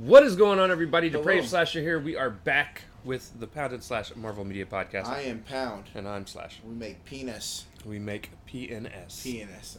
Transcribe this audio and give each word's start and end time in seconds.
What 0.00 0.22
is 0.22 0.34
going 0.34 0.58
on, 0.58 0.70
everybody? 0.70 1.10
Depraved 1.10 1.46
Slasher 1.46 1.82
here. 1.82 2.00
We 2.00 2.16
are 2.16 2.30
back 2.30 2.84
with 3.04 3.38
the 3.38 3.46
Pounded 3.46 3.82
Slash 3.84 4.16
Marvel 4.16 4.46
Media 4.46 4.64
Podcast. 4.64 5.04
I 5.08 5.20
am 5.24 5.40
Pound. 5.40 5.90
and 5.94 6.08
I'm 6.08 6.26
Slash. 6.26 6.58
We 6.66 6.74
make 6.74 7.04
penis. 7.04 7.66
We 7.84 7.98
make 7.98 8.30
PNS. 8.48 9.08
PNS. 9.08 9.76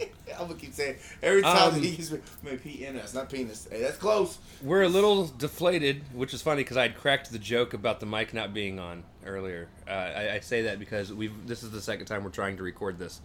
I'm 0.38 0.46
gonna 0.46 0.60
keep 0.60 0.74
saying 0.74 0.96
every 1.22 1.40
time 1.40 1.72
Um, 1.74 1.80
he 1.82 1.96
gives 1.96 2.12
me 2.12 2.18
make 2.42 2.62
PNS, 2.62 3.14
not 3.14 3.30
penis. 3.30 3.66
Hey, 3.70 3.80
that's 3.80 3.96
close. 3.96 4.36
We're 4.62 4.82
a 4.82 4.88
little 4.88 5.28
deflated, 5.28 6.02
which 6.12 6.34
is 6.34 6.42
funny 6.42 6.64
because 6.64 6.76
I 6.76 6.82
had 6.82 6.96
cracked 6.98 7.32
the 7.32 7.38
joke 7.38 7.72
about 7.72 7.98
the 7.98 8.04
mic 8.04 8.34
not 8.34 8.52
being 8.52 8.78
on 8.78 9.04
earlier. 9.24 9.68
Uh, 9.88 9.92
I, 9.92 10.34
I 10.34 10.40
say 10.40 10.60
that 10.64 10.78
because 10.78 11.14
we've 11.14 11.46
this 11.46 11.62
is 11.62 11.70
the 11.70 11.80
second 11.80 12.04
time 12.04 12.24
we're 12.24 12.30
trying 12.30 12.58
to 12.58 12.62
record 12.62 12.98
this. 12.98 13.22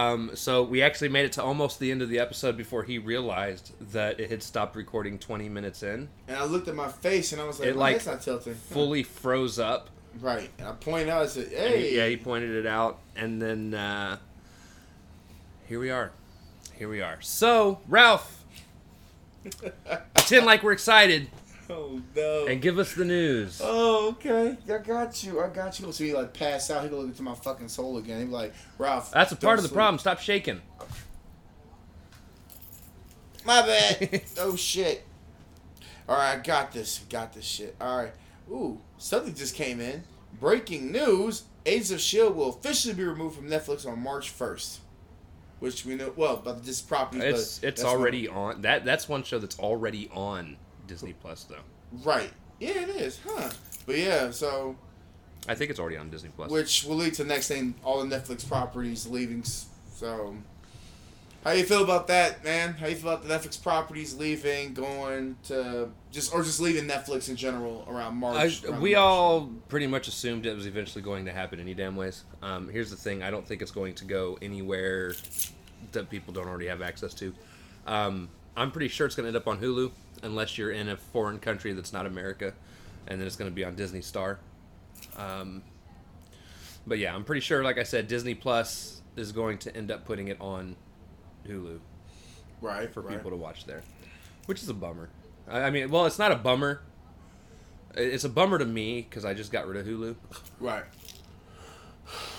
Um, 0.00 0.30
so 0.34 0.62
we 0.62 0.82
actually 0.82 1.08
made 1.08 1.24
it 1.26 1.32
to 1.32 1.42
almost 1.42 1.78
the 1.78 1.90
end 1.90 2.00
of 2.02 2.08
the 2.08 2.18
episode 2.18 2.56
before 2.56 2.82
he 2.84 2.98
realized 2.98 3.72
that 3.92 4.18
it 4.20 4.30
had 4.30 4.42
stopped 4.42 4.76
recording 4.76 5.18
20 5.18 5.48
minutes 5.48 5.82
in. 5.82 6.08
And 6.28 6.36
I 6.36 6.44
looked 6.44 6.68
at 6.68 6.74
my 6.74 6.88
face 6.88 7.32
and 7.32 7.40
I 7.40 7.44
was 7.44 7.60
like, 7.60 7.68
It, 7.68 7.76
"My 7.76 7.92
like, 7.92 8.06
not 8.06 8.22
tilting. 8.22 8.54
Fully 8.70 9.02
froze 9.02 9.58
up. 9.58 9.90
Right. 10.20 10.50
And 10.58 10.68
I 10.68 10.72
pointed 10.72 11.08
out, 11.08 11.22
I 11.22 11.26
said, 11.26 11.48
"Hey, 11.48 11.90
he- 11.90 11.96
yeah, 11.96 12.06
he 12.06 12.16
pointed 12.16 12.50
it 12.50 12.66
out, 12.66 12.98
and 13.14 13.40
then 13.40 13.74
uh, 13.74 14.16
here 15.68 15.78
we 15.78 15.90
are. 15.90 16.10
Here 16.74 16.88
we 16.88 17.00
are. 17.00 17.20
So, 17.20 17.80
Ralph, 17.88 18.44
pretend 20.14 20.46
like 20.46 20.62
we're 20.62 20.72
excited 20.72 21.28
oh 21.70 22.00
no." 22.14 22.46
and 22.46 22.60
give 22.60 22.78
us 22.78 22.94
the 22.94 23.04
news. 23.04 23.60
Oh, 23.62 24.08
okay. 24.10 24.56
I 24.68 24.78
got 24.78 25.22
you. 25.24 25.40
I 25.40 25.48
got 25.48 25.78
you. 25.78 25.90
So 25.92 26.04
he 26.04 26.12
like 26.12 26.34
pass 26.34 26.70
out. 26.70 26.82
He 26.82 26.88
go 26.88 26.98
look 26.98 27.08
into 27.08 27.22
my 27.22 27.34
fucking 27.34 27.68
soul 27.68 27.98
again. 27.98 28.18
He 28.20 28.24
be 28.26 28.32
like, 28.32 28.54
Ralph. 28.78 29.10
That's 29.12 29.32
a 29.32 29.34
don't 29.34 29.42
part 29.42 29.58
of 29.58 29.62
the 29.62 29.68
sleep." 29.68 29.76
problem. 29.76 29.98
Stop 29.98 30.20
shaking. 30.20 30.60
My 33.44 33.62
bad. 33.62 34.22
oh 34.38 34.56
shit. 34.56 35.06
All 36.08 36.16
right, 36.16 36.38
I 36.38 36.40
got 36.40 36.72
this. 36.72 37.00
Got 37.08 37.32
this 37.32 37.44
shit. 37.44 37.76
All 37.80 37.96
right. 37.96 38.12
Ooh, 38.50 38.80
something 38.98 39.34
just 39.34 39.54
came 39.54 39.80
in. 39.80 40.02
Breaking 40.40 40.92
news: 40.92 41.44
Agents 41.64 41.90
of 41.90 42.00
Shield 42.00 42.36
will 42.36 42.50
officially 42.50 42.94
be 42.94 43.04
removed 43.04 43.36
from 43.36 43.48
Netflix 43.48 43.86
on 43.86 44.00
March 44.02 44.30
first. 44.30 44.80
Which 45.60 45.84
we 45.84 45.94
know 45.94 46.12
well 46.16 46.40
but 46.42 46.64
this 46.64 46.80
property. 46.80 47.22
It's 47.22 47.58
but 47.58 47.68
it's 47.68 47.82
that's 47.82 47.84
already 47.84 48.28
on. 48.28 48.62
That 48.62 48.84
that's 48.84 49.08
one 49.08 49.22
show 49.22 49.38
that's 49.38 49.58
already 49.58 50.08
on 50.12 50.56
Disney 50.90 51.12
Plus 51.12 51.44
though. 51.44 51.62
right. 52.04 52.32
Yeah, 52.58 52.80
it 52.80 52.88
is, 52.90 53.20
huh? 53.24 53.48
But 53.86 53.96
yeah, 53.96 54.30
so 54.32 54.76
I 55.48 55.54
think 55.54 55.70
it's 55.70 55.78
already 55.78 55.96
on 55.96 56.10
Disney 56.10 56.30
Plus. 56.34 56.50
which 56.50 56.84
will 56.84 56.96
lead 56.96 57.14
to 57.14 57.22
the 57.22 57.28
next 57.28 57.46
thing: 57.48 57.74
all 57.84 58.04
the 58.04 58.16
Netflix 58.16 58.46
properties 58.46 59.06
leaving. 59.06 59.44
So, 59.44 60.34
how 61.44 61.52
you 61.52 61.62
feel 61.64 61.84
about 61.84 62.08
that, 62.08 62.42
man? 62.44 62.74
How 62.74 62.88
you 62.88 62.96
feel 62.96 63.12
about 63.12 63.26
the 63.26 63.32
Netflix 63.32 63.62
properties 63.62 64.16
leaving, 64.16 64.74
going 64.74 65.36
to 65.44 65.90
just 66.10 66.34
or 66.34 66.42
just 66.42 66.60
leaving 66.60 66.88
Netflix 66.88 67.28
in 67.28 67.36
general 67.36 67.86
around 67.88 68.16
March? 68.16 68.64
I, 68.64 68.68
around 68.68 68.82
we 68.82 68.94
March? 68.94 69.00
all 69.00 69.50
pretty 69.68 69.86
much 69.86 70.08
assumed 70.08 70.44
it 70.44 70.54
was 70.56 70.66
eventually 70.66 71.02
going 71.02 71.24
to 71.26 71.32
happen 71.32 71.60
any 71.60 71.72
damn 71.72 71.94
ways. 71.96 72.24
Um, 72.42 72.68
here's 72.68 72.90
the 72.90 72.96
thing: 72.96 73.22
I 73.22 73.30
don't 73.30 73.46
think 73.46 73.62
it's 73.62 73.70
going 73.70 73.94
to 73.94 74.04
go 74.04 74.38
anywhere 74.42 75.14
that 75.92 76.10
people 76.10 76.34
don't 76.34 76.48
already 76.48 76.66
have 76.66 76.82
access 76.82 77.14
to. 77.14 77.32
Um, 77.86 78.28
I'm 78.56 78.70
pretty 78.70 78.88
sure 78.88 79.06
it's 79.06 79.14
going 79.16 79.24
to 79.24 79.28
end 79.28 79.36
up 79.36 79.46
on 79.48 79.58
Hulu, 79.60 79.90
unless 80.22 80.58
you're 80.58 80.72
in 80.72 80.88
a 80.88 80.96
foreign 80.96 81.38
country 81.38 81.72
that's 81.72 81.92
not 81.92 82.06
America, 82.06 82.52
and 83.06 83.20
then 83.20 83.26
it's 83.26 83.36
going 83.36 83.50
to 83.50 83.54
be 83.54 83.64
on 83.64 83.74
Disney 83.74 84.02
Star. 84.02 84.38
Um, 85.16 85.62
but 86.86 86.98
yeah, 86.98 87.14
I'm 87.14 87.24
pretty 87.24 87.40
sure, 87.40 87.62
like 87.62 87.78
I 87.78 87.84
said, 87.84 88.08
Disney 88.08 88.34
Plus 88.34 89.00
is 89.16 89.32
going 89.32 89.58
to 89.58 89.76
end 89.76 89.90
up 89.90 90.04
putting 90.04 90.28
it 90.28 90.36
on 90.40 90.76
Hulu 91.48 91.80
right 92.60 92.92
for 92.92 93.00
right. 93.02 93.16
people 93.16 93.30
to 93.30 93.36
watch 93.36 93.64
there, 93.66 93.82
which 94.46 94.62
is 94.62 94.68
a 94.68 94.74
bummer. 94.74 95.08
I, 95.48 95.62
I 95.62 95.70
mean, 95.70 95.90
well, 95.90 96.06
it's 96.06 96.18
not 96.18 96.32
a 96.32 96.36
bummer. 96.36 96.82
It's 97.94 98.24
a 98.24 98.28
bummer 98.28 98.58
to 98.58 98.64
me 98.64 99.02
because 99.02 99.24
I 99.24 99.34
just 99.34 99.50
got 99.50 99.66
rid 99.66 99.76
of 99.78 99.86
Hulu, 99.86 100.14
Right. 100.60 100.84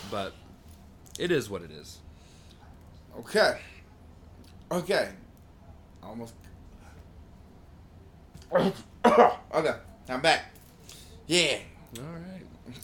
but 0.10 0.34
it 1.20 1.32
is 1.32 1.50
what 1.50 1.62
it 1.62 1.72
is. 1.72 2.00
Okay. 3.20 3.60
Okay. 4.72 5.10
Almost. 6.04 6.34
okay, 8.54 9.76
I'm 10.10 10.22
back. 10.22 10.54
Yeah. 11.28 11.58
All 11.98 12.04
right. 12.04 12.76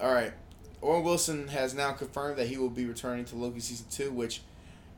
All 0.00 0.12
right. 0.12 0.32
Owen 0.82 1.02
Wilson 1.02 1.48
has 1.48 1.74
now 1.74 1.92
confirmed 1.92 2.36
that 2.38 2.46
he 2.46 2.58
will 2.58 2.70
be 2.70 2.84
returning 2.84 3.24
to 3.26 3.36
Loki 3.36 3.60
season 3.60 3.86
two, 3.90 4.12
which, 4.12 4.42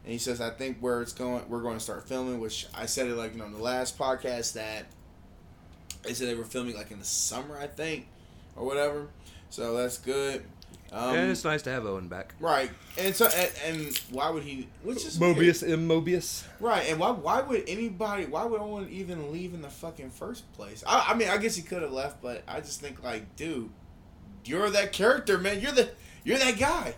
and 0.05 0.13
he 0.13 0.19
says, 0.19 0.41
I 0.41 0.51
think 0.51 0.79
where 0.81 1.01
it's 1.01 1.13
going, 1.13 1.49
we're 1.49 1.63
going 1.63 1.77
to 1.77 1.81
start 1.81 2.07
filming. 2.09 2.41
Which 2.41 2.67
I 2.75 2.87
said 2.87 3.07
it 3.07 3.15
like 3.15 3.33
you 3.33 3.39
know 3.39 3.47
in 3.47 3.53
the 3.53 3.63
last 3.63 3.99
podcast 3.99 4.55
that 4.55 4.87
they 6.03 6.13
said 6.15 6.29
they 6.29 6.35
were 6.35 6.45
filming 6.45 6.77
like 6.77 6.91
in 6.91 6.99
the 6.99 7.05
summer, 7.05 7.57
I 7.59 7.69
think, 7.69 8.07
or 8.57 8.67
whatever. 8.67 9.09
So 9.51 9.77
that's 9.77 9.99
good. 9.99 10.45
Um, 10.91 11.15
and 11.15 11.31
it's 11.31 11.45
nice 11.45 11.61
to 11.63 11.71
have 11.71 11.85
Owen 11.85 12.09
back. 12.09 12.35
right, 12.41 12.71
and 12.97 13.15
so 13.15 13.27
and, 13.27 13.51
and 13.67 13.99
why 14.11 14.31
would 14.31 14.43
he? 14.43 14.69
Which 14.83 15.05
is 15.05 15.19
weird. 15.19 15.37
Mobius 15.37 15.71
M. 15.71 15.87
Mobius. 15.87 16.45
Right, 16.61 16.89
and 16.89 16.99
why 16.99 17.11
why 17.11 17.43
would 17.43 17.65
anybody 17.69 18.25
why 18.25 18.45
would 18.47 18.61
Owen 18.61 18.89
even 18.91 19.31
leave 19.31 19.53
in 19.53 19.61
the 19.61 19.69
fucking 19.69 20.11
first 20.11 20.51
place? 20.55 20.83
I, 20.87 21.09
I 21.11 21.15
mean, 21.15 21.29
I 21.29 21.37
guess 21.37 21.55
he 21.57 21.63
could 21.63 21.83
have 21.83 21.93
left, 21.93 22.23
but 22.23 22.43
I 22.49 22.61
just 22.61 22.81
think 22.81 23.03
like, 23.05 23.37
dude, 23.37 23.69
you're 24.47 24.71
that 24.71 24.93
character, 24.93 25.37
man. 25.37 25.61
You're 25.61 25.73
the 25.73 25.91
you're 26.25 26.39
that 26.39 26.59
guy. 26.59 26.95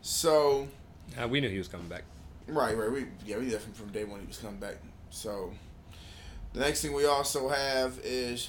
So 0.00 0.68
Uh, 1.20 1.28
we 1.28 1.40
knew 1.42 1.50
he 1.50 1.58
was 1.58 1.68
coming 1.68 1.88
back. 1.88 2.04
right, 2.46 2.74
right, 2.76 2.90
we 2.90 3.06
yeah, 3.26 3.36
we 3.36 3.44
knew 3.44 3.50
that 3.50 3.60
from, 3.60 3.72
from 3.74 3.88
day 3.90 4.04
one 4.04 4.20
he 4.20 4.26
was 4.26 4.38
coming 4.38 4.60
back. 4.60 4.76
So 5.10 5.52
the 6.54 6.60
next 6.60 6.80
thing 6.80 6.94
we 6.94 7.04
also 7.04 7.48
have 7.50 7.98
is 8.02 8.48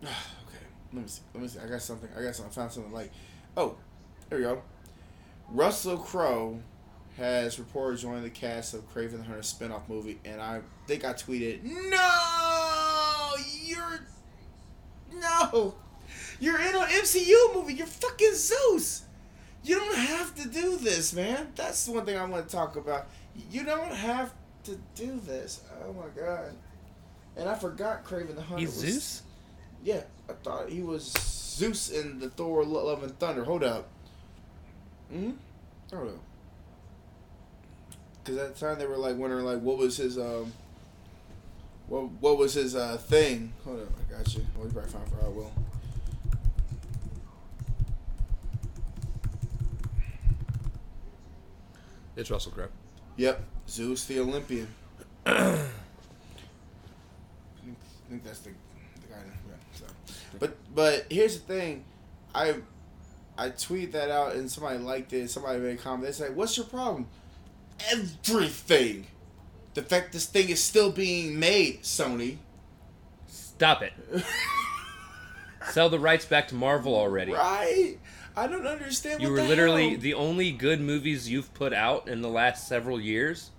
okay. 0.02 0.64
Let 0.92 1.02
me 1.02 1.08
see. 1.08 1.22
Let 1.34 1.42
me 1.42 1.48
see. 1.48 1.58
I 1.58 1.66
got 1.66 1.82
something. 1.82 2.08
I 2.16 2.22
got 2.22 2.34
something. 2.34 2.52
I 2.52 2.54
found 2.54 2.72
something 2.72 2.92
like, 2.92 3.10
oh, 3.56 3.76
there 4.28 4.38
we 4.38 4.44
go. 4.44 4.62
Russell 5.50 5.98
Crowe 5.98 6.60
has 7.16 7.58
reported 7.58 7.98
joining 7.98 8.22
the 8.22 8.30
cast 8.30 8.72
of 8.74 8.88
Kraven 8.94 9.18
the 9.18 9.24
Hunter 9.24 9.42
spinoff 9.42 9.88
movie, 9.88 10.18
and 10.24 10.40
I 10.40 10.60
think 10.86 11.04
I 11.04 11.12
tweeted, 11.12 11.62
"No, 11.64 13.32
you're 13.62 14.00
no, 15.12 15.74
you're 16.38 16.60
in 16.60 16.74
an 16.74 16.82
MCU 16.82 17.54
movie. 17.54 17.74
You're 17.74 17.86
fucking 17.86 18.34
Zeus. 18.34 19.02
You 19.62 19.74
don't 19.76 19.96
have 19.96 20.34
to 20.36 20.48
do 20.48 20.76
this, 20.78 21.12
man. 21.12 21.52
That's 21.56 21.84
the 21.84 21.92
one 21.92 22.06
thing 22.06 22.16
I 22.16 22.24
want 22.24 22.48
to 22.48 22.54
talk 22.56 22.76
about. 22.76 23.08
You 23.50 23.64
don't 23.64 23.92
have 23.92 24.32
to 24.64 24.78
do 24.94 25.20
this. 25.26 25.62
Oh 25.84 25.92
my 25.92 26.08
god." 26.20 26.54
And 27.36 27.48
I 27.48 27.54
forgot 27.54 28.04
Kraven 28.04 28.34
the 28.34 28.42
Hunter. 28.42 28.60
He's 28.60 28.68
was- 28.68 28.92
Zeus. 28.92 29.22
Yeah, 29.84 30.02
I 30.28 30.32
thought 30.32 30.68
he 30.68 30.82
was 30.82 31.12
Zeus 31.12 31.90
in 31.90 32.18
the 32.20 32.30
Thor 32.30 32.64
Lo- 32.64 32.86
Love 32.86 33.02
and 33.02 33.18
Thunder. 33.18 33.44
Hold 33.44 33.64
up. 33.64 33.88
Hmm? 35.10 35.32
Hold 35.92 36.08
up. 36.08 36.18
Because 38.22 38.38
at 38.38 38.54
the 38.54 38.60
time 38.66 38.78
they 38.78 38.86
were 38.86 38.96
like 38.96 39.16
wondering 39.16 39.44
like 39.44 39.60
what 39.60 39.78
was 39.78 39.96
his 39.96 40.18
um 40.18 40.52
what 41.88 42.10
what 42.20 42.38
was 42.38 42.54
his 42.54 42.76
uh 42.76 42.96
thing? 42.96 43.52
Hold 43.64 43.80
up, 43.80 43.88
I 43.98 44.18
got 44.18 44.34
you. 44.34 44.46
Well, 44.56 44.66
you 44.66 44.72
probably 44.72 44.90
find 44.90 45.08
for 45.08 45.24
I 45.24 45.28
will. 45.28 45.52
It's 52.16 52.30
Russell 52.30 52.52
Crowe. 52.52 52.68
Yep, 53.16 53.42
Zeus 53.68 54.04
the 54.04 54.20
Olympian. 54.20 54.68
I 55.26 55.66
think 58.08 58.24
that's 58.24 58.40
the, 58.40 58.50
the 58.50 59.06
guy. 59.08 59.16
Yeah, 59.48 59.54
so. 59.72 59.86
But 60.38 60.56
but 60.74 61.06
here's 61.10 61.40
the 61.40 61.46
thing, 61.46 61.84
I 62.34 62.56
I 63.36 63.50
tweeted 63.50 63.92
that 63.92 64.10
out 64.10 64.34
and 64.34 64.50
somebody 64.50 64.78
liked 64.78 65.12
it. 65.12 65.30
Somebody 65.30 65.60
made 65.60 65.78
a 65.78 65.82
comment. 65.82 66.04
They 66.04 66.12
said, 66.12 66.36
"What's 66.36 66.56
your 66.56 66.66
problem?" 66.66 67.08
Everything. 67.90 69.06
The 69.74 69.82
fact 69.82 70.12
this 70.12 70.26
thing 70.26 70.48
is 70.48 70.62
still 70.62 70.90
being 70.90 71.38
made, 71.38 71.82
Sony. 71.82 72.38
Stop 73.28 73.82
it. 73.82 73.92
Sell 75.70 75.88
the 75.88 75.98
rights 75.98 76.24
back 76.24 76.48
to 76.48 76.54
Marvel 76.54 76.94
already. 76.94 77.32
Right? 77.32 77.98
I 78.36 78.46
don't 78.46 78.66
understand. 78.66 79.20
You 79.22 79.30
were 79.30 79.42
literally 79.42 79.90
hell. 79.90 80.00
the 80.00 80.14
only 80.14 80.52
good 80.52 80.80
movies 80.80 81.28
you've 81.28 81.52
put 81.54 81.72
out 81.72 82.08
in 82.08 82.22
the 82.22 82.28
last 82.28 82.68
several 82.68 83.00
years 83.00 83.50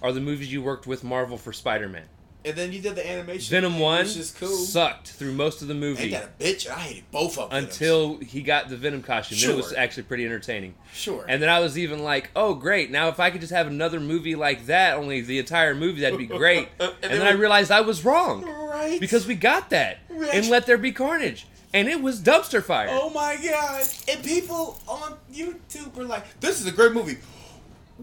are 0.00 0.12
the 0.12 0.20
movies 0.20 0.52
you 0.52 0.62
worked 0.62 0.86
with 0.86 1.04
Marvel 1.04 1.36
for 1.36 1.52
Spider-Man. 1.52 2.06
And 2.44 2.56
then 2.56 2.72
you 2.72 2.80
did 2.80 2.96
the 2.96 3.08
animation. 3.08 3.50
Venom 3.50 3.78
One 3.78 4.04
cool. 4.38 4.48
sucked 4.48 5.08
through 5.10 5.32
most 5.32 5.62
of 5.62 5.68
the 5.68 5.74
movie. 5.74 6.02
Ain't 6.02 6.12
that 6.12 6.24
a 6.24 6.42
bitch? 6.42 6.68
I 6.68 6.74
hated 6.80 7.04
both 7.12 7.38
of 7.38 7.50
them. 7.50 7.64
until 7.64 8.16
he 8.18 8.42
got 8.42 8.68
the 8.68 8.76
Venom 8.76 9.02
costume. 9.02 9.38
Then 9.40 9.50
it 9.50 9.56
was 9.56 9.72
actually 9.72 10.02
pretty 10.04 10.24
entertaining. 10.26 10.74
sure. 10.92 11.24
And 11.28 11.40
then 11.40 11.48
I 11.48 11.60
was 11.60 11.78
even 11.78 12.02
like, 12.02 12.30
"Oh, 12.34 12.54
great! 12.54 12.90
Now 12.90 13.08
if 13.08 13.20
I 13.20 13.30
could 13.30 13.40
just 13.40 13.52
have 13.52 13.66
another 13.68 14.00
movie 14.00 14.34
like 14.34 14.66
that, 14.66 14.96
only 14.96 15.20
the 15.20 15.38
entire 15.38 15.74
movie, 15.74 16.00
that'd 16.00 16.18
be 16.18 16.26
great." 16.26 16.68
And 16.80 16.92
and 17.02 17.12
then 17.12 17.18
then 17.20 17.26
I 17.28 17.32
realized 17.38 17.70
I 17.70 17.80
was 17.82 18.04
wrong 18.04 18.44
right 18.44 18.98
because 19.00 19.26
we 19.26 19.34
got 19.36 19.70
that 19.70 19.98
We 20.10 20.28
and 20.30 20.48
Let 20.50 20.66
There 20.66 20.78
Be 20.78 20.90
Carnage. 20.92 21.46
and 21.72 21.88
it 21.88 22.02
was 22.02 22.20
dumpster 22.20 22.62
fire. 22.62 22.88
Oh 22.90 23.10
my 23.10 23.36
god! 23.42 23.84
And 24.08 24.24
people 24.24 24.80
on 24.88 25.16
YouTube 25.32 25.94
were 25.94 26.04
like, 26.04 26.40
"This 26.40 26.60
is 26.60 26.66
a 26.66 26.72
great 26.72 26.92
movie." 26.92 27.18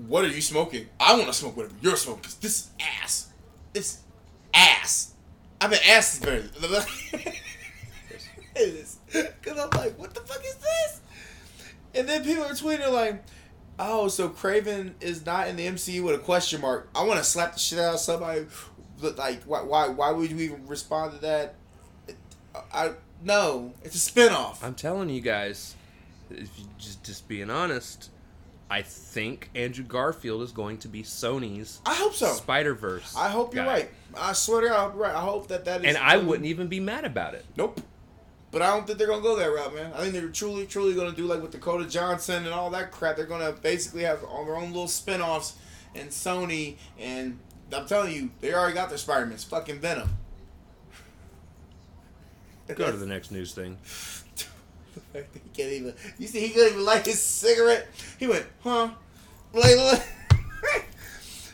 What 0.08 0.24
are 0.24 0.30
you 0.30 0.42
smoking? 0.42 0.88
I 1.00 1.14
want 1.16 1.28
to 1.28 1.34
smoke 1.34 1.58
whatever 1.58 1.76
you're 1.82 1.98
smoking. 1.98 2.24
'cause 2.24 2.36
this 2.36 2.52
is 2.60 2.70
ass. 3.04 3.28
This 3.74 3.98
ass. 4.60 5.14
I 5.62 5.68
mean, 5.68 5.80
ass 5.88 6.16
is 6.16 6.20
better. 6.20 6.50
Cause 9.42 9.58
I'm 9.58 9.70
like, 9.72 9.98
what 9.98 10.14
the 10.14 10.22
fuck 10.22 10.44
is 10.46 10.56
this? 10.56 11.02
And 11.96 12.08
then 12.08 12.24
people 12.24 12.44
are 12.44 12.50
tweeting 12.50 12.92
like, 12.92 13.24
"Oh, 13.80 14.08
so 14.10 14.30
Kraven 14.30 14.94
is 15.02 15.26
not 15.26 15.48
in 15.48 15.56
the 15.56 15.66
MCU 15.66 16.04
with 16.04 16.16
a 16.16 16.20
question 16.20 16.62
mark." 16.62 16.90
I 16.94 17.04
want 17.04 17.20
to 17.20 17.24
slap 17.24 17.54
the 17.54 17.60
shit 17.60 17.80
out 17.80 17.96
of 17.96 18.00
somebody. 18.00 18.46
But 19.02 19.18
like, 19.18 19.44
why? 19.44 19.62
Why? 19.62 19.88
Why 19.88 20.12
would 20.12 20.30
you 20.30 20.38
even 20.40 20.68
respond 20.68 21.14
to 21.14 21.18
that? 21.20 21.56
I 22.74 22.92
no. 23.24 23.74
It's 23.84 23.96
a 23.96 24.12
spinoff. 24.12 24.64
I'm 24.64 24.76
telling 24.76 25.10
you 25.10 25.22
guys, 25.22 25.76
if 26.30 26.50
you 26.60 26.66
just 26.78 27.04
just 27.04 27.28
being 27.28 27.50
honest, 27.50 28.12
I 28.70 28.82
think 28.84 29.50
Andrew 29.56 29.84
Garfield 29.84 30.44
is 30.44 30.52
going 30.52 30.78
to 30.80 30.88
be 30.88 31.02
Sony's 31.04 31.82
I 31.86 31.96
hope 31.96 32.14
so. 32.14 32.28
Spider 32.28 32.76
Verse. 32.76 33.16
I 33.18 33.30
hope 33.30 33.56
you're 33.56 33.66
right. 33.66 33.90
I 34.18 34.34
swear 34.34 34.62
to 34.62 34.68
God, 34.70 34.76
I 34.76 34.82
hope 34.84 34.94
you're 34.96 35.04
right. 35.04 35.16
I 35.16 35.20
hope 35.22 35.48
that 35.50 35.66
that 35.66 35.82
is. 35.82 35.88
and 35.88 35.98
I 35.98 36.18
wouldn't 36.18 36.48
even 36.48 36.68
be 36.68 36.80
mad 36.80 37.06
about 37.06 37.34
it. 37.34 37.46
Nope. 37.56 37.82
But 38.52 38.64
I 38.64 38.68
don't 38.68 38.88
think 38.88 38.98
they're 38.98 39.08
gonna 39.08 39.22
go 39.22 39.36
that 39.36 39.46
route, 39.46 39.76
man. 39.76 39.92
I 39.94 40.00
think 40.02 40.14
they're 40.14 40.28
truly, 40.30 40.66
truly 40.66 40.96
gonna 40.96 41.12
do 41.16 41.26
like 41.26 41.42
with 41.42 41.52
Dakota 41.52 41.86
Johnson 41.86 42.46
and 42.46 42.54
all 42.54 42.70
that 42.72 42.92
crap. 42.92 43.16
They're 43.16 43.26
gonna 43.26 43.52
basically 43.52 44.04
have 44.04 44.24
all 44.24 44.44
their 44.46 44.56
own 44.56 44.70
little 44.70 44.88
spin-offs 44.88 45.56
and 45.94 46.10
Sony 46.10 46.76
and 47.00 47.40
I'm 47.72 47.86
telling 47.86 48.12
you, 48.14 48.32
they 48.42 48.54
already 48.54 48.74
got 48.74 48.90
their 48.90 48.98
Spider-Man. 48.98 49.34
It's 49.34 49.44
fucking 49.44 49.80
Venom. 49.80 50.10
Go 52.76 52.92
to 52.92 52.98
the 52.98 53.06
next 53.06 53.32
news 53.32 53.54
thing. 53.54 53.78
The 54.96 55.02
fact 55.20 55.34
that 55.34 55.42
he 55.44 55.50
can't 55.50 55.72
even. 55.72 55.94
You 56.18 56.28
see, 56.28 56.40
he 56.42 56.50
couldn't 56.50 56.74
even 56.74 56.84
light 56.84 57.06
his 57.06 57.22
cigarette. 57.22 57.88
He 58.18 58.28
went, 58.28 58.46
huh? 58.64 58.90
Like, 59.54 59.76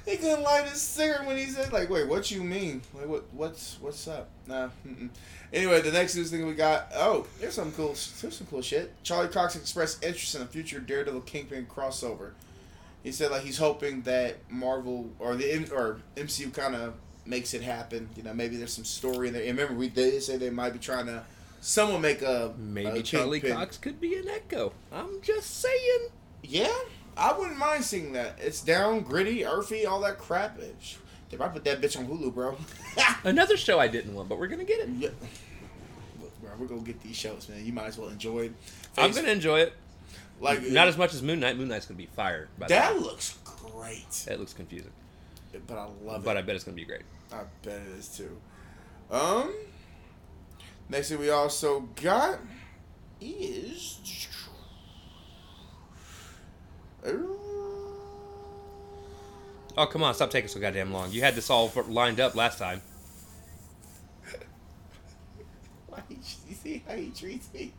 he 0.06 0.18
couldn't 0.18 0.44
light 0.44 0.66
his 0.66 0.82
cigarette 0.82 1.26
when 1.26 1.38
he 1.38 1.46
said, 1.46 1.74
like, 1.74 1.90
wait, 1.90 2.08
what 2.08 2.30
you 2.32 2.44
mean? 2.44 2.82
Like, 2.94 3.08
what, 3.08 3.26
what's, 3.34 3.78
what's 3.82 4.08
up? 4.08 4.30
Nah. 4.48 4.70
Mm-mm. 4.88 5.10
Anyway, 5.54 5.82
the 5.82 5.92
next 5.92 6.16
news 6.16 6.32
thing 6.32 6.46
we 6.46 6.54
got. 6.54 6.92
Oh, 6.96 7.26
there's 7.40 7.54
some 7.54 7.72
cool, 7.72 7.96
there's 8.22 8.38
some 8.38 8.48
cool 8.50 8.62
shit. 8.62 8.92
Charlie 9.04 9.30
Cox 9.30 9.56
expressed 9.56 10.04
interest 10.04 10.36
in 10.36 10.42
a 10.42 10.46
future 10.46 10.80
Daredevil 10.80 11.22
Kingpin 11.22 11.68
crossover. 11.68 12.32
He 13.04 13.12
said 13.12 13.30
like 13.30 13.44
he's 13.44 13.60
hoping 13.60 14.02
that 14.02 14.38
Marvel 14.50 15.12
or 15.20 15.36
the 15.36 15.72
or 15.72 16.00
MCU 16.16 16.52
kind 16.52 16.76
of 16.76 16.96
makes 17.24 17.54
it 17.54 17.62
happen. 17.62 18.10
You 18.16 18.24
know, 18.24 18.34
maybe 18.34 18.58
there's 18.58 18.74
some 18.74 18.84
story 18.84 19.28
in 19.28 19.34
there. 19.36 19.44
And 19.44 19.58
remember, 19.58 19.76
we 19.78 19.90
they 19.90 20.10
did 20.10 20.24
say 20.24 20.38
they 20.38 20.50
might 20.50 20.74
be 20.74 20.80
trying 20.80 21.06
to. 21.06 21.24
Someone 21.62 22.02
make 22.02 22.22
a 22.22 22.54
Maybe 22.58 23.00
a 23.00 23.04
Charlie 23.04 23.40
Cox 23.40 23.78
could 23.78 24.00
be 24.02 24.16
an 24.16 24.28
Echo. 24.28 24.74
I'm 24.92 25.22
just 25.22 25.62
saying. 25.62 26.10
Yeah, 26.44 26.76
I 27.18 27.32
wouldn't 27.38 27.58
mind 27.58 27.84
seeing 27.84 28.14
that. 28.14 28.36
It's 28.40 28.62
down, 28.62 29.02
gritty, 29.02 29.46
earthy, 29.46 29.86
all 29.86 30.02
that 30.02 30.18
crap. 30.18 30.60
It- 30.60 30.76
They 31.30 31.38
might 31.38 31.54
put 31.54 31.64
that 31.64 31.82
bitch 31.82 31.98
on 31.98 32.08
Hulu, 32.08 32.34
bro. 32.34 32.58
Another 33.24 33.58
show 33.58 33.80
I 33.80 33.88
didn't 33.88 34.14
want, 34.14 34.30
but 34.30 34.38
we're 34.40 34.48
gonna 34.48 34.64
get 34.64 34.80
it. 34.82 34.90
yeah. 34.98 35.10
Look, 36.22 36.42
Bro, 36.42 36.52
we're 36.60 36.68
gonna 36.68 36.82
get 36.82 37.02
these 37.02 37.16
shows, 37.16 37.50
man. 37.50 37.66
You 37.66 37.74
might 37.74 37.88
as 37.88 37.98
well 37.98 38.10
enjoy 38.10 38.46
it. 38.46 38.54
I'm 38.98 39.12
gonna 39.12 39.30
enjoy 39.30 39.62
it. 39.62 39.74
like 40.40 40.62
Not 40.64 40.88
as 40.88 40.98
much 40.98 41.14
as 41.14 41.22
Moon 41.24 41.40
Knight. 41.40 41.58
Moon 41.58 41.68
Knight's 41.68 41.86
gonna 41.88 41.98
be 41.98 42.06
fire. 42.06 42.48
By 42.60 42.68
the 42.68 42.74
that 42.76 43.00
looks 43.00 43.38
great, 43.44 44.10
That 44.28 44.40
looks 44.40 44.54
confusing, 44.54 44.92
but 45.68 45.78
I 45.78 45.86
love 46.04 46.22
it. 46.22 46.26
but. 46.26 46.38
I 46.38 46.42
bet 46.42 46.56
it's 46.56 46.64
gonna 46.64 46.76
be 46.76 46.86
great. 46.86 47.02
I 47.34 47.42
bet 47.64 47.82
it 47.82 47.98
is 47.98 48.08
too. 48.10 48.38
Um, 49.10 49.54
next 50.90 51.10
thing 51.10 51.20
we 51.20 51.30
also 51.32 51.82
got 52.02 52.40
is. 53.20 54.00
Oh 59.78 59.86
come 59.88 60.04
on, 60.04 60.14
stop 60.14 60.30
taking 60.30 60.48
so 60.48 60.60
goddamn 60.60 60.94
long. 60.94 61.12
You 61.12 61.22
had 61.22 61.36
this 61.36 61.50
all 61.50 61.72
lined 61.88 62.20
up 62.20 62.36
last 62.36 62.60
time. 62.60 62.82
Why 65.88 66.00
you 66.10 66.56
see 66.56 66.84
how 66.88 66.96
he 66.96 67.10
treats 67.10 67.54
me? 67.54 67.74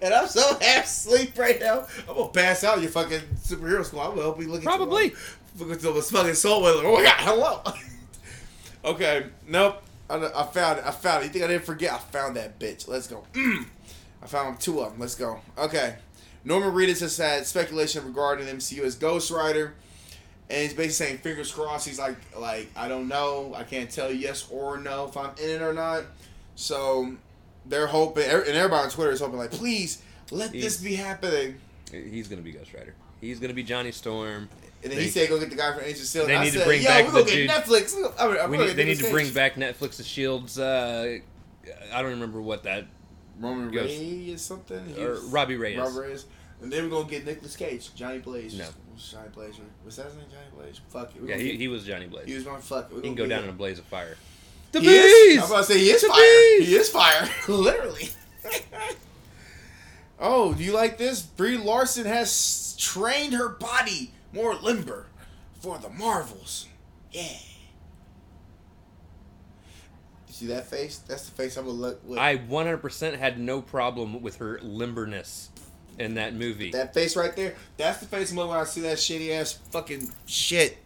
And 0.00 0.14
I'm 0.14 0.28
so 0.28 0.56
half 0.60 0.84
asleep 0.84 1.36
right 1.36 1.60
now. 1.60 1.86
I'm 2.08 2.14
gonna 2.14 2.28
pass 2.28 2.62
out 2.62 2.80
your 2.80 2.90
fucking 2.90 3.22
superhero 3.36 3.84
school. 3.84 4.00
I'm 4.00 4.10
gonna 4.10 4.22
help 4.22 4.40
you 4.40 4.48
look 4.48 4.60
at 4.60 4.64
Probably. 4.64 5.12
Look 5.58 5.70
at 5.72 5.80
this 5.80 6.10
fucking 6.10 6.34
soul. 6.34 6.62
Like, 6.62 6.84
oh 6.84 6.94
my 6.94 7.02
god, 7.02 7.16
hello. 7.18 7.62
okay, 8.92 9.26
nope. 9.48 9.82
I, 10.08 10.16
I 10.16 10.44
found 10.44 10.78
it. 10.78 10.86
I 10.86 10.90
found 10.92 11.22
it. 11.22 11.26
You 11.26 11.32
think 11.32 11.44
I 11.44 11.48
didn't 11.48 11.64
forget? 11.64 11.92
I 11.92 11.98
found 11.98 12.36
that 12.36 12.58
bitch. 12.58 12.86
Let's 12.86 13.08
go. 13.08 13.24
Mm. 13.32 13.66
I 14.22 14.26
found 14.26 14.60
two 14.60 14.80
of 14.80 14.92
them. 14.92 15.00
Let's 15.00 15.14
go. 15.14 15.40
Okay. 15.58 15.96
Norman 16.44 16.72
Reedus 16.72 17.00
has 17.00 17.16
had 17.16 17.46
speculation 17.46 18.04
regarding 18.06 18.46
MCU 18.46 18.80
as 18.82 18.94
Ghost 18.96 19.30
Rider. 19.30 19.74
And 20.50 20.60
he's 20.60 20.74
basically 20.74 20.90
saying, 20.90 21.18
fingers 21.18 21.50
crossed. 21.50 21.86
He's 21.88 21.98
like, 21.98 22.16
like 22.38 22.68
I 22.76 22.86
don't 22.88 23.08
know. 23.08 23.54
I 23.56 23.62
can't 23.64 23.90
tell 23.90 24.10
you 24.10 24.18
yes 24.18 24.46
or 24.50 24.76
no 24.76 25.06
if 25.06 25.16
I'm 25.16 25.30
in 25.42 25.48
it 25.50 25.62
or 25.62 25.72
not. 25.72 26.04
So 26.54 27.16
they're 27.66 27.86
hoping, 27.86 28.24
and 28.24 28.44
everybody 28.48 28.84
on 28.84 28.90
Twitter 28.90 29.10
is 29.12 29.20
hoping, 29.20 29.38
like, 29.38 29.50
please 29.50 30.02
let 30.30 30.52
this 30.52 30.76
be 30.80 30.94
happening. 30.96 31.56
He's 31.90 32.28
gonna 32.28 32.42
be 32.42 32.52
Ghost 32.52 32.74
Rider. 32.74 32.94
He's 33.20 33.40
gonna 33.40 33.54
be 33.54 33.62
Johnny 33.62 33.90
Storm. 33.90 34.48
And 34.82 34.92
then 34.92 34.98
They- 34.98 35.04
he 35.04 35.10
said, 35.10 35.30
go 35.30 35.38
get 35.40 35.48
the 35.48 35.56
guy 35.56 35.72
from 35.72 35.82
Agent 35.84 36.06
Steel. 36.06 36.26
They 36.26 36.34
And 36.34 36.42
I 36.42 36.44
need 36.44 36.50
to 36.52 36.58
said, 36.58 36.66
bring 36.66 36.82
Yo, 36.82 36.88
back 36.88 37.04
we're 37.06 37.12
gonna 37.12 37.24
the 37.24 37.30
get 37.30 37.36
dude- 37.36 37.50
Netflix. 37.50 38.14
I 38.20 38.28
mean, 38.28 38.36
I'm 38.38 38.50
We 38.50 38.58
need, 38.58 38.70
they 38.76 38.84
need 38.84 38.98
to 38.98 39.10
bring 39.10 39.32
back 39.32 39.54
Netflix's 39.54 40.06
Shield's. 40.06 40.58
Uh, 40.58 41.18
I 41.90 42.02
don't 42.02 42.10
remember 42.10 42.42
what 42.42 42.64
that 42.64 42.84
Roman 43.38 43.70
Ghost- 43.70 43.98
Reigns 43.98 44.34
or 44.34 44.38
something. 44.38 44.86
He 44.94 45.02
or 45.04 45.10
was- 45.10 45.20
Robbie 45.24 45.56
Reyes. 45.56 45.78
Robbie 45.78 45.98
Reyes. 46.08 46.24
And 46.62 46.72
then 46.72 46.84
we're 46.84 46.90
gonna 46.90 47.08
get 47.10 47.26
Nicolas 47.26 47.56
Cage, 47.56 47.94
Johnny 47.94 48.18
Blaze. 48.18 48.54
No. 48.56 48.66
Johnny 48.96 49.28
Blaze. 49.34 49.58
or- 49.58 49.62
Was 49.84 49.96
that 49.96 50.06
his 50.06 50.14
name, 50.14 50.26
Johnny 50.30 50.46
Blaze? 50.62 50.80
Fuck 50.88 51.14
it. 51.16 51.22
We're 51.22 51.28
Yeah, 51.30 51.36
he, 51.36 51.50
get- 51.52 51.60
he 51.60 51.68
was 51.68 51.84
Johnny 51.84 52.06
Blaze. 52.06 52.26
he 52.26 52.34
was 52.34 52.44
going 52.44 52.62
fuck 52.62 52.90
it. 52.90 52.94
We're 52.94 53.02
He 53.02 53.08
can 53.08 53.14
go 53.16 53.24
get 53.24 53.30
down 53.36 53.44
in 53.44 53.50
a 53.50 53.52
blaze 53.52 53.78
of 53.78 53.84
fire. 53.86 54.16
The 54.72 54.80
He 54.80 54.88
is- 54.88 55.28
bees. 55.34 55.38
I'm 55.42 55.50
about 55.50 55.66
to 55.66 55.72
say 55.72 55.78
he 55.78 55.90
is 55.90 56.00
The 56.02 56.08
fire. 56.08 56.18
bees! 56.58 56.68
He 56.68 56.74
is 56.76 56.88
fire, 56.88 57.28
literally. 57.48 58.08
oh, 60.18 60.54
do 60.54 60.62
you 60.64 60.72
like 60.72 60.98
this? 60.98 61.22
Brie 61.22 61.56
Larson 61.58 62.06
has 62.06 62.74
trained 62.78 63.34
her 63.34 63.48
body 63.48 64.12
more 64.32 64.54
limber 64.54 65.06
for 65.60 65.78
the 65.78 65.90
Marvels. 65.90 66.66
Yeah. 67.12 67.28
See 70.34 70.46
that 70.46 70.66
face? 70.66 70.98
That's 70.98 71.26
the 71.26 71.30
face 71.30 71.56
I'm 71.56 71.66
gonna 71.66 71.78
look 71.78 72.00
with. 72.04 72.18
I 72.18 72.38
100% 72.38 73.16
had 73.16 73.38
no 73.38 73.62
problem 73.62 74.20
with 74.20 74.38
her 74.38 74.58
limberness 74.64 75.46
in 75.96 76.14
that 76.14 76.34
movie. 76.34 76.72
that 76.72 76.92
face 76.92 77.16
right 77.16 77.36
there. 77.36 77.54
That's 77.76 78.00
the 78.00 78.06
face 78.06 78.32
I'm 78.32 78.38
looking 78.38 78.50
when 78.50 78.58
I 78.58 78.64
see 78.64 78.80
that 78.80 78.98
shitty 78.98 79.30
ass 79.30 79.52
fucking 79.70 80.10
shit. 80.26 80.78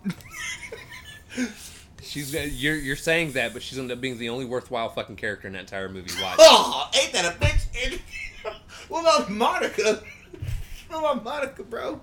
She's 2.02 2.34
you're 2.34 2.76
you're 2.76 2.94
saying 2.94 3.32
that, 3.32 3.54
but 3.54 3.62
she's 3.62 3.78
gonna 3.78 3.90
up 3.94 4.02
being 4.02 4.18
the 4.18 4.28
only 4.28 4.44
worthwhile 4.44 4.90
fucking 4.90 5.16
character 5.16 5.46
in 5.46 5.54
that 5.54 5.60
entire 5.60 5.88
movie. 5.88 6.10
Why? 6.20 6.36
Oh, 6.38 6.90
ain't 7.00 7.12
that 7.14 7.24
a 7.24 7.38
bitch? 7.38 8.00
what 8.88 9.00
about 9.00 9.30
Monica? 9.30 10.02
What 10.88 10.98
about 10.98 11.24
Monica, 11.24 11.62
bro? 11.62 12.02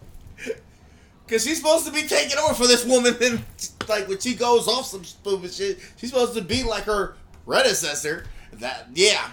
Cause 1.27 1.43
she's 1.43 1.57
supposed 1.57 1.85
to 1.85 1.91
be 1.91 2.03
taking 2.03 2.37
over 2.39 2.55
for 2.55 2.67
this 2.67 2.85
woman, 2.85 3.15
and 3.21 3.43
like 3.87 4.07
when 4.07 4.19
she 4.19 4.33
goes 4.35 4.67
off 4.67 4.87
some 4.87 5.03
stupid 5.03 5.53
shit, 5.53 5.79
she's 5.97 6.09
supposed 6.09 6.33
to 6.35 6.41
be 6.41 6.63
like 6.63 6.83
her 6.83 7.15
predecessor. 7.45 8.25
That 8.53 8.87
yeah. 8.93 9.29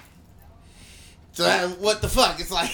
So 1.32 1.44
that, 1.44 1.78
what 1.78 2.02
the 2.02 2.08
fuck? 2.08 2.38
It's 2.40 2.50
like, 2.50 2.70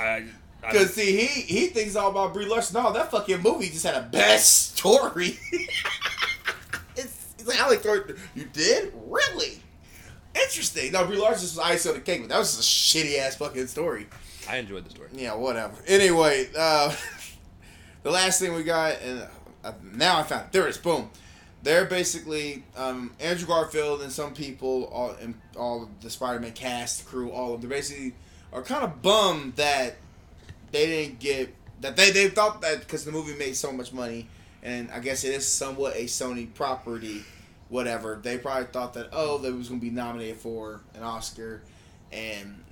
I, 0.00 0.26
I 0.64 0.72
cause 0.72 0.94
see, 0.94 1.16
he 1.16 1.26
he 1.26 1.66
thinks 1.68 1.94
all 1.96 2.10
about 2.10 2.34
Brie 2.34 2.46
Larson. 2.46 2.82
No, 2.82 2.92
that 2.92 3.10
fucking 3.10 3.42
movie 3.42 3.68
just 3.68 3.86
had 3.86 3.94
a 3.94 4.02
best 4.02 4.76
story. 4.78 5.38
it's, 6.96 7.34
it's 7.38 7.46
like 7.46 7.60
I 7.60 7.68
like 7.68 7.84
you 8.34 8.44
did 8.52 8.92
really 9.06 9.60
interesting. 10.34 10.92
No, 10.92 11.06
Brie 11.06 11.16
Larson 11.16 11.44
was 11.44 11.58
ice 11.58 11.86
on 11.86 11.94
the 11.94 12.00
cake, 12.00 12.22
but 12.22 12.30
that 12.30 12.38
was 12.38 12.56
just 12.56 12.94
a 12.94 12.98
shitty 12.98 13.18
ass 13.18 13.36
fucking 13.36 13.66
story. 13.66 14.06
I 14.48 14.56
enjoyed 14.56 14.84
the 14.84 14.90
story. 14.90 15.10
Yeah, 15.12 15.34
whatever. 15.34 15.74
Anyway, 15.86 16.48
uh, 16.56 16.94
the 18.02 18.10
last 18.10 18.40
thing 18.40 18.54
we 18.54 18.62
got, 18.62 19.00
and 19.02 19.28
uh, 19.62 19.72
now 19.92 20.18
I 20.18 20.22
found 20.22 20.46
it. 20.46 20.52
There 20.52 20.66
is. 20.66 20.78
Boom. 20.78 21.10
They're 21.62 21.84
basically 21.84 22.64
um, 22.76 23.14
Andrew 23.18 23.46
Garfield 23.46 24.02
and 24.02 24.12
some 24.12 24.32
people, 24.32 24.84
all 24.92 25.10
and 25.20 25.34
all 25.56 25.90
the 26.00 26.10
Spider-Man 26.10 26.52
cast, 26.52 27.06
crew, 27.06 27.30
all 27.30 27.54
of 27.54 27.60
them. 27.60 27.70
They 27.70 27.76
basically 27.76 28.14
are 28.52 28.62
kind 28.62 28.84
of 28.84 29.02
bummed 29.02 29.56
that 29.56 29.96
they 30.70 30.86
didn't 30.86 31.18
get 31.18 31.54
that 31.80 31.96
they 31.96 32.10
they 32.10 32.28
thought 32.28 32.60
that 32.62 32.80
because 32.80 33.04
the 33.04 33.12
movie 33.12 33.34
made 33.34 33.56
so 33.56 33.72
much 33.72 33.92
money, 33.92 34.28
and 34.62 34.90
I 34.90 35.00
guess 35.00 35.24
it 35.24 35.34
is 35.34 35.46
somewhat 35.46 35.96
a 35.96 36.04
Sony 36.04 36.52
property, 36.54 37.24
whatever. 37.68 38.18
They 38.22 38.38
probably 38.38 38.66
thought 38.66 38.94
that 38.94 39.08
oh, 39.12 39.38
they 39.38 39.50
was 39.50 39.68
gonna 39.68 39.80
be 39.80 39.90
nominated 39.90 40.36
for 40.36 40.80
an 40.94 41.02
Oscar, 41.02 41.62
and 42.12 42.62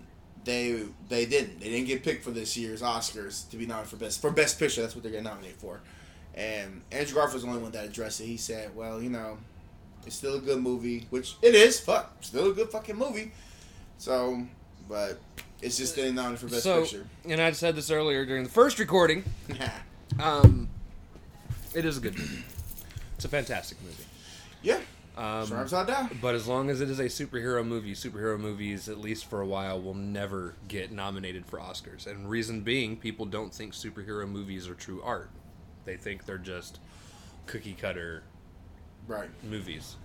they 0.45 0.83
they 1.09 1.27
didn't. 1.27 1.61
They 1.61 1.71
didn't 1.71 1.87
get 1.87 2.03
picked 2.03 2.25
for 2.25 2.31
this 2.31 2.57
year's 2.57 2.83
Oscars 2.83 3.49
to 3.51 3.57
be 3.57 3.67
nominated 3.67 3.91
for 3.91 3.97
best 3.97 4.21
for 4.21 4.31
best 4.31 4.59
picture. 4.59 4.81
That's 4.81 4.95
what 4.95 5.03
they're 5.03 5.13
getting 5.13 5.27
nominated 5.27 5.59
for. 5.59 5.81
And 6.37 6.83
Andrew 6.93 7.15
Garfield's 7.15 7.45
the 7.45 7.49
only 7.49 7.63
one 7.63 7.73
that 7.73 7.87
addressed 7.87 8.21
it. 8.21 8.27
He 8.27 8.37
said, 8.37 8.77
"Well, 8.77 9.03
you 9.03 9.09
know, 9.11 9.39
it's 10.07 10.17
still 10.17 10.37
a 10.37 10.41
good 10.41 10.61
movie, 10.61 11.07
which 11.11 11.37
it 11.43 11.55
is. 11.55 11.81
Fuck, 11.81 12.13
still 12.21 12.51
a 12.51 12.55
good 12.55 12.71
fucking 12.71 12.97
movie." 12.97 13.33
So 13.99 14.43
but 14.89 15.19
it's 15.63 15.77
just 15.77 15.97
getting 15.97 16.15
nominated 16.15 16.41
for 16.49 16.55
best 16.55 16.63
so, 16.65 16.83
picture. 16.83 17.07
and 17.25 17.41
I 17.41 17.53
said 17.53 17.77
this 17.77 17.91
earlier 17.91 18.25
during 18.25 18.45
the 18.45 18.51
first 18.51 18.79
recording. 18.79 19.25
Um, 20.21 20.69
it 21.75 21.85
is 21.85 21.99
a 21.99 22.01
good 22.01 22.17
movie. 22.17 22.43
It's 23.17 23.25
a 23.27 23.29
fantastic 23.29 23.77
movie. 23.83 24.05
yeah, 24.63 24.79
Um, 25.19 25.49
Down. 25.69 26.19
But 26.23 26.35
as 26.35 26.47
long 26.47 26.71
as 26.71 26.81
it 26.81 26.89
is 26.89 27.01
a 27.01 27.07
superhero 27.07 27.67
movie, 27.67 27.93
superhero 27.93 28.39
movies, 28.39 28.89
at 28.89 28.99
least 28.99 29.27
for 29.27 29.43
a 29.43 29.47
while, 29.47 29.79
will 29.83 29.95
never 29.95 30.55
get 30.69 30.91
nominated 30.91 31.45
for 31.45 31.59
Oscars. 31.59 32.07
And 32.07 32.31
reason 32.31 32.63
being, 32.63 32.97
people 32.97 33.27
don't 33.27 33.53
think 33.53 33.75
superhero 33.75 34.27
movies 34.27 34.69
are 34.69 34.75
true 34.75 35.03
art. 35.03 35.29
They 35.87 35.97
think 35.97 36.27
they're 36.27 36.37
just 36.37 36.81
cookie 37.47 37.73
cutter 37.81 38.23
Right. 39.07 39.31
movies. 39.45 39.97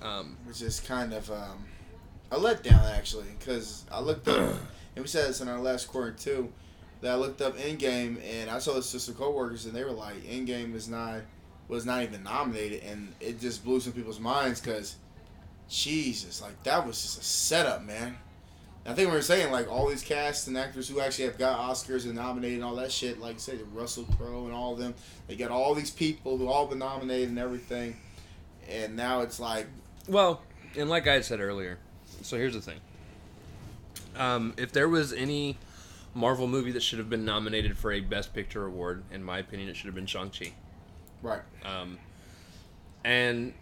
Um, 0.00 0.36
which 0.46 0.62
is 0.62 0.78
kind 0.80 1.12
of 1.12 1.28
um, 1.30 1.64
a 2.30 2.36
letdown 2.38 2.84
actually, 2.96 3.26
because 3.38 3.84
I 3.90 4.00
looked 4.00 4.28
up, 4.28 4.36
and 4.96 5.04
we 5.04 5.08
said 5.08 5.28
this 5.28 5.40
in 5.40 5.48
our 5.48 5.58
last 5.58 5.88
quarter 5.88 6.12
too, 6.12 6.50
that 7.00 7.12
I 7.12 7.14
looked 7.16 7.42
up 7.42 7.56
Endgame, 7.58 8.16
and 8.24 8.48
I 8.48 8.60
told 8.60 8.78
this 8.78 8.92
to 8.92 9.00
some 9.00 9.14
coworkers, 9.16 9.66
and 9.66 9.74
they 9.74 9.84
were 9.84 9.90
like, 9.90 10.22
Endgame 10.22 10.74
is 10.74 10.88
not 10.88 11.20
was 11.66 11.84
not 11.84 12.02
even 12.02 12.22
nominated, 12.22 12.82
and 12.84 13.12
it 13.20 13.38
just 13.40 13.62
blew 13.62 13.78
some 13.78 13.92
people's 13.92 14.18
minds 14.20 14.58
because, 14.60 14.96
Jesus, 15.68 16.40
like 16.40 16.62
that 16.62 16.86
was 16.86 17.02
just 17.02 17.20
a 17.20 17.24
setup, 17.24 17.84
man. 17.84 18.16
I 18.88 18.94
think 18.94 19.10
we 19.10 19.14
were 19.14 19.22
saying 19.22 19.52
like 19.52 19.70
all 19.70 19.86
these 19.86 20.02
casts 20.02 20.46
and 20.46 20.56
actors 20.56 20.88
who 20.88 20.98
actually 21.00 21.26
have 21.26 21.36
got 21.36 21.58
Oscars 21.58 22.06
and 22.06 22.14
nominated 22.14 22.56
and 22.56 22.64
all 22.64 22.76
that 22.76 22.90
shit, 22.90 23.20
like 23.20 23.38
say 23.38 23.58
Russell 23.74 24.06
Crowe 24.16 24.46
and 24.46 24.54
all 24.54 24.72
of 24.72 24.78
them, 24.78 24.94
they 25.26 25.36
got 25.36 25.50
all 25.50 25.74
these 25.74 25.90
people 25.90 26.38
who 26.38 26.48
all 26.48 26.66
been 26.66 26.78
nominated 26.78 27.28
and 27.28 27.38
everything, 27.38 27.98
and 28.66 28.96
now 28.96 29.20
it's 29.20 29.38
like 29.38 29.66
well, 30.08 30.40
and 30.74 30.88
like 30.88 31.06
I 31.06 31.20
said 31.20 31.40
earlier, 31.40 31.78
so 32.22 32.38
here's 32.38 32.54
the 32.54 32.62
thing. 32.62 32.80
Um, 34.16 34.54
if 34.56 34.72
there 34.72 34.88
was 34.88 35.12
any 35.12 35.58
Marvel 36.14 36.48
movie 36.48 36.72
that 36.72 36.82
should 36.82 36.98
have 36.98 37.10
been 37.10 37.26
nominated 37.26 37.76
for 37.76 37.92
a 37.92 38.00
Best 38.00 38.32
Picture 38.32 38.64
award, 38.64 39.04
in 39.12 39.22
my 39.22 39.38
opinion, 39.38 39.68
it 39.68 39.76
should 39.76 39.86
have 39.86 39.94
been 39.94 40.06
Shang-Chi. 40.06 40.52
right. 41.22 41.42
Um, 41.62 41.98
and 43.04 43.52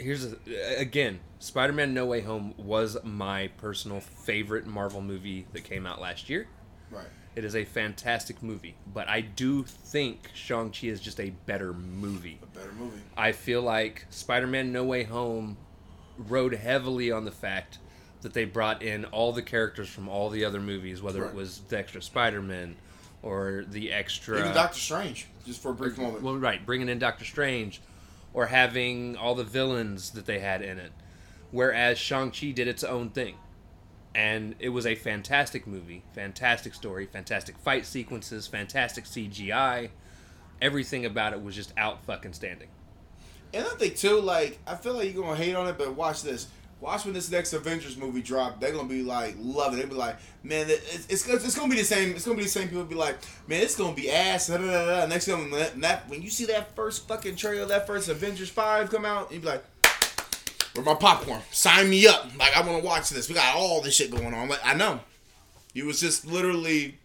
here's 0.00 0.24
a, 0.32 0.36
again, 0.78 1.20
Spider-Man: 1.38 1.94
No 1.94 2.06
Way 2.06 2.20
Home 2.22 2.54
was 2.56 2.96
my 3.04 3.48
personal 3.58 4.00
favorite 4.00 4.66
Marvel 4.66 5.00
movie 5.00 5.46
that 5.52 5.64
came 5.64 5.86
out 5.86 6.00
last 6.00 6.28
year. 6.28 6.48
Right. 6.90 7.06
It 7.36 7.44
is 7.44 7.54
a 7.54 7.64
fantastic 7.64 8.42
movie, 8.42 8.74
but 8.92 9.08
I 9.08 9.20
do 9.20 9.62
think 9.62 10.30
Shang-Chi 10.34 10.88
is 10.88 11.00
just 11.00 11.20
a 11.20 11.30
better 11.46 11.72
movie. 11.72 12.40
A 12.42 12.46
better 12.58 12.72
movie. 12.72 13.00
I 13.16 13.32
feel 13.32 13.62
like 13.62 14.06
Spider-Man: 14.10 14.72
No 14.72 14.84
Way 14.84 15.04
Home 15.04 15.56
rode 16.18 16.54
heavily 16.54 17.10
on 17.12 17.24
the 17.24 17.30
fact 17.30 17.78
that 18.22 18.34
they 18.34 18.44
brought 18.44 18.82
in 18.82 19.04
all 19.06 19.32
the 19.32 19.42
characters 19.42 19.88
from 19.88 20.08
all 20.08 20.28
the 20.28 20.44
other 20.44 20.60
movies, 20.60 21.00
whether 21.00 21.22
Right. 21.22 21.30
it 21.30 21.34
was 21.36 21.60
the 21.68 21.78
extra 21.78 22.02
Spider-Man 22.02 22.76
or 23.22 23.64
the 23.68 23.92
extra 23.92 24.38
Even 24.40 24.52
Doctor 24.52 24.78
Strange, 24.78 25.26
just 25.46 25.62
for 25.62 25.70
a 25.70 25.74
brief 25.74 25.96
moment. 25.96 26.22
well, 26.22 26.36
right, 26.36 26.64
bringing 26.66 26.88
in 26.88 26.98
Doctor 26.98 27.24
Strange, 27.24 27.80
or 28.32 28.46
having 28.46 29.16
all 29.16 29.34
the 29.34 29.44
villains 29.44 30.10
that 30.10 30.26
they 30.26 30.38
had 30.38 30.62
in 30.62 30.78
it. 30.78 30.92
Whereas 31.50 31.98
Shang 31.98 32.30
Chi 32.30 32.50
did 32.50 32.68
its 32.68 32.84
own 32.84 33.10
thing, 33.10 33.36
and 34.14 34.54
it 34.58 34.68
was 34.68 34.86
a 34.86 34.94
fantastic 34.94 35.66
movie, 35.66 36.04
fantastic 36.12 36.74
story, 36.74 37.06
fantastic 37.06 37.58
fight 37.58 37.86
sequences, 37.86 38.46
fantastic 38.46 39.04
CGI. 39.04 39.90
Everything 40.62 41.04
about 41.04 41.32
it 41.32 41.42
was 41.42 41.56
just 41.56 41.72
out 41.76 42.04
fucking 42.04 42.34
standing. 42.34 42.68
And 43.52 43.64
I 43.64 43.70
think 43.70 43.96
too, 43.96 44.20
like 44.20 44.58
I 44.66 44.76
feel 44.76 44.94
like 44.94 45.12
you're 45.12 45.24
gonna 45.24 45.36
hate 45.36 45.54
on 45.54 45.66
it, 45.66 45.76
but 45.76 45.94
watch 45.94 46.22
this. 46.22 46.46
Watch 46.80 47.04
when 47.04 47.12
this 47.12 47.30
next 47.30 47.52
Avengers 47.52 47.98
movie 47.98 48.22
drop. 48.22 48.58
They're 48.58 48.72
gonna 48.72 48.88
be 48.88 49.02
like 49.02 49.36
loving. 49.38 49.78
it. 49.78 49.82
They'll 49.82 49.90
be 49.90 49.96
like, 49.96 50.16
man, 50.42 50.66
it's, 50.68 51.06
it's 51.10 51.28
it's 51.28 51.54
gonna 51.54 51.68
be 51.68 51.76
the 51.76 51.84
same. 51.84 52.12
It's 52.12 52.24
gonna 52.24 52.38
be 52.38 52.44
the 52.44 52.48
same 52.48 52.68
people 52.68 52.84
be 52.84 52.94
like, 52.94 53.18
man, 53.46 53.62
it's 53.62 53.76
gonna 53.76 53.94
be 53.94 54.10
ass. 54.10 54.46
Da, 54.46 54.56
da, 54.56 54.64
da. 55.00 55.06
Next 55.06 55.26
time, 55.26 55.50
when 55.50 55.80
that 55.80 56.08
when 56.08 56.22
you 56.22 56.30
see 56.30 56.46
that 56.46 56.74
first 56.74 57.06
fucking 57.06 57.36
trailer, 57.36 57.66
that 57.66 57.86
first 57.86 58.08
Avengers 58.08 58.48
five 58.48 58.90
come 58.90 59.04
out, 59.04 59.30
you 59.30 59.40
be 59.40 59.46
like, 59.46 59.62
where 60.74 60.84
my 60.84 60.94
popcorn? 60.94 61.42
Sign 61.50 61.90
me 61.90 62.06
up. 62.06 62.30
Like 62.38 62.56
I 62.56 62.66
want 62.66 62.80
to 62.80 62.86
watch 62.86 63.10
this. 63.10 63.28
We 63.28 63.34
got 63.34 63.54
all 63.54 63.82
this 63.82 63.94
shit 63.94 64.10
going 64.10 64.32
on. 64.32 64.48
Like 64.48 64.64
I 64.64 64.72
know, 64.72 65.00
you 65.74 65.84
was 65.84 66.00
just 66.00 66.26
literally 66.26 66.96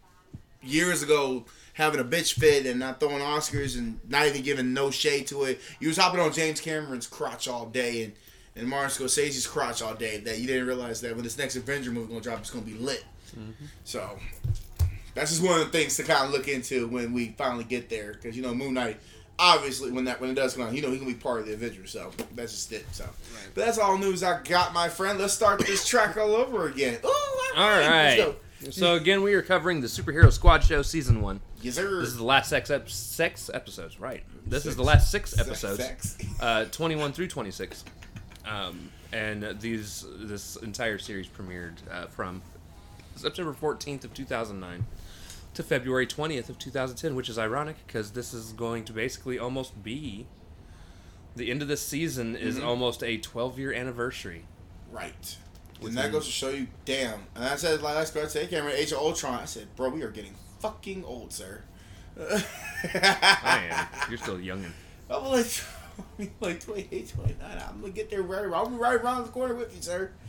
years 0.63 1.03
ago 1.03 1.45
having 1.73 1.99
a 1.99 2.03
bitch 2.03 2.35
fit 2.35 2.65
and 2.65 2.79
not 2.79 3.01
throwing 3.01 3.19
Oscars 3.19 3.77
and 3.77 3.99
not 4.09 4.25
even 4.25 4.41
giving 4.41 4.73
no 4.73 4.89
shade 4.89 5.27
to 5.27 5.43
it. 5.43 5.59
You 5.81 5.89
was 5.89 5.97
hopping 5.97 6.21
on 6.21 6.31
James 6.31 6.61
Cameron's 6.61 7.07
crotch 7.07 7.49
all 7.49 7.65
day 7.65 8.03
and 8.03 8.13
and 8.55 8.67
Martin 8.67 8.89
Scorsese's 9.05 9.47
crotch 9.47 9.81
all 9.81 9.93
day. 9.95 10.17
That 10.19 10.39
you 10.39 10.47
didn't 10.47 10.67
realize 10.67 11.01
that 11.01 11.13
when 11.15 11.23
this 11.23 11.37
next 11.37 11.55
Avenger 11.55 11.91
movie 11.91 12.07
gonna 12.09 12.21
drop, 12.21 12.39
it's 12.39 12.49
gonna 12.51 12.65
be 12.65 12.73
lit. 12.75 13.03
So 13.83 14.17
that's 15.13 15.31
just 15.31 15.43
one 15.43 15.59
of 15.59 15.65
the 15.71 15.71
things 15.77 15.95
to 15.97 16.03
kind 16.03 16.25
of 16.25 16.31
look 16.31 16.47
into 16.47 16.87
when 16.87 17.13
we 17.13 17.35
finally 17.37 17.63
get 17.63 17.89
there, 17.89 18.13
because 18.13 18.35
you 18.35 18.43
know 18.43 18.53
Moon 18.53 18.73
Knight. 18.73 18.97
Obviously, 19.37 19.91
when 19.91 20.05
that 20.05 20.21
when 20.21 20.29
it 20.29 20.33
does 20.35 20.53
come 20.53 20.63
out, 20.65 20.73
you 20.73 20.81
know 20.81 20.89
he's 20.89 20.99
gonna 20.99 21.11
be 21.11 21.17
part 21.19 21.41
of 21.41 21.47
the 21.47 21.53
Avengers, 21.53 21.91
so 21.91 22.11
that's 22.35 22.53
just 22.53 22.71
it. 22.71 22.85
So, 22.93 23.03
but 23.53 23.65
that's 23.65 23.77
all 23.77 23.97
news 23.97 24.23
I 24.23 24.41
got, 24.43 24.73
my 24.73 24.87
friend. 24.87 25.19
Let's 25.19 25.33
start 25.33 25.59
this 25.65 25.85
track 25.85 26.15
all 26.15 26.33
over 26.33 26.67
again. 26.69 26.97
Ooh, 27.03 27.07
all 27.57 27.63
All 27.63 27.69
Let's 27.69 28.15
go. 28.17 28.27
right. 28.63 28.73
So 28.73 28.95
again, 28.95 29.21
we 29.21 29.33
are 29.33 29.41
covering 29.41 29.81
the 29.81 29.87
Superhero 29.87 30.31
Squad 30.31 30.63
Show 30.63 30.81
season 30.81 31.21
one. 31.21 31.41
Yes, 31.61 31.75
sir. 31.75 31.99
This 31.99 32.09
is 32.09 32.15
the 32.17 32.23
last 32.23 32.49
six, 32.49 32.69
ep- 32.69 32.89
six 32.89 33.49
episodes, 33.53 33.99
right? 33.99 34.23
This 34.47 34.65
is 34.65 34.77
the 34.77 34.83
last 34.83 35.11
six 35.11 35.37
episodes, 35.37 36.17
uh, 36.39 36.65
twenty-one 36.71 37.11
through 37.11 37.27
twenty-six, 37.27 37.83
um, 38.47 38.89
and 39.11 39.59
these 39.59 40.05
this 40.17 40.55
entire 40.57 40.97
series 40.97 41.27
premiered 41.27 41.75
uh, 41.91 42.07
from 42.07 42.41
September 43.15 43.53
fourteenth 43.53 44.03
of 44.03 44.13
two 44.13 44.25
thousand 44.25 44.59
nine 44.59 44.85
to 45.53 45.63
February 45.63 46.05
twentieth 46.07 46.49
of 46.49 46.57
two 46.59 46.69
thousand 46.71 46.97
ten, 46.97 47.15
which 47.15 47.29
is 47.29 47.37
ironic 47.39 47.75
because 47.87 48.11
this 48.11 48.33
is 48.33 48.51
going 48.53 48.83
to 48.85 48.93
basically 48.93 49.39
almost 49.39 49.81
be 49.83 50.25
the 51.35 51.49
end 51.51 51.61
of 51.61 51.67
this 51.67 51.81
season 51.81 52.35
is 52.35 52.57
Mhm. 52.57 52.63
almost 52.65 53.03
a 53.03 53.17
twelve-year 53.17 53.73
anniversary. 53.73 54.45
Right. 54.91 55.37
And 55.81 55.97
that 55.97 56.11
goes 56.13 56.25
to 56.25 56.31
show 56.31 56.49
you, 56.49 56.67
damn. 56.85 57.19
And 57.35 57.43
I 57.43 57.57
said, 57.57 57.81
like, 57.81 57.95
let's 57.95 58.09
go 58.11 58.25
say, 58.27 58.47
Cameron, 58.47 58.75
Age 58.77 58.93
of 58.93 58.99
Ultron. 58.99 59.33
I 59.33 59.43
said, 59.45 59.67
bro, 59.75 59.89
we 59.89 60.03
are 60.03 60.09
getting 60.09 60.33
fucking 60.61 61.03
old, 61.03 61.33
sir. 61.33 61.63
I 62.17 63.67
am. 63.69 64.09
You're 64.09 64.17
still 64.17 64.37
youngin'. 64.37 64.71
I'm 65.09 65.23
like, 65.25 65.45
like 66.39 66.59
28, 66.59 67.09
29. 67.15 67.37
I'm 67.41 67.81
gonna 67.81 67.93
get 67.93 68.09
there 68.09 68.21
right. 68.21 68.45
I'll 68.53 68.69
be 68.69 68.75
right 68.75 68.99
around 68.99 69.23
the 69.25 69.31
corner 69.31 69.55
with 69.55 69.75
you, 69.75 69.81
sir. 69.81 70.11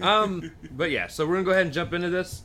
Um, 0.00 0.50
but 0.72 0.90
yeah, 0.90 1.06
so 1.06 1.24
we're 1.24 1.34
gonna 1.34 1.44
go 1.44 1.50
ahead 1.52 1.66
and 1.66 1.72
jump 1.72 1.92
into 1.92 2.10
this. 2.10 2.42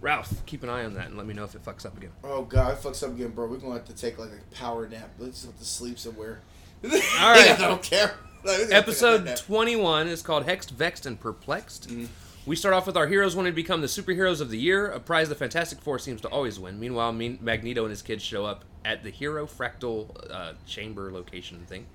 Ralph, 0.00 0.44
keep 0.44 0.64
an 0.64 0.68
eye 0.68 0.84
on 0.84 0.94
that 0.94 1.06
and 1.06 1.16
let 1.16 1.24
me 1.24 1.32
know 1.32 1.44
if 1.44 1.54
it 1.54 1.64
fucks 1.64 1.86
up 1.86 1.96
again. 1.96 2.10
Oh 2.24 2.42
god, 2.42 2.72
it 2.72 2.82
fucks 2.82 3.02
up 3.04 3.10
again, 3.10 3.30
bro. 3.30 3.46
We're 3.46 3.58
gonna 3.58 3.74
have 3.74 3.84
to 3.86 3.94
take 3.94 4.18
like 4.18 4.30
a 4.30 4.54
power 4.56 4.88
nap. 4.88 5.10
Let's 5.18 5.42
just 5.42 5.46
have 5.46 5.58
to 5.58 5.64
sleep 5.64 6.00
somewhere. 6.00 6.40
All 6.84 6.90
right. 6.90 7.52
I 7.52 7.56
don't 7.56 7.80
care. 7.80 8.14
Like, 8.44 8.44
we 8.44 8.50
gotta 8.50 8.62
take 8.64 8.72
a 8.72 8.76
Episode 8.76 9.36
21 9.36 10.08
is 10.08 10.20
called 10.20 10.46
Hexed, 10.46 10.70
Vexed, 10.72 11.06
and 11.06 11.18
Perplexed. 11.20 11.88
Mhm. 11.88 12.08
We 12.44 12.56
start 12.56 12.74
off 12.74 12.86
with 12.86 12.96
our 12.96 13.06
heroes 13.06 13.34
wanting 13.34 13.52
to 13.52 13.56
become 13.56 13.80
the 13.80 13.86
superheroes 13.86 14.42
of 14.42 14.50
the 14.50 14.58
year, 14.58 14.88
a 14.88 15.00
prize 15.00 15.30
the 15.30 15.34
Fantastic 15.34 15.80
Four 15.80 15.98
seems 15.98 16.20
to 16.22 16.28
always 16.28 16.58
win. 16.60 16.78
Meanwhile, 16.78 17.12
Magneto 17.12 17.84
and 17.84 17.90
his 17.90 18.02
kids 18.02 18.22
show 18.22 18.44
up 18.44 18.64
at 18.84 19.02
the 19.02 19.10
Hero 19.10 19.46
Fractal 19.46 20.08
uh, 20.30 20.52
Chamber 20.66 21.10
location 21.10 21.64
thing. 21.66 21.86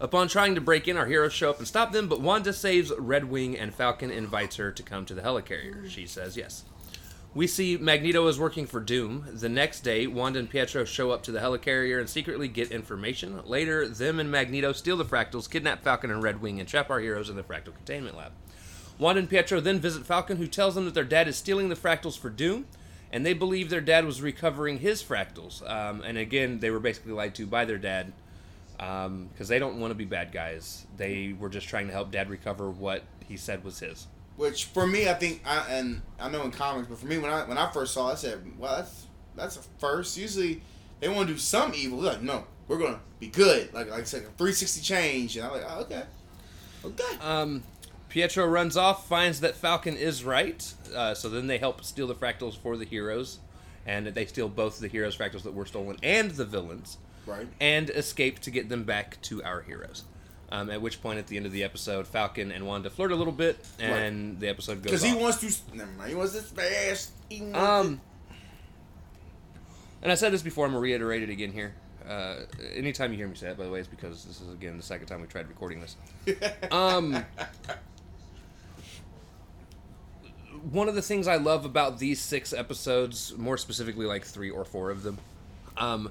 Upon 0.00 0.28
trying 0.28 0.54
to 0.54 0.62
break 0.62 0.88
in, 0.88 0.96
our 0.96 1.04
heroes 1.04 1.34
show 1.34 1.50
up 1.50 1.58
and 1.58 1.68
stop 1.68 1.92
them, 1.92 2.08
but 2.08 2.22
Wanda 2.22 2.54
saves 2.54 2.90
Red 2.98 3.26
Wing 3.26 3.58
and 3.58 3.74
Falcon 3.74 4.10
invites 4.10 4.56
her 4.56 4.72
to 4.72 4.82
come 4.82 5.04
to 5.04 5.14
the 5.14 5.20
helicarrier. 5.20 5.90
She 5.90 6.06
says 6.06 6.38
yes. 6.38 6.64
We 7.34 7.46
see 7.46 7.76
Magneto 7.76 8.26
is 8.26 8.40
working 8.40 8.66
for 8.66 8.80
Doom. 8.80 9.26
The 9.30 9.50
next 9.50 9.80
day, 9.80 10.06
Wanda 10.06 10.38
and 10.38 10.48
Pietro 10.48 10.84
show 10.84 11.10
up 11.10 11.22
to 11.24 11.32
the 11.32 11.38
helicarrier 11.38 12.00
and 12.00 12.08
secretly 12.08 12.48
get 12.48 12.72
information. 12.72 13.40
Later, 13.44 13.86
them 13.86 14.18
and 14.18 14.30
Magneto 14.30 14.72
steal 14.72 14.96
the 14.96 15.04
fractals, 15.04 15.48
kidnap 15.48 15.84
Falcon 15.84 16.10
and 16.10 16.22
Red 16.22 16.40
Wing, 16.40 16.58
and 16.58 16.68
trap 16.68 16.88
our 16.88 16.98
heroes 16.98 17.28
in 17.28 17.36
the 17.36 17.42
fractal 17.42 17.74
containment 17.74 18.16
lab. 18.16 18.32
Wanda 18.98 19.20
and 19.20 19.30
Pietro 19.30 19.60
then 19.60 19.80
visit 19.80 20.06
Falcon, 20.06 20.38
who 20.38 20.46
tells 20.46 20.74
them 20.74 20.86
that 20.86 20.94
their 20.94 21.04
dad 21.04 21.28
is 21.28 21.36
stealing 21.36 21.68
the 21.68 21.76
fractals 21.76 22.18
for 22.18 22.30
Doom, 22.30 22.66
and 23.12 23.24
they 23.24 23.34
believe 23.34 23.68
their 23.68 23.80
dad 23.80 24.06
was 24.06 24.22
recovering 24.22 24.78
his 24.78 25.02
fractals. 25.02 25.68
Um, 25.70 26.00
and 26.00 26.16
again, 26.16 26.60
they 26.60 26.70
were 26.70 26.80
basically 26.80 27.12
lied 27.12 27.34
to 27.34 27.46
by 27.46 27.64
their 27.64 27.78
dad 27.78 28.12
because 28.80 29.48
they 29.48 29.58
don't 29.58 29.78
want 29.78 29.90
to 29.90 29.94
be 29.94 30.06
bad 30.06 30.32
guys. 30.32 30.86
They 30.96 31.34
were 31.38 31.50
just 31.50 31.68
trying 31.68 31.86
to 31.88 31.92
help 31.92 32.10
dad 32.10 32.30
recover 32.30 32.70
what 32.70 33.02
he 33.26 33.36
said 33.36 33.62
was 33.62 33.78
his. 33.78 34.06
Which 34.36 34.64
for 34.64 34.86
me, 34.86 35.06
I 35.08 35.14
think, 35.14 35.42
I, 35.44 35.66
and 35.68 36.00
I 36.18 36.30
know 36.30 36.42
in 36.44 36.50
comics, 36.50 36.88
but 36.88 36.98
for 36.98 37.06
me, 37.06 37.18
when 37.18 37.30
I 37.30 37.44
when 37.44 37.58
I 37.58 37.70
first 37.70 37.92
saw, 37.92 38.08
it, 38.08 38.12
I 38.12 38.14
said, 38.14 38.40
"Well, 38.58 38.76
that's 38.76 39.06
that's 39.36 39.56
a 39.58 39.60
first. 39.78 40.16
Usually, 40.16 40.62
they 41.00 41.08
want 41.08 41.28
to 41.28 41.34
do 41.34 41.38
some 41.38 41.74
evil. 41.74 42.00
They're 42.00 42.14
like, 42.14 42.22
no, 42.22 42.44
we're 42.68 42.78
gonna 42.78 43.00
be 43.18 43.28
good. 43.28 43.72
Like 43.74 43.90
like 43.90 44.00
I 44.00 44.04
said, 44.04 44.22
a 44.22 44.30
three 44.38 44.52
sixty 44.52 44.80
change. 44.80 45.36
And 45.36 45.46
I'm 45.46 45.52
like, 45.52 45.64
oh, 45.68 45.80
okay, 45.82 46.02
okay. 46.84 47.18
Um, 47.20 47.62
Pietro 48.08 48.46
runs 48.46 48.76
off, 48.76 49.06
finds 49.06 49.40
that 49.40 49.56
Falcon 49.56 49.96
is 49.96 50.24
right. 50.24 50.72
Uh, 50.94 51.14
so 51.14 51.28
then 51.28 51.46
they 51.46 51.58
help 51.58 51.84
steal 51.84 52.06
the 52.06 52.14
fractals 52.14 52.56
for 52.56 52.76
the 52.76 52.84
heroes, 52.84 53.40
and 53.86 54.06
they 54.06 54.26
steal 54.26 54.48
both 54.48 54.80
the 54.80 54.88
heroes' 54.88 55.16
fractals 55.16 55.42
that 55.42 55.54
were 55.54 55.66
stolen 55.66 55.96
and 56.02 56.30
the 56.32 56.44
villains, 56.44 56.98
Right. 57.26 57.46
and 57.60 57.90
escape 57.90 58.38
to 58.40 58.50
get 58.50 58.68
them 58.68 58.84
back 58.84 59.20
to 59.22 59.42
our 59.42 59.60
heroes. 59.62 60.04
Um, 60.52 60.68
at 60.68 60.82
which 60.82 61.00
point, 61.00 61.18
at 61.20 61.28
the 61.28 61.36
end 61.36 61.46
of 61.46 61.52
the 61.52 61.62
episode, 61.62 62.08
Falcon 62.08 62.50
and 62.50 62.66
Wanda 62.66 62.90
flirt 62.90 63.12
a 63.12 63.14
little 63.16 63.32
bit, 63.32 63.64
and 63.78 64.40
the 64.40 64.48
episode 64.48 64.76
goes. 64.82 64.82
Because 64.84 65.02
he 65.02 65.12
off. 65.14 65.20
wants 65.20 65.38
to. 65.60 65.76
Never 65.76 65.90
mind. 65.92 66.08
He 66.10 66.16
wants 66.16 66.32
to 66.32 66.40
smash. 66.42 67.06
He 67.28 67.40
wants 67.42 67.56
Um, 67.58 68.00
and 70.02 70.10
I 70.10 70.16
said 70.16 70.32
this 70.32 70.42
before. 70.42 70.66
I'm 70.66 70.72
gonna 70.72 70.80
reiterate 70.80 71.22
it 71.22 71.30
again 71.30 71.52
here. 71.52 71.74
Uh, 72.08 72.40
anytime 72.74 73.12
you 73.12 73.18
hear 73.18 73.28
me 73.28 73.36
say 73.36 73.48
it, 73.50 73.58
by 73.58 73.64
the 73.64 73.70
way, 73.70 73.78
it's 73.78 73.86
because 73.86 74.24
this 74.24 74.40
is 74.40 74.52
again 74.52 74.76
the 74.76 74.82
second 74.82 75.06
time 75.06 75.20
we 75.20 75.28
tried 75.28 75.46
recording 75.48 75.80
this. 75.80 75.94
Um, 76.72 77.24
one 80.70 80.88
of 80.88 80.94
the 80.94 81.02
things 81.02 81.26
I 81.28 81.36
love 81.36 81.64
about 81.64 81.98
these 81.98 82.20
six 82.20 82.52
episodes, 82.52 83.36
more 83.36 83.56
specifically, 83.56 84.06
like 84.06 84.24
three 84.24 84.50
or 84.50 84.64
four 84.64 84.90
of 84.90 85.02
them, 85.02 85.18
um, 85.76 86.10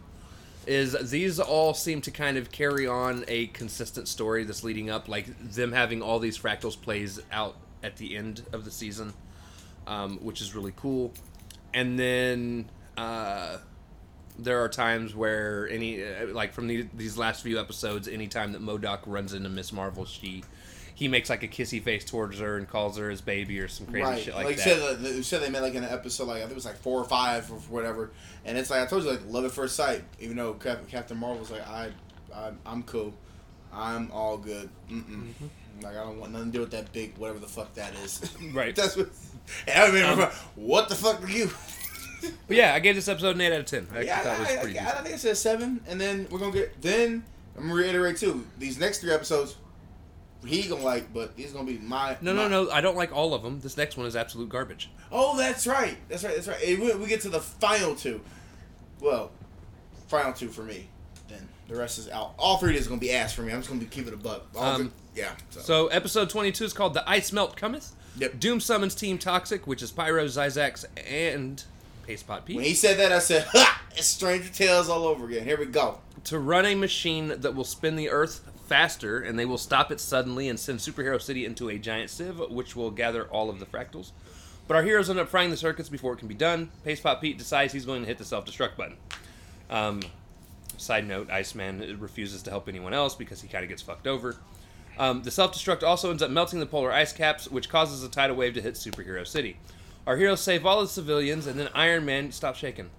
is 0.68 1.10
these 1.10 1.40
all 1.40 1.74
seem 1.74 2.02
to 2.02 2.12
kind 2.12 2.38
of 2.38 2.52
carry 2.52 2.86
on 2.86 3.26
a 3.28 3.48
consistent 3.48 4.08
story 4.08 4.44
that's 4.44 4.64
leading 4.64 4.90
up, 4.90 5.08
like 5.08 5.26
them 5.52 5.72
having 5.72 6.02
all 6.02 6.20
these 6.20 6.38
fractals 6.38 6.80
plays 6.80 7.20
out 7.32 7.56
at 7.82 7.98
the 7.98 8.16
end 8.16 8.44
of 8.54 8.66
the 8.66 8.72
season, 8.72 9.14
um, 9.88 10.18
which 10.18 10.42
is 10.42 10.54
really 10.54 10.74
cool. 10.76 11.14
And 11.74 11.98
then 11.98 12.70
uh, 12.98 13.58
there 14.38 14.64
are 14.64 14.70
times 14.70 15.16
where 15.16 15.68
any, 15.70 16.04
uh, 16.04 16.28
like 16.34 16.54
from 16.54 16.68
the, 16.68 16.88
these 16.94 17.18
last 17.18 17.44
few 17.44 17.60
episodes, 17.60 18.08
anytime 18.08 18.52
that 18.54 18.62
MODOK 18.62 19.02
runs 19.06 19.34
into 19.34 19.50
Miss 19.50 19.72
Marvel, 19.72 20.06
she 20.06 20.44
he 21.00 21.08
makes 21.08 21.30
like 21.30 21.44
a 21.44 21.48
kissy 21.48 21.82
face 21.82 22.04
towards 22.04 22.40
her 22.40 22.58
and 22.58 22.68
calls 22.68 22.98
her 22.98 23.10
his 23.10 23.22
baby 23.22 23.58
or 23.62 23.70
some 23.70 23.88
crazy 23.88 24.04
right. 24.04 24.22
shit 24.22 24.36
like, 24.36 24.48
like 24.48 24.58
that. 24.58 24.64
said, 24.64 24.82
uh, 24.82 25.24
said 25.24 25.42
they 25.42 25.50
met 25.50 25.62
like 25.62 25.76
an 25.76 25.86
episode, 25.86 26.28
like 26.28 26.40
I 26.40 26.40
think 26.42 26.52
it 26.52 26.56
was 26.56 26.66
like 26.66 26.76
four 26.76 27.00
or 27.00 27.06
five 27.06 27.50
or 27.50 27.56
whatever. 27.70 28.12
And 28.44 28.58
it's 28.58 28.70
like 28.70 28.82
I 28.82 28.86
told 28.86 29.06
you, 29.06 29.12
like 29.12 29.22
love 29.26 29.46
at 29.46 29.52
first 29.52 29.78
sight. 29.78 30.04
Even 30.20 30.36
though 30.36 30.56
Cap- 30.56 30.86
Captain 30.90 31.16
Marvel 31.16 31.40
was 31.40 31.52
like, 31.52 31.66
I, 31.66 31.92
I, 32.36 32.52
I'm 32.66 32.84
cool. 32.84 33.14
I'm 33.72 34.12
all 34.12 34.38
good. 34.38 34.70
Mm-mm. 34.92 35.06
Mm-hmm. 35.06 35.46
Like 35.82 35.96
I 35.96 36.04
don't 36.04 36.20
want 36.20 36.34
nothing 36.34 36.52
to 36.52 36.58
do 36.58 36.60
with 36.60 36.72
that 36.72 36.92
big 36.92 37.18
whatever 37.18 37.40
the 37.40 37.48
fuck 37.48 37.74
that 37.76 37.94
is. 38.04 38.22
Right. 38.54 38.76
That's 38.76 38.98
what. 38.98 39.08
And 39.70 39.80
I 39.82 39.88
remember, 39.88 40.24
Um, 40.24 40.32
what 40.56 40.90
the 40.90 40.96
fuck 40.96 41.24
are 41.24 41.30
you? 41.30 41.50
But 42.50 42.58
yeah, 42.58 42.74
I 42.74 42.80
gave 42.80 42.96
this 42.96 43.08
episode 43.08 43.36
an 43.36 43.42
eight 43.42 43.54
out 43.54 43.62
of 43.62 43.66
ten. 43.66 43.88
I 43.94 44.02
yeah, 44.02 44.20
thought 44.20 44.40
was 44.40 44.50
I, 44.50 44.52
I, 44.52 45.00
I, 45.00 45.02
think 45.04 45.16
it 45.16 45.20
said 45.20 45.38
seven, 45.38 45.80
and 45.88 46.02
then 46.02 46.28
we're 46.30 46.40
gonna 46.40 46.52
get. 46.52 46.82
Then 46.82 47.24
I'm 47.56 47.70
gonna 47.70 47.76
reiterate 47.76 48.18
too. 48.18 48.46
These 48.58 48.78
next 48.78 48.98
three 48.98 49.14
episodes, 49.14 49.56
he 50.46 50.64
gonna 50.68 50.84
like, 50.84 51.14
but 51.14 51.36
these 51.36 51.52
gonna 51.52 51.66
be 51.66 51.78
my. 51.80 52.18
No, 52.22 52.34
my, 52.34 52.48
no, 52.48 52.64
no. 52.66 52.72
I 52.72 52.82
don't 52.82 52.96
like 52.96 53.14
all 53.16 53.34
of 53.34 53.44
them. 53.44 53.60
This 53.60 53.76
next 53.78 53.98
one 53.98 54.06
is 54.06 54.16
absolute 54.16 54.50
garbage. 54.50 54.90
Oh, 55.12 55.38
that's 55.38 55.68
right. 55.68 55.98
That's 56.08 56.24
right. 56.24 56.36
That's 56.36 56.48
right. 56.48 56.64
And 56.64 56.80
we, 56.80 56.94
we 56.96 57.08
get 57.08 57.22
to 57.22 57.30
the 57.30 57.42
final 57.42 57.96
two. 57.96 58.22
Well, 59.02 59.32
final 60.08 60.34
two 60.34 60.50
for 60.50 60.64
me. 60.64 60.88
Then 61.28 61.48
the 61.68 61.76
rest 61.76 62.00
is 62.00 62.10
out. 62.10 62.34
All 62.38 62.58
three 62.58 62.70
of 62.70 62.74
these 62.76 62.84
is 62.84 62.88
gonna 62.88 63.02
be 63.02 63.12
ass 63.12 63.34
for 63.34 63.42
me. 63.42 63.52
I'm 63.52 63.60
just 63.60 63.70
gonna 63.70 63.82
be 63.82 63.88
keeping 63.88 64.14
a 64.14 64.18
buck. 64.18 64.46
Um, 64.58 64.76
three- 65.16 65.24
yeah. 65.24 65.32
So, 65.50 65.60
So 65.62 65.88
episode 65.88 66.30
twenty-two 66.30 66.64
is 66.66 66.74
called 66.74 66.94
"The 66.94 67.08
Ice 67.10 67.32
Melt 67.32 67.56
Cometh." 67.58 67.92
Yep. 68.18 68.40
Doom 68.40 68.60
summons 68.60 68.96
Team 68.96 69.18
Toxic, 69.18 69.66
which 69.68 69.82
is 69.82 69.92
Pyro, 69.92 70.26
Zzzax, 70.26 70.84
and 71.10 71.64
Paste 72.06 72.28
Pot 72.28 72.48
when 72.48 72.60
he 72.64 72.74
said 72.74 72.98
that, 73.00 73.12
I 73.12 73.20
said, 73.20 73.44
"Ha! 73.52 73.82
It's 73.92 74.08
Stranger 74.08 74.50
Tales 74.50 74.90
all 74.90 75.06
over 75.06 75.26
again." 75.28 75.44
Here 75.44 75.58
we 75.58 75.66
go. 75.66 76.00
to 76.26 76.40
run 76.40 76.66
a 76.66 76.76
machine 76.76 77.28
that 77.42 77.56
will 77.56 77.64
spin 77.64 77.96
the 77.96 78.10
Earth 78.10 78.42
faster, 78.70 79.20
and 79.20 79.38
they 79.38 79.46
will 79.46 79.58
stop 79.58 79.92
it 79.92 80.00
suddenly 80.00 80.48
and 80.48 80.60
send 80.60 80.80
Superhero 80.80 81.22
City 81.22 81.44
into 81.44 81.68
a 81.70 81.78
giant 81.78 82.10
sieve, 82.10 82.40
which 82.50 82.76
will 82.76 82.92
gather 82.92 83.26
all 83.26 83.50
of 83.50 83.60
the 83.60 83.66
fractals. 83.66 84.12
But 84.68 84.78
our 84.78 84.84
heroes 84.84 85.10
end 85.10 85.20
up 85.20 85.28
frying 85.28 85.50
the 85.50 85.58
circuits 85.58 85.90
before 85.90 86.14
it 86.14 86.18
can 86.18 86.28
be 86.28 86.36
done. 86.36 86.70
Paste 86.86 87.02
Pot 87.02 87.20
Pete 87.20 87.40
decides 87.40 87.74
he's 87.74 87.86
going 87.86 88.02
to 88.04 88.08
hit 88.08 88.20
the 88.20 88.24
self-destruct 88.24 88.78
button. 88.78 88.98
Um, 89.70 90.02
side 90.78 91.08
note: 91.08 91.32
Iceman 91.32 91.98
refuses 92.00 92.44
to 92.44 92.52
help 92.52 92.70
anyone 92.70 92.94
else 92.94 93.16
because 93.16 93.42
he 93.42 93.48
kind 93.48 93.64
of 93.64 93.70
gets 93.70 93.82
fucked 93.82 94.06
over. 94.06 94.38
Um, 95.00 95.24
the 95.24 95.32
self-destruct 95.32 95.82
also 95.82 96.12
ends 96.12 96.22
up 96.22 96.30
melting 96.30 96.60
the 96.60 96.66
polar 96.68 96.92
ice 96.92 97.12
caps, 97.12 97.50
which 97.50 97.68
causes 97.70 98.04
a 98.04 98.10
tidal 98.10 98.36
wave 98.36 98.54
to 98.54 98.62
hit 98.62 98.76
Superhero 98.76 99.26
City. 99.26 99.58
Our 100.06 100.18
heroes 100.18 100.42
save 100.42 100.66
all 100.66 100.82
the 100.82 100.88
civilians, 100.88 101.48
and 101.48 101.60
then 101.60 101.70
Iron 101.74 102.06
Man 102.06 102.32
stop 102.32 102.56
shaking. 102.56 102.90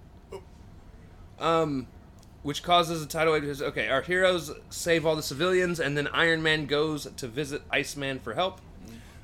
Um, 1.39 1.87
which 2.43 2.63
causes 2.63 3.03
a 3.03 3.07
tidal 3.07 3.33
wave. 3.33 3.57
To, 3.57 3.65
okay, 3.65 3.89
our 3.89 4.01
heroes 4.01 4.51
save 4.69 5.05
all 5.05 5.15
the 5.15 5.23
civilians, 5.23 5.79
and 5.79 5.97
then 5.97 6.07
Iron 6.07 6.41
Man 6.41 6.65
goes 6.65 7.07
to 7.17 7.27
visit 7.27 7.61
Iceman 7.69 8.19
for 8.19 8.33
help. 8.33 8.61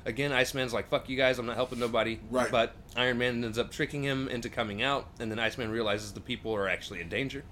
Again, 0.04 0.32
Iceman's 0.32 0.72
like, 0.72 0.88
"Fuck 0.88 1.08
you 1.08 1.16
guys, 1.16 1.38
I'm 1.38 1.46
not 1.46 1.56
helping 1.56 1.78
nobody." 1.78 2.20
Right. 2.30 2.50
But 2.50 2.74
Iron 2.96 3.18
Man 3.18 3.44
ends 3.44 3.58
up 3.58 3.70
tricking 3.70 4.02
him 4.02 4.28
into 4.28 4.48
coming 4.48 4.82
out, 4.82 5.06
and 5.20 5.30
then 5.30 5.38
Iceman 5.38 5.70
realizes 5.70 6.12
the 6.12 6.20
people 6.20 6.54
are 6.54 6.68
actually 6.68 7.00
in 7.00 7.08
danger. 7.08 7.44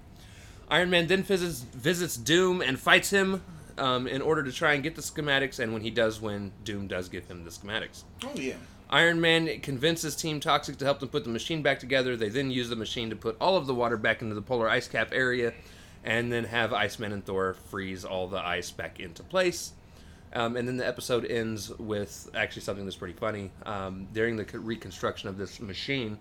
Iron 0.69 0.89
Man 0.89 1.07
then 1.07 1.23
visits, 1.23 1.61
visits 1.61 2.17
Doom 2.17 2.61
and 2.61 2.79
fights 2.79 3.09
him 3.09 3.43
um, 3.77 4.07
in 4.07 4.21
order 4.21 4.43
to 4.43 4.51
try 4.51 4.73
and 4.73 4.83
get 4.83 4.95
the 4.95 5.01
schematics, 5.01 5.59
and 5.59 5.71
when 5.73 5.81
he 5.81 5.89
does 5.89 6.19
win, 6.19 6.51
Doom 6.63 6.87
does 6.87 7.09
give 7.09 7.25
him 7.27 7.43
the 7.43 7.51
schematics. 7.51 8.03
Oh 8.23 8.31
yeah. 8.35 8.55
Iron 8.89 9.19
Man 9.19 9.59
convinces 9.61 10.15
Team 10.15 10.39
Toxic 10.39 10.77
to 10.77 10.85
help 10.85 10.99
them 10.99 11.09
put 11.09 11.23
the 11.25 11.29
machine 11.29 11.61
back 11.61 11.79
together. 11.79 12.15
They 12.15 12.29
then 12.29 12.51
use 12.51 12.69
the 12.69 12.75
machine 12.75 13.09
to 13.09 13.15
put 13.15 13.35
all 13.41 13.57
of 13.57 13.67
the 13.67 13.75
water 13.75 13.97
back 13.97 14.21
into 14.21 14.33
the 14.35 14.41
polar 14.41 14.69
ice 14.69 14.87
cap 14.87 15.09
area, 15.11 15.53
and 16.05 16.31
then 16.31 16.45
have 16.45 16.71
Iceman 16.71 17.11
and 17.11 17.25
Thor 17.25 17.53
freeze 17.69 18.05
all 18.05 18.27
the 18.27 18.39
ice 18.39 18.71
back 18.71 18.99
into 18.99 19.23
place. 19.23 19.73
Um, 20.33 20.55
and 20.55 20.67
then 20.67 20.77
the 20.77 20.87
episode 20.87 21.25
ends 21.25 21.69
with 21.77 22.29
actually 22.35 22.61
something 22.61 22.85
that's 22.85 22.95
pretty 22.97 23.13
funny. 23.17 23.51
Um, 23.65 24.07
during 24.13 24.35
the 24.37 24.45
co- 24.45 24.59
reconstruction 24.59 25.27
of 25.29 25.37
this 25.37 25.59
machine, 25.59 26.17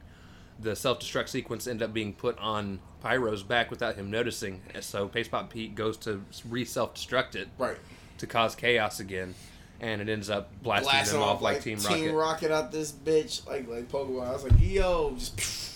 the 0.60 0.74
self-destruct 0.74 1.28
sequence 1.28 1.66
ended 1.66 1.88
up 1.88 1.92
being 1.94 2.14
put 2.14 2.38
on 2.38 2.80
Pyro's 3.02 3.42
back 3.42 3.70
without 3.70 3.96
him 3.96 4.10
noticing. 4.10 4.62
So 4.80 5.06
Paste 5.08 5.30
Pot 5.30 5.50
Pete 5.50 5.74
goes 5.74 5.96
to 5.98 6.22
re-self-destruct 6.48 7.34
it 7.34 7.48
Right. 7.58 7.76
to 8.18 8.26
cause 8.26 8.54
chaos 8.54 8.98
again, 9.00 9.34
and 9.80 10.00
it 10.00 10.08
ends 10.08 10.30
up 10.30 10.50
blasting, 10.62 10.90
Blasting 10.90 11.20
them 11.20 11.28
off 11.28 11.42
like, 11.42 11.62
Team, 11.62 11.78
Rocket. 11.78 12.12
Rocket 12.14 12.50
out 12.52 12.72
this 12.72 12.92
bitch 12.92 13.46
like 13.46 13.68
like 13.68 13.88
Pokemon. 13.90 14.26
I 14.28 14.32
was 14.32 14.44
like, 14.44 14.52
yo, 14.60 15.14
just. 15.16 15.74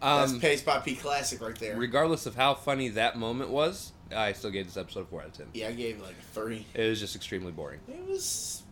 that's 0.00 0.32
Um, 0.32 0.40
Pace 0.40 0.62
by 0.62 0.78
P 0.80 0.94
classic 0.94 1.40
right 1.40 1.54
there. 1.56 1.76
regardless 1.76 2.26
of 2.26 2.34
how 2.36 2.54
funny 2.54 2.88
that 2.90 3.18
moment 3.18 3.50
was, 3.50 3.92
I 4.14 4.32
still 4.32 4.50
gave 4.50 4.66
this 4.66 4.76
episode 4.76 5.00
a 5.00 5.04
four 5.06 5.20
out 5.22 5.28
of 5.28 5.32
ten. 5.34 5.46
yeah, 5.54 5.68
I 5.68 5.72
gave 5.72 6.00
like 6.00 6.12
a 6.20 6.34
three. 6.34 6.66
It 6.74 6.88
was 6.88 7.00
just 7.00 7.16
extremely 7.16 7.52
boring. 7.52 7.80
It 7.88 8.06
was 8.08 8.62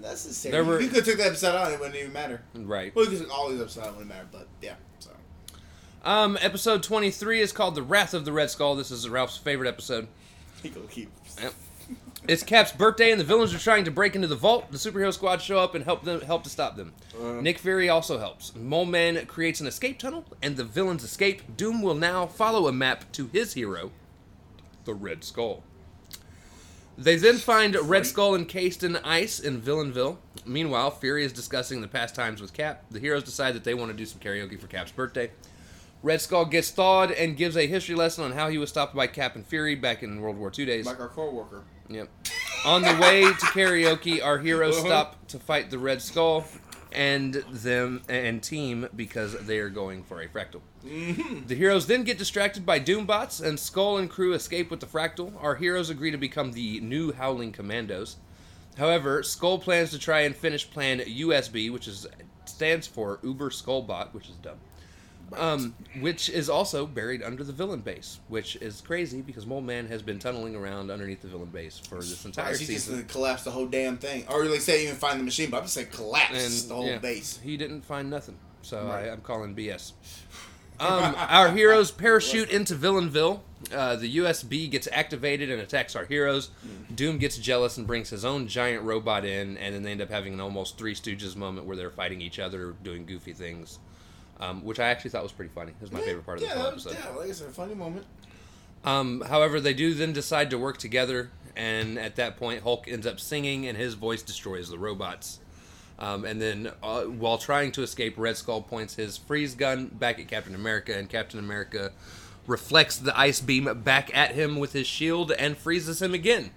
necessary. 0.00 0.52
There 0.52 0.64
were- 0.64 0.80
you 0.80 0.88
could 0.88 0.96
have 0.98 1.04
took 1.06 1.16
the 1.18 1.26
episode 1.26 1.54
out; 1.56 1.72
it 1.72 1.78
wouldn't 1.80 1.96
even 1.96 2.12
matter. 2.12 2.42
Right. 2.54 2.94
Well, 2.94 3.10
you 3.10 3.18
could 3.18 3.30
all 3.30 3.48
these 3.50 3.60
episodes 3.60 3.86
out; 3.86 3.92
it 3.92 3.96
wouldn't 3.96 4.08
matter. 4.10 4.28
But 4.30 4.46
yeah, 4.62 4.74
so 4.98 5.10
Um, 6.04 6.38
episode 6.40 6.82
twenty 6.82 7.10
three 7.10 7.40
is 7.40 7.52
called 7.52 7.74
"The 7.74 7.82
Wrath 7.82 8.14
of 8.14 8.24
the 8.24 8.32
Red 8.32 8.50
Skull." 8.50 8.74
This 8.76 8.90
is 8.90 9.08
Ralph's 9.08 9.36
favorite 9.38 9.68
episode. 9.68 10.08
he 10.62 10.68
gonna 10.68 10.86
keep. 10.88 11.10
Yep. 11.40 11.54
It's 12.28 12.42
Cap's 12.42 12.72
birthday, 12.72 13.10
and 13.10 13.18
the 13.18 13.24
villains 13.24 13.54
are 13.54 13.58
trying 13.58 13.84
to 13.86 13.90
break 13.90 14.14
into 14.14 14.28
the 14.28 14.36
vault. 14.36 14.70
The 14.70 14.76
superhero 14.76 15.12
squad 15.14 15.40
show 15.40 15.58
up 15.58 15.74
and 15.74 15.82
help 15.82 16.04
them 16.04 16.20
help 16.20 16.44
to 16.44 16.50
stop 16.50 16.76
them. 16.76 16.92
Uh. 17.18 17.40
Nick 17.40 17.58
Fury 17.58 17.88
also 17.88 18.18
helps. 18.18 18.54
Mole 18.54 18.84
Man 18.84 19.24
creates 19.24 19.60
an 19.60 19.66
escape 19.66 19.98
tunnel, 19.98 20.26
and 20.42 20.56
the 20.58 20.64
villains 20.64 21.02
escape. 21.02 21.56
Doom 21.56 21.80
will 21.80 21.94
now 21.94 22.26
follow 22.26 22.68
a 22.68 22.72
map 22.72 23.10
to 23.12 23.28
his 23.28 23.54
hero, 23.54 23.92
the 24.84 24.92
Red 24.92 25.24
Skull. 25.24 25.62
They 26.98 27.16
then 27.16 27.38
find 27.38 27.76
Red 27.76 28.06
Skull 28.06 28.34
encased 28.34 28.82
in 28.82 28.96
ice 28.96 29.40
in 29.40 29.62
Villainville. 29.62 30.18
Meanwhile, 30.44 30.90
Fury 30.90 31.24
is 31.24 31.32
discussing 31.32 31.80
the 31.80 31.88
past 31.88 32.14
times 32.14 32.42
with 32.42 32.52
Cap. 32.52 32.84
The 32.90 32.98
heroes 32.98 33.22
decide 33.22 33.54
that 33.54 33.64
they 33.64 33.72
want 33.72 33.90
to 33.92 33.96
do 33.96 34.04
some 34.04 34.20
karaoke 34.20 34.60
for 34.60 34.66
Cap's 34.66 34.90
birthday. 34.90 35.30
Red 36.02 36.20
Skull 36.20 36.44
gets 36.44 36.70
thawed 36.70 37.10
and 37.12 37.36
gives 37.36 37.56
a 37.56 37.66
history 37.66 37.94
lesson 37.94 38.24
on 38.24 38.32
how 38.32 38.48
he 38.48 38.58
was 38.58 38.68
stopped 38.68 38.94
by 38.94 39.06
Cap 39.06 39.34
and 39.34 39.46
Fury 39.46 39.76
back 39.76 40.02
in 40.02 40.20
World 40.20 40.36
War 40.36 40.52
II 40.56 40.66
days. 40.66 40.86
Like 40.86 41.00
our 41.00 41.08
co-worker. 41.08 41.64
Yep. 41.88 42.08
On 42.64 42.82
the 42.82 42.96
way 43.00 43.22
to 43.22 43.46
karaoke, 43.46 44.22
our 44.24 44.38
heroes 44.38 44.76
Uh-huh. 44.78 44.86
stop 44.86 45.26
to 45.28 45.38
fight 45.38 45.70
the 45.70 45.78
Red 45.78 46.02
Skull 46.02 46.44
and 46.92 47.34
them 47.50 48.02
and 48.08 48.42
team 48.42 48.88
because 48.96 49.34
they 49.46 49.58
are 49.58 49.68
going 49.68 50.02
for 50.02 50.20
a 50.20 50.28
fractal. 50.28 50.60
The 50.82 51.54
heroes 51.54 51.86
then 51.86 52.04
get 52.04 52.18
distracted 52.18 52.64
by 52.64 52.80
Doombots, 52.80 53.42
and 53.44 53.58
Skull 53.60 53.98
and 53.98 54.08
crew 54.08 54.32
escape 54.32 54.70
with 54.70 54.80
the 54.80 54.86
fractal. 54.86 55.32
Our 55.42 55.56
heroes 55.56 55.90
agree 55.90 56.10
to 56.10 56.16
become 56.18 56.52
the 56.52 56.80
new 56.80 57.12
Howling 57.12 57.52
Commandos. 57.52 58.16
However, 58.76 59.22
Skull 59.22 59.58
plans 59.58 59.90
to 59.90 59.98
try 59.98 60.20
and 60.20 60.34
finish 60.36 60.70
Plan 60.70 61.00
USB, 61.00 61.70
which 61.70 61.88
is 61.88 62.06
stands 62.46 62.86
for 62.86 63.18
Uber 63.22 63.50
Skullbot, 63.50 64.14
which 64.14 64.28
is 64.28 64.36
dumb. 64.36 64.58
Um, 65.36 65.74
which 66.00 66.30
is 66.30 66.48
also 66.48 66.86
buried 66.86 67.22
under 67.22 67.44
the 67.44 67.52
villain 67.52 67.80
base, 67.80 68.18
which 68.28 68.56
is 68.56 68.80
crazy 68.80 69.20
because 69.20 69.44
Mole 69.46 69.60
Man 69.60 69.86
has 69.88 70.00
been 70.02 70.18
tunneling 70.18 70.56
around 70.56 70.90
underneath 70.90 71.20
the 71.20 71.28
villain 71.28 71.50
base 71.50 71.78
for 71.78 71.96
this 71.96 72.24
entire 72.24 72.54
She 72.56 72.64
just 72.66 72.86
season. 72.86 73.00
uh, 73.00 73.12
collapsed 73.12 73.44
the 73.44 73.50
whole 73.50 73.66
damn 73.66 73.98
thing, 73.98 74.24
or 74.30 74.44
like 74.46 74.60
say 74.62 74.84
even 74.84 74.96
find 74.96 75.20
the 75.20 75.24
machine, 75.24 75.50
but 75.50 75.58
I'm 75.58 75.62
just 75.64 75.74
saying 75.74 75.88
collapse 75.92 76.62
And 76.62 76.70
the 76.70 76.74
whole 76.74 76.86
yeah, 76.86 76.98
base. 76.98 77.38
he 77.42 77.56
didn't 77.58 77.82
find 77.82 78.08
nothing, 78.08 78.38
so 78.62 78.86
Right. 78.86 79.04
I, 79.08 79.12
I'm 79.12 79.20
calling 79.20 79.54
BS. 79.54 79.92
Um, 80.80 81.16
our 81.18 81.50
heroes 81.50 81.90
parachute 81.90 82.50
into 82.50 82.76
Villainville. 82.76 83.40
Uh, 83.74 83.96
the 83.96 84.18
USB 84.18 84.70
gets 84.70 84.86
activated 84.92 85.50
and 85.50 85.60
attacks 85.60 85.96
our 85.96 86.04
heroes. 86.04 86.50
Hmm. 86.62 86.94
Doom 86.94 87.18
gets 87.18 87.36
jealous 87.36 87.78
and 87.78 87.84
brings 87.84 88.10
his 88.10 88.24
own 88.24 88.46
giant 88.46 88.84
robot 88.84 89.24
in, 89.24 89.56
and 89.58 89.74
then 89.74 89.82
they 89.82 89.90
end 89.90 90.00
up 90.00 90.08
having 90.08 90.34
an 90.34 90.40
almost 90.40 90.78
Three 90.78 90.94
Stooges 90.94 91.34
moment 91.34 91.66
where 91.66 91.76
they're 91.76 91.90
fighting 91.90 92.20
each 92.20 92.38
other, 92.38 92.76
doing 92.84 93.06
goofy 93.06 93.32
things, 93.32 93.80
um, 94.40 94.64
which 94.64 94.78
I 94.80 94.88
actually 94.88 95.10
thought 95.10 95.22
was 95.22 95.32
pretty 95.32 95.52
funny. 95.54 95.70
It 95.72 95.80
was 95.80 95.92
my 95.92 96.00
favorite 96.00 96.24
part 96.24 96.38
of 96.38 96.44
yeah, 96.44 96.54
the 96.54 96.60
whole 96.60 96.68
episode. 96.70 96.96
Yeah, 97.02 97.10
like 97.16 97.28
I 97.28 97.32
said, 97.32 97.48
a 97.48 97.52
funny 97.52 97.74
moment. 97.74 98.06
Um, 98.84 99.22
however, 99.22 99.60
they 99.60 99.74
do 99.74 99.94
then 99.94 100.12
decide 100.12 100.50
to 100.50 100.58
work 100.58 100.78
together, 100.78 101.30
and 101.56 101.98
at 101.98 102.16
that 102.16 102.36
point, 102.36 102.62
Hulk 102.62 102.86
ends 102.88 103.06
up 103.06 103.18
singing, 103.20 103.66
and 103.66 103.76
his 103.76 103.94
voice 103.94 104.22
destroys 104.22 104.68
the 104.68 104.78
robots. 104.78 105.40
Um, 105.98 106.24
and 106.24 106.40
then, 106.40 106.70
uh, 106.82 107.02
while 107.02 107.38
trying 107.38 107.72
to 107.72 107.82
escape, 107.82 108.14
Red 108.16 108.36
Skull 108.36 108.62
points 108.62 108.94
his 108.94 109.16
freeze 109.16 109.56
gun 109.56 109.86
back 109.88 110.20
at 110.20 110.28
Captain 110.28 110.54
America, 110.54 110.96
and 110.96 111.08
Captain 111.08 111.40
America 111.40 111.90
reflects 112.46 112.96
the 112.96 113.18
ice 113.18 113.40
beam 113.40 113.68
back 113.82 114.16
at 114.16 114.32
him 114.32 114.58
with 114.58 114.72
his 114.72 114.86
shield 114.86 115.32
and 115.32 115.56
freezes 115.56 116.00
him 116.00 116.14
again. 116.14 116.50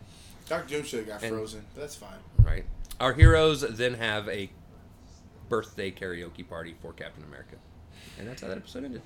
Doctor 0.47 0.75
Doom 0.75 0.83
should 0.85 0.99
have 0.99 1.07
got 1.07 1.23
And- 1.23 1.35
frozen, 1.35 1.65
but 1.73 1.81
that's 1.81 1.95
fine. 1.95 2.19
Right. 2.37 2.65
Our 2.99 3.13
heroes 3.13 3.61
then 3.61 3.95
have 3.95 4.29
a 4.29 4.51
birthday 5.49 5.91
karaoke 5.91 6.47
party 6.47 6.75
for 6.81 6.93
Captain 6.93 7.23
America, 7.23 7.55
and 8.19 8.27
that's 8.27 8.41
how 8.41 8.47
that 8.47 8.57
episode 8.57 8.83
ended. 8.85 9.01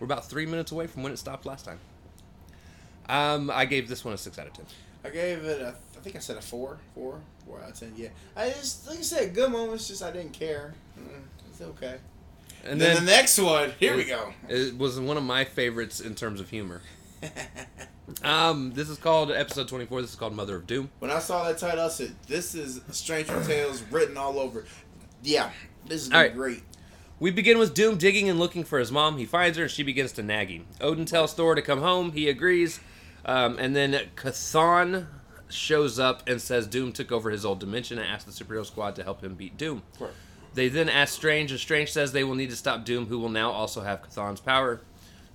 We're 0.00 0.04
about 0.04 0.26
three 0.28 0.46
minutes 0.46 0.70
away 0.72 0.86
from 0.86 1.02
when 1.02 1.12
it 1.12 1.18
stopped 1.18 1.44
last 1.46 1.64
time. 1.64 1.78
Um, 3.08 3.50
I 3.50 3.64
gave 3.64 3.88
this 3.88 4.04
one 4.04 4.14
a 4.14 4.18
six 4.18 4.38
out 4.38 4.46
of 4.46 4.52
ten. 4.52 4.66
I 5.04 5.10
gave 5.10 5.44
it 5.44 5.60
a, 5.60 5.68
I 5.96 6.00
think 6.00 6.16
I 6.16 6.18
said 6.18 6.36
a 6.36 6.42
four, 6.42 6.78
four, 6.94 7.20
four 7.46 7.60
out 7.62 7.70
of 7.70 7.78
ten. 7.80 7.92
Yeah, 7.96 8.08
I 8.36 8.50
just 8.50 8.86
like 8.86 8.98
I 8.98 9.02
said, 9.02 9.34
good 9.34 9.50
moments. 9.50 9.88
Just 9.88 10.02
I 10.02 10.10
didn't 10.10 10.32
care. 10.32 10.74
Mm, 10.98 11.22
It's 11.50 11.60
okay. 11.60 11.96
And 12.64 12.72
And 12.72 12.80
then, 12.80 12.94
then 12.96 13.04
the 13.04 13.10
next 13.10 13.38
one, 13.38 13.72
here 13.78 13.96
we 13.96 14.04
go. 14.04 14.32
it 14.48 14.76
was 14.76 14.98
one 15.00 15.16
of 15.16 15.22
my 15.22 15.44
favorites 15.44 16.00
in 16.00 16.14
terms 16.14 16.40
of 16.40 16.50
humor. 16.50 16.82
Um, 18.24 18.72
this 18.72 18.88
is 18.88 18.96
called 18.96 19.30
episode 19.30 19.68
twenty 19.68 19.84
four. 19.84 20.00
This 20.00 20.10
is 20.10 20.16
called 20.16 20.34
Mother 20.34 20.56
of 20.56 20.66
Doom. 20.66 20.88
when 20.98 21.10
I 21.10 21.18
saw 21.18 21.44
that 21.44 21.58
title, 21.58 21.84
I 21.84 21.88
said, 21.88 22.14
"This 22.26 22.54
is 22.54 22.80
Stranger 22.90 23.44
Tales 23.44 23.82
written 23.90 24.16
all 24.16 24.38
over." 24.38 24.64
Yeah, 25.22 25.50
this 25.86 26.06
is 26.06 26.10
right. 26.10 26.34
great. 26.34 26.62
We 27.20 27.30
begin 27.32 27.58
with 27.58 27.74
Doom 27.74 27.98
digging 27.98 28.28
and 28.28 28.38
looking 28.38 28.62
for 28.62 28.78
his 28.78 28.92
mom. 28.92 29.18
He 29.18 29.26
finds 29.26 29.58
her 29.58 29.64
and 29.64 29.72
she 29.72 29.82
begins 29.82 30.12
to 30.12 30.22
nag 30.22 30.50
him. 30.50 30.66
Odin 30.80 31.04
tells 31.04 31.34
Thor 31.34 31.54
to 31.54 31.62
come 31.62 31.80
home. 31.80 32.12
He 32.12 32.28
agrees. 32.28 32.78
Um, 33.24 33.58
and 33.58 33.74
then 33.74 33.92
Chthon 34.16 35.06
shows 35.48 35.98
up 35.98 36.28
and 36.28 36.40
says 36.40 36.66
Doom 36.66 36.92
took 36.92 37.10
over 37.10 37.30
his 37.30 37.44
old 37.44 37.58
dimension 37.58 37.98
and 37.98 38.06
asks 38.06 38.32
the 38.32 38.44
superhero 38.44 38.64
squad 38.64 38.94
to 38.96 39.02
help 39.02 39.22
him 39.22 39.34
beat 39.34 39.56
Doom. 39.56 39.82
Right. 39.98 40.10
They 40.54 40.68
then 40.68 40.88
ask 40.88 41.14
Strange, 41.14 41.50
and 41.50 41.60
Strange 41.60 41.92
says 41.92 42.12
they 42.12 42.24
will 42.24 42.34
need 42.34 42.50
to 42.50 42.56
stop 42.56 42.84
Doom, 42.84 43.06
who 43.06 43.18
will 43.18 43.28
now 43.28 43.50
also 43.50 43.82
have 43.82 44.02
Chthon's 44.02 44.40
power. 44.40 44.80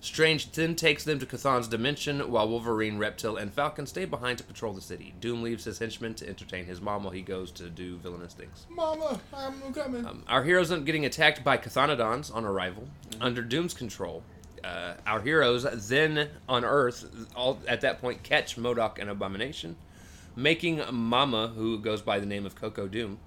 Strange 0.03 0.51
then 0.51 0.75
takes 0.75 1.05
them 1.05 1.17
to 1.17 1.25
Chthon's 1.25 1.69
dimension, 1.69 2.29
while 2.29 2.49
Wolverine, 2.49 2.97
Reptil, 2.99 3.41
and 3.41 3.53
Falcon 3.53 3.87
stay 3.87 4.03
behind 4.03 4.37
to 4.37 4.43
patrol 4.43 4.73
the 4.73 4.81
city. 4.81 5.13
Doom 5.21 5.41
leaves 5.41 5.63
his 5.63 5.79
henchmen 5.79 6.13
to 6.15 6.27
entertain 6.27 6.65
his 6.65 6.81
mom 6.81 7.05
while 7.05 7.13
he 7.13 7.21
goes 7.21 7.51
to 7.51 7.69
do 7.69 7.95
villainous 7.95 8.33
things. 8.33 8.67
Mama, 8.69 9.21
I'm 9.33 9.73
coming. 9.73 10.05
Um, 10.05 10.25
our 10.27 10.43
heroes 10.43 10.73
end 10.73 10.81
up 10.81 10.85
getting 10.85 11.05
attacked 11.05 11.41
by 11.41 11.57
Chthonodons 11.57 12.35
on 12.35 12.43
arrival 12.43 12.85
under 13.21 13.41
Doom's 13.41 13.73
control. 13.73 14.23
Uh, 14.61 14.95
our 15.07 15.21
heroes 15.21 15.65
then 15.87 16.27
on 16.49 16.65
Earth, 16.65 17.05
all 17.33 17.59
at 17.65 17.79
that 17.79 18.01
point, 18.01 18.23
catch 18.23 18.57
MODOK 18.57 18.99
and 18.99 19.09
Abomination, 19.09 19.77
making 20.35 20.81
Mama, 20.91 21.47
who 21.55 21.79
goes 21.79 22.01
by 22.01 22.19
the 22.19 22.25
name 22.25 22.45
of 22.45 22.55
Coco 22.55 22.89
Doom, 22.89 23.19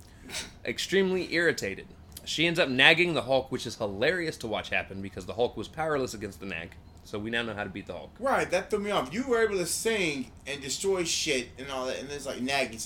extremely 0.67 1.33
irritated. 1.33 1.87
She 2.27 2.47
ends 2.47 2.59
up 2.59 2.69
nagging 2.69 3.15
the 3.15 3.23
Hulk, 3.23 3.51
which 3.53 3.67
is 3.67 3.77
hilarious 3.77 4.37
to 4.39 4.47
watch 4.47 4.69
happen 4.71 5.01
because 5.01 5.27
the 5.27 5.35
Hulk 5.35 5.57
was 5.57 5.69
powerless 5.69 6.13
against 6.13 6.41
the 6.41 6.47
nag. 6.47 6.73
So 7.05 7.19
we 7.21 7.31
now 7.31 7.43
know 7.43 7.55
how 7.55 7.63
to 7.65 7.71
beat 7.71 7.87
the 7.87 7.93
Hulk. 7.93 8.11
right, 8.19 8.51
that 8.51 8.69
threw 8.69 8.81
me 8.81 8.91
off. 8.91 9.15
You 9.15 9.27
were 9.29 9.43
able 9.43 9.57
to 9.59 9.67
sing 9.67 10.33
and 10.47 10.61
destroy 10.61 11.05
shit 11.05 11.49
and 11.57 11.71
all 11.71 11.87
that, 11.87 11.99
and 12.01 12.11
it's 12.11 12.27
like 12.27 12.41
nagging. 12.41 12.81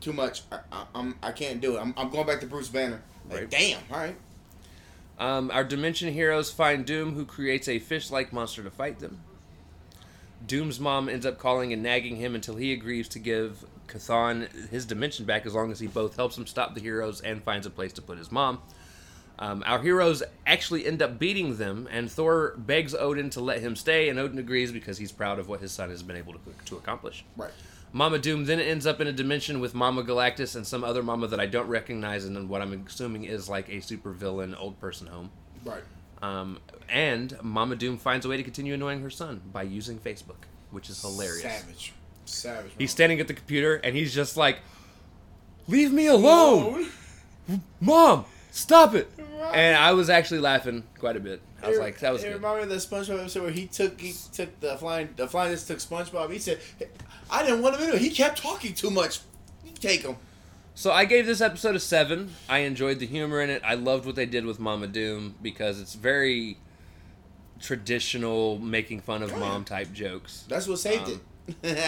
Too 0.00 0.12
much. 0.12 0.42
I, 0.50 0.58
I, 0.72 0.84
I'm. 0.94 1.14
I 1.22 1.30
can't 1.30 1.60
do 1.60 1.76
it. 1.76 1.80
I'm, 1.80 1.94
I'm 1.96 2.10
going 2.10 2.26
back 2.26 2.40
to 2.40 2.46
Bruce 2.46 2.68
Banner. 2.68 3.00
Like, 3.30 3.38
Right. 3.40 3.50
damn. 3.50 3.80
All 3.92 3.98
right. 3.98 4.16
Um, 5.18 5.50
our 5.52 5.62
Dimension 5.62 6.12
heroes 6.12 6.50
find 6.50 6.84
Doom, 6.86 7.14
who 7.14 7.24
creates 7.26 7.68
a 7.68 7.78
fish 7.78 8.10
like 8.10 8.32
monster 8.32 8.62
to 8.62 8.70
fight 8.70 8.98
them. 8.98 9.20
Doom's 10.46 10.80
mom 10.80 11.08
ends 11.08 11.26
up 11.26 11.38
calling 11.38 11.72
and 11.72 11.82
nagging 11.82 12.16
him 12.16 12.34
until 12.34 12.56
he 12.56 12.72
agrees 12.72 13.06
to 13.08 13.18
give 13.18 13.64
Chthon 13.88 14.70
his 14.70 14.86
dimension 14.86 15.26
back 15.26 15.44
as 15.44 15.54
long 15.54 15.70
as 15.70 15.78
he 15.80 15.86
both 15.86 16.16
helps 16.16 16.38
him 16.38 16.46
stop 16.46 16.74
the 16.74 16.80
heroes 16.80 17.20
and 17.20 17.42
finds 17.44 17.66
a 17.66 17.70
place 17.70 17.92
to 17.92 18.02
put 18.02 18.16
his 18.18 18.32
mom. 18.32 18.60
Um, 19.40 19.64
our 19.66 19.80
heroes 19.80 20.22
actually 20.46 20.86
end 20.86 21.00
up 21.00 21.18
beating 21.18 21.56
them, 21.56 21.88
and 21.90 22.12
Thor 22.12 22.54
begs 22.58 22.94
Odin 22.94 23.30
to 23.30 23.40
let 23.40 23.60
him 23.60 23.74
stay, 23.74 24.10
and 24.10 24.18
Odin 24.18 24.38
agrees 24.38 24.70
because 24.70 24.98
he's 24.98 25.12
proud 25.12 25.38
of 25.38 25.48
what 25.48 25.60
his 25.60 25.72
son 25.72 25.88
has 25.88 26.02
been 26.02 26.16
able 26.16 26.34
to, 26.34 26.38
to 26.66 26.76
accomplish. 26.76 27.24
Right. 27.38 27.50
Mama 27.92 28.18
Doom 28.18 28.44
then 28.44 28.60
ends 28.60 28.86
up 28.86 29.00
in 29.00 29.06
a 29.06 29.12
dimension 29.12 29.58
with 29.58 29.74
Mama 29.74 30.02
Galactus 30.02 30.54
and 30.54 30.66
some 30.66 30.84
other 30.84 31.02
Mama 31.02 31.26
that 31.28 31.40
I 31.40 31.46
don't 31.46 31.68
recognize, 31.68 32.26
and 32.26 32.50
what 32.50 32.60
I'm 32.60 32.84
assuming 32.86 33.24
is 33.24 33.48
like 33.48 33.68
a 33.70 33.76
supervillain 33.78 34.54
old 34.60 34.78
person 34.78 35.06
home. 35.06 35.30
Right. 35.64 35.82
Um, 36.22 36.58
and 36.90 37.34
Mama 37.42 37.76
Doom 37.76 37.96
finds 37.96 38.26
a 38.26 38.28
way 38.28 38.36
to 38.36 38.42
continue 38.42 38.74
annoying 38.74 39.00
her 39.00 39.10
son 39.10 39.40
by 39.52 39.62
using 39.62 39.98
Facebook, 39.98 40.44
which 40.70 40.90
is 40.90 41.00
hilarious. 41.00 41.42
Savage. 41.42 41.94
Savage. 42.26 42.72
He's 42.78 42.90
standing 42.90 43.20
at 43.20 43.26
the 43.26 43.34
computer 43.34 43.76
and 43.76 43.96
he's 43.96 44.14
just 44.14 44.36
like, 44.36 44.58
"Leave 45.66 45.92
me 45.92 46.06
alone, 46.06 46.88
Mom! 47.80 48.26
Stop 48.50 48.94
it!" 48.94 49.10
And 49.42 49.76
I 49.76 49.92
was 49.92 50.10
actually 50.10 50.40
laughing 50.40 50.84
quite 50.98 51.16
a 51.16 51.20
bit. 51.20 51.40
I 51.62 51.68
was 51.68 51.78
It- 51.78 51.80
like, 51.80 51.98
"That 52.00 52.12
was 52.12 52.22
it 52.22 52.28
good." 52.28 52.34
reminded 52.36 52.68
me 52.68 52.74
of 52.74 52.80
the 52.82 52.86
SpongeBob 52.96 53.20
episode 53.20 53.42
where 53.42 53.52
he 53.52 53.66
took 53.66 54.00
he 54.00 54.14
took 54.32 54.58
the 54.60 54.76
flying 54.76 55.08
the 55.16 55.26
flying 55.28 55.50
disc 55.52 55.66
took 55.66 55.78
SpongeBob. 55.78 56.32
He 56.32 56.38
said, 56.38 56.58
"I 57.30 57.42
didn't 57.42 57.62
want 57.62 57.76
him 57.76 57.88
in 57.88 57.94
it. 57.96 58.00
He 58.00 58.10
kept 58.10 58.38
talking 58.42 58.74
too 58.74 58.90
much. 58.90 59.20
You 59.64 59.72
take 59.72 60.02
him." 60.02 60.16
So 60.74 60.92
I 60.92 61.04
gave 61.04 61.26
this 61.26 61.40
episode 61.40 61.74
a 61.74 61.80
seven. 61.80 62.34
I 62.48 62.58
enjoyed 62.60 62.98
the 63.00 63.06
humor 63.06 63.40
in 63.42 63.50
it. 63.50 63.60
I 63.64 63.74
loved 63.74 64.06
what 64.06 64.14
they 64.14 64.24
did 64.26 64.46
with 64.46 64.58
Mama 64.58 64.86
Doom 64.86 65.34
because 65.42 65.80
it's 65.80 65.94
very 65.94 66.56
traditional, 67.60 68.58
making 68.58 69.00
fun 69.00 69.22
of 69.22 69.32
Oh, 69.32 69.38
mom 69.38 69.64
type 69.64 69.92
jokes. 69.92 70.44
That's 70.48 70.66
what 70.66 70.78
saved 70.78 71.08
Um, 71.08 71.20
it. 71.62 71.78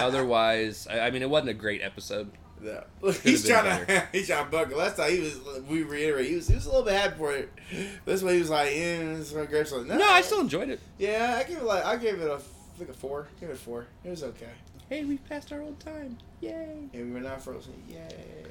Otherwise, 0.00 0.86
I, 0.88 1.00
I 1.00 1.10
mean, 1.10 1.22
it 1.22 1.30
wasn't 1.30 1.50
a 1.50 1.54
great 1.54 1.82
episode. 1.82 2.30
Yeah. 2.62 2.84
He's 3.22 3.42
been 3.46 3.52
trying 3.52 3.86
to 3.86 4.08
he's 4.12 4.26
trying 4.26 4.44
to 4.44 4.50
buckle. 4.50 4.78
Last 4.78 4.96
time 4.96 5.10
he 5.12 5.20
was 5.20 5.38
we 5.68 5.82
reiterate 5.82 6.28
he 6.28 6.36
was 6.36 6.48
he 6.48 6.54
was 6.54 6.66
a 6.66 6.68
little 6.70 6.84
bit 6.84 6.94
happy 6.94 7.16
for 7.16 7.32
it. 7.32 7.52
This 8.04 8.22
way 8.22 8.34
he 8.34 8.40
was 8.40 8.50
like, 8.50 8.70
yeah, 8.74 8.98
this 9.14 9.28
is 9.28 9.32
gonna 9.32 9.46
grab 9.46 9.66
something. 9.66 9.96
No, 9.96 10.08
I 10.08 10.20
still 10.22 10.40
enjoyed 10.40 10.68
it. 10.70 10.80
yeah, 10.98 11.36
I 11.38 11.48
gave 11.48 11.58
it 11.58 11.64
like 11.64 11.84
I 11.84 11.96
gave 11.96 12.20
it 12.20 12.28
a 12.28 12.40
like 12.78 12.88
a 12.88 12.92
four. 12.92 13.28
Give 13.40 13.50
it 13.50 13.54
a 13.54 13.56
four. 13.56 13.86
It 14.04 14.10
was 14.10 14.22
okay. 14.22 14.46
Hey, 14.88 15.04
we 15.04 15.18
passed 15.18 15.52
our 15.52 15.60
old 15.60 15.78
time. 15.80 16.16
Yay. 16.40 16.88
And 16.94 17.06
we 17.08 17.10
were 17.12 17.20
not 17.20 17.42
frozen. 17.42 17.74
Yay. 17.88 18.44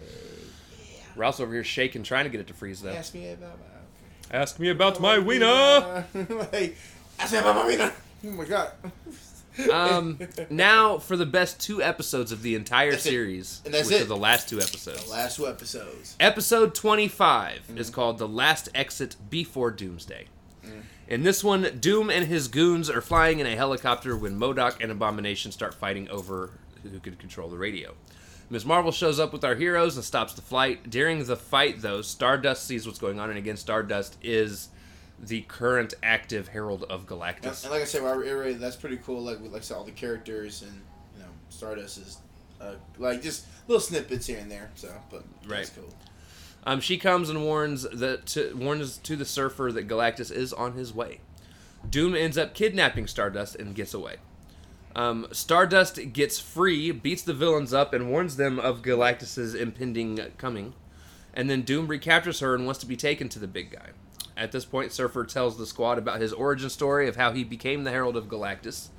Ralph's 1.16 1.40
over 1.40 1.52
here 1.52 1.64
shaking, 1.64 2.04
trying 2.04 2.26
to 2.26 2.30
get 2.30 2.40
it 2.42 2.48
to 2.48 2.54
freeze, 2.54 2.82
though. 2.82 2.92
Ask 2.92 3.14
me 3.16 3.32
about 3.32 3.58
my 3.58 3.66
okay. 3.66 4.38
Ask 4.38 4.60
me 4.60 4.70
about 4.70 5.00
my 5.02 5.18
wiener. 5.18 6.06
like, 6.54 6.78
ask 7.20 7.34
me 7.34 7.40
about 7.40 7.56
my 7.56 7.66
wiener. 7.66 7.92
Oh 8.26 8.32
my 8.32 8.46
god. 8.46 8.72
Um, 9.72 10.20
now 10.50 10.98
for 11.00 11.18
the 11.18 11.26
best 11.26 11.60
two 11.60 11.82
episodes 11.82 12.32
of 12.32 12.42
the 12.42 12.56
entire 12.56 12.92
That's 12.92 13.04
series, 13.16 13.62
And 13.66 13.74
that's 13.74 13.88
which 13.90 13.98
it. 14.00 14.04
are 14.04 14.06
the 14.06 14.16
last 14.18 14.48
two 14.50 14.58
episodes. 14.60 15.04
The 15.06 15.12
last 15.12 15.36
two 15.38 15.48
episodes. 15.48 16.16
Episode 16.20 16.76
25 16.76 17.62
Mm-hmm. 17.68 17.78
is 17.78 17.90
called 17.90 18.18
The 18.18 18.28
Last 18.28 18.70
Exit 18.76 19.16
Before 19.30 19.72
Doomsday. 19.72 20.28
Mm. 20.66 20.82
In 21.08 21.24
this 21.24 21.44
one, 21.44 21.78
Doom 21.80 22.10
and 22.10 22.26
his 22.28 22.48
goons 22.48 22.90
are 22.90 23.02
flying 23.02 23.40
in 23.40 23.48
a 23.48 23.56
helicopter 23.56 24.16
when 24.18 24.38
MODOK 24.40 24.82
and 24.82 24.92
Abomination 24.92 25.52
start 25.52 25.74
fighting 25.74 26.10
over 26.10 26.52
who 26.84 27.00
could 27.00 27.18
control 27.20 27.50
the 27.50 27.58
radio. 27.58 27.94
Ms. 28.50 28.66
Marvel 28.66 28.92
shows 28.94 29.20
up 29.20 29.34
with 29.34 29.44
our 29.44 29.56
heroes 29.56 29.96
and 29.98 30.06
stops 30.06 30.34
the 30.34 30.42
flight. 30.42 30.90
During 30.90 31.26
the 31.26 31.36
fight, 31.36 31.82
though, 31.82 32.02
Stardust 32.02 32.66
sees 32.66 32.86
what's 32.86 33.00
going 33.00 33.20
on, 33.20 33.30
and 33.30 33.38
again, 33.38 33.58
Stardust 33.58 34.18
is 34.22 34.70
the 35.20 35.42
current 35.42 35.94
active 36.04 36.50
Herald 36.50 36.84
of 36.84 37.06
Galactus. 37.06 37.64
and 37.64 37.72
like 37.72 37.82
I 37.82 37.86
said, 37.86 38.60
that's 38.60 38.76
pretty 38.76 38.98
cool. 38.98 39.22
Like 39.22 39.40
like 39.42 39.56
I 39.56 39.60
said, 39.60 39.78
all 39.78 39.84
the 39.84 39.92
characters 39.92 40.62
and 40.62 40.82
you 41.16 41.24
know 41.24 41.30
Stardust 41.50 41.98
is 41.98 42.18
uh, 42.62 42.74
like 42.98 43.22
just 43.22 43.46
little 43.68 43.82
snippets 43.82 44.28
here 44.28 44.40
and 44.40 44.52
there. 44.52 44.70
So, 44.76 44.94
but 45.10 45.24
that's 45.48 45.70
cool. 45.72 45.94
Um, 46.66 46.82
she 46.82 46.98
comes 46.98 47.30
and 47.30 47.44
warns 47.44 47.84
that 47.90 48.26
to, 48.28 48.54
warns 48.56 48.98
to 48.98 49.16
the 49.16 49.26
Surfer 49.26 49.72
that 49.72 49.88
Galactus 49.88 50.32
is 50.32 50.52
on 50.52 50.74
his 50.74 50.94
way. 50.94 51.22
Doom 51.90 52.16
ends 52.16 52.38
up 52.38 52.54
kidnapping 52.54 53.08
Stardust 53.08 53.56
and 53.56 53.74
gets 53.74 53.94
away. 53.94 54.18
Um, 54.96 55.28
Stardust 55.32 56.12
gets 56.12 56.40
free, 56.40 56.92
beats 56.92 57.22
the 57.22 57.34
villains 57.34 57.74
up, 57.74 57.94
and 57.94 58.10
warns 58.10 58.36
them 58.36 58.60
of 58.60 58.82
Galactus's 58.82 59.54
impending 59.54 60.20
coming. 60.38 60.74
And 61.34 61.50
then 61.50 61.62
Doom 61.62 61.88
recaptures 61.88 62.40
her 62.40 62.56
and 62.56 62.66
wants 62.66 62.80
to 62.80 62.88
be 62.88 62.96
taken 62.98 63.30
to 63.30 63.40
the 63.40 63.48
big 63.48 63.72
guy. 63.72 63.90
At 64.38 64.52
this 64.52 64.66
point, 64.66 64.92
Surfer 64.92 65.24
tells 65.26 65.58
the 65.58 65.66
squad 65.66 65.98
about 65.98 66.22
his 66.22 66.32
origin 66.32 66.70
story 66.70 67.08
of 67.08 67.16
how 67.16 67.32
he 67.32 67.44
became 67.44 67.84
the 67.84 67.92
Herald 67.92 68.16
of 68.16 68.28
Galactus. 68.28 68.90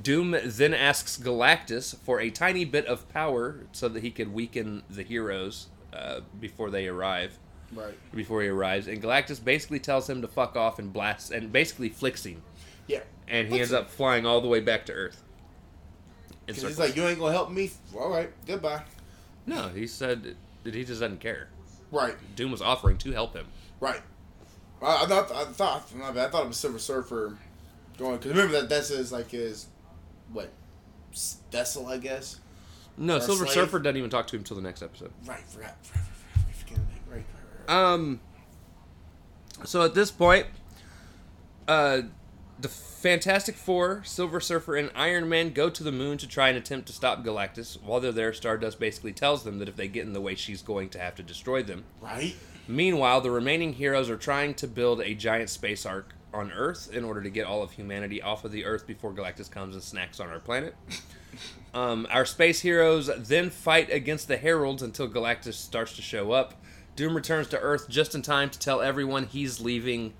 Doom 0.00 0.36
then 0.44 0.74
asks 0.74 1.16
Galactus 1.16 1.96
for 1.98 2.20
a 2.20 2.28
tiny 2.30 2.64
bit 2.64 2.86
of 2.86 3.08
power 3.08 3.60
so 3.72 3.88
that 3.88 4.02
he 4.02 4.10
could 4.10 4.32
weaken 4.32 4.82
the 4.90 5.02
heroes 5.02 5.68
uh, 5.92 6.20
before 6.40 6.70
they 6.70 6.86
arrive. 6.88 7.38
Right. 7.72 7.94
Before 8.12 8.42
he 8.42 8.48
arrives, 8.48 8.88
and 8.88 9.00
Galactus 9.00 9.42
basically 9.42 9.78
tells 9.78 10.10
him 10.10 10.22
to 10.22 10.28
fuck 10.28 10.56
off 10.56 10.80
and 10.80 10.92
blasts 10.92 11.30
and 11.30 11.52
basically 11.52 11.88
flicks 11.88 12.24
him, 12.26 12.42
Yeah. 12.88 13.02
and 13.28 13.46
he 13.48 13.60
ends 13.60 13.72
up 13.72 13.88
flying 13.90 14.26
all 14.26 14.40
the 14.40 14.48
way 14.48 14.58
back 14.58 14.86
to 14.86 14.92
Earth. 14.92 15.22
Because 16.46 16.62
he's 16.62 16.78
like, 16.80 16.96
you 16.96 17.04
ain't 17.06 17.20
gonna 17.20 17.32
help 17.32 17.50
me. 17.52 17.70
All 17.96 18.10
right. 18.10 18.30
Goodbye. 18.44 18.82
no, 19.46 19.68
he 19.68 19.86
said 19.86 20.34
that 20.64 20.74
he 20.74 20.80
just 20.84 21.00
doesn't 21.00 21.20
care. 21.20 21.48
Right. 21.92 22.16
Doom 22.34 22.50
was 22.50 22.60
offering 22.62 22.98
to 22.98 23.12
help 23.12 23.34
him. 23.36 23.46
Right. 23.78 24.02
I, 24.82 25.04
I 25.04 25.06
thought. 25.06 25.32
I 25.32 25.44
thought. 25.44 25.92
I 26.02 26.28
thought 26.28 26.44
it 26.44 26.48
was 26.48 26.56
Silver 26.56 26.78
Surfer 26.78 27.36
going. 27.98 28.16
Because 28.16 28.32
remember 28.32 28.60
that 28.60 28.68
that's 28.68 28.88
his 28.88 29.12
like 29.12 29.30
his 29.30 29.66
what 30.32 30.50
vessel, 31.50 31.86
I 31.86 31.98
guess. 31.98 32.40
No, 32.96 33.16
Or 33.16 33.20
Silver. 33.20 33.46
Surfer 33.46 33.78
doesn't 33.78 33.96
even 33.96 34.10
talk 34.10 34.26
to 34.28 34.36
him 34.36 34.40
until 34.40 34.56
the 34.56 34.62
next 34.62 34.82
episode. 34.82 35.12
Right, 35.24 35.40
forgot. 35.48 35.76
forgot, 35.84 36.04
forgot, 36.06 36.46
forgot, 36.54 36.58
forgot, 36.58 36.84
Right, 37.08 37.24
right, 37.68 37.68
right. 37.68 37.92
Um. 37.92 38.20
So 39.64 39.82
at 39.82 39.94
this 39.94 40.10
point, 40.10 40.46
uh, 41.68 42.02
the 42.58 42.68
Fantastic 42.68 43.54
Four, 43.54 44.02
Silver 44.04 44.40
Surfer, 44.40 44.76
and 44.76 44.90
Iron 44.94 45.28
Man 45.28 45.52
go 45.52 45.70
to 45.70 45.82
the 45.82 45.92
moon 45.92 46.18
to 46.18 46.26
try 46.26 46.48
and 46.48 46.58
attempt 46.58 46.86
to 46.88 46.92
stop 46.92 47.24
Galactus. 47.24 47.80
While 47.82 48.00
they're 48.00 48.12
there, 48.12 48.32
Stardust 48.32 48.78
basically 48.80 49.12
tells 49.12 49.44
them 49.44 49.58
that 49.58 49.68
if 49.68 49.76
they 49.76 49.88
get 49.88 50.06
in 50.06 50.12
the 50.12 50.20
way, 50.20 50.34
she's 50.34 50.62
going 50.62 50.88
to 50.90 50.98
have 50.98 51.14
to 51.16 51.22
destroy 51.22 51.62
them. 51.62 51.84
right. 52.00 52.34
Meanwhile, 52.70 53.20
the 53.22 53.30
remaining 53.30 53.72
heroes 53.72 54.08
are 54.08 54.16
trying 54.16 54.54
to 54.54 54.68
build 54.68 55.00
a 55.00 55.14
giant 55.14 55.50
space 55.50 55.84
ark 55.84 56.14
on 56.32 56.52
Earth 56.52 56.90
in 56.92 57.04
order 57.04 57.20
to 57.22 57.28
get 57.30 57.44
all 57.46 57.62
of 57.62 57.72
humanity 57.72 58.22
off 58.22 58.44
of 58.44 58.52
the 58.52 58.64
Earth 58.64 58.86
before 58.86 59.12
Galactus 59.12 59.50
comes 59.50 59.74
and 59.74 59.82
snacks 59.82 60.20
on 60.20 60.28
our 60.28 60.40
planet. 60.40 60.74
Um, 61.72 62.08
our 62.10 62.26
space 62.26 62.60
heroes 62.60 63.08
then 63.16 63.50
fight 63.50 63.88
against 63.92 64.26
the 64.26 64.36
Heralds 64.36 64.82
until 64.82 65.08
Galactus 65.08 65.54
starts 65.54 65.94
to 65.94 66.02
show 66.02 66.32
up. 66.32 66.60
Doom 66.96 67.14
returns 67.14 67.46
to 67.48 67.58
Earth 67.60 67.88
just 67.88 68.16
in 68.16 68.22
time 68.22 68.50
to 68.50 68.58
tell 68.58 68.80
everyone 68.80 69.26
he's 69.26 69.60
leaving, 69.60 70.14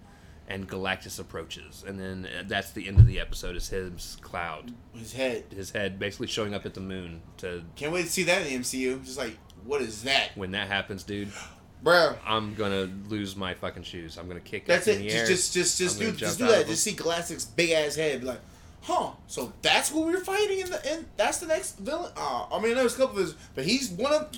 and 0.47 0.69
Galactus 0.69 1.19
approaches. 1.19 1.83
And 1.85 1.99
then 1.99 2.27
uh, 2.39 2.45
that's 2.47 2.71
the 2.71 2.87
end 2.87 3.01
of 3.01 3.09
the 3.09 3.19
episode. 3.19 3.57
Is 3.57 3.69
his 3.71 4.19
cloud, 4.21 4.73
His 4.95 5.13
head. 5.13 5.47
his 5.53 5.73
head, 5.73 5.99
basically 5.99 6.29
showing 6.29 6.55
up 6.55 6.65
at 6.65 6.75
the 6.75 6.81
moon. 6.81 7.23
To 7.39 7.65
Can't 7.75 7.93
wait 7.93 8.03
to 8.05 8.09
see 8.13 8.23
that 8.23 8.43
in 8.43 8.49
the 8.49 8.59
MCU. 8.61 9.05
Just 9.05 9.19
like, 9.19 9.37
what 9.65 9.83
is 9.83 10.05
that, 10.05 10.31
when 10.37 10.53
that 10.53 10.69
happens, 10.69 11.03
dude, 11.03 11.33
bro? 11.83 12.15
I'm 12.27 12.55
gonna 12.55 12.89
lose 13.09 13.37
my 13.37 13.55
fucking 13.55 13.83
shoes. 13.83 14.17
I'm 14.19 14.29
gonna 14.29 14.41
kick 14.41 14.67
That's 14.67 14.87
up 14.89 14.95
it. 14.95 15.01
in 15.01 15.07
the 15.07 15.13
air. 15.13 15.27
Just, 15.27 15.53
just, 15.53 15.79
just, 15.79 15.99
just 15.99 15.99
do, 15.99 16.17
just 16.17 16.39
do 16.39 16.47
that. 16.47 16.67
Just 16.67 16.83
see 16.83 16.93
Galactic's 16.93 17.45
big 17.45 17.71
ass 17.71 17.97
head. 17.97 18.21
Be 18.21 18.27
like, 18.27 18.41
huh? 18.83 19.11
So 19.27 19.53
that's 19.63 19.93
what 19.93 20.07
we're 20.07 20.21
fighting 20.21 20.61
in 20.61 20.71
the. 20.71 20.85
end. 20.91 21.07
that's 21.17 21.39
the 21.39 21.47
next 21.47 21.79
villain. 21.79 22.13
Uh, 22.17 22.47
I 22.53 22.61
mean, 22.61 22.75
there's 22.75 22.95
a 22.95 22.99
couple 22.99 23.19
of 23.19 23.25
his, 23.25 23.35
but 23.55 23.65
he's 23.65 23.91
one 23.91 24.13
of. 24.13 24.29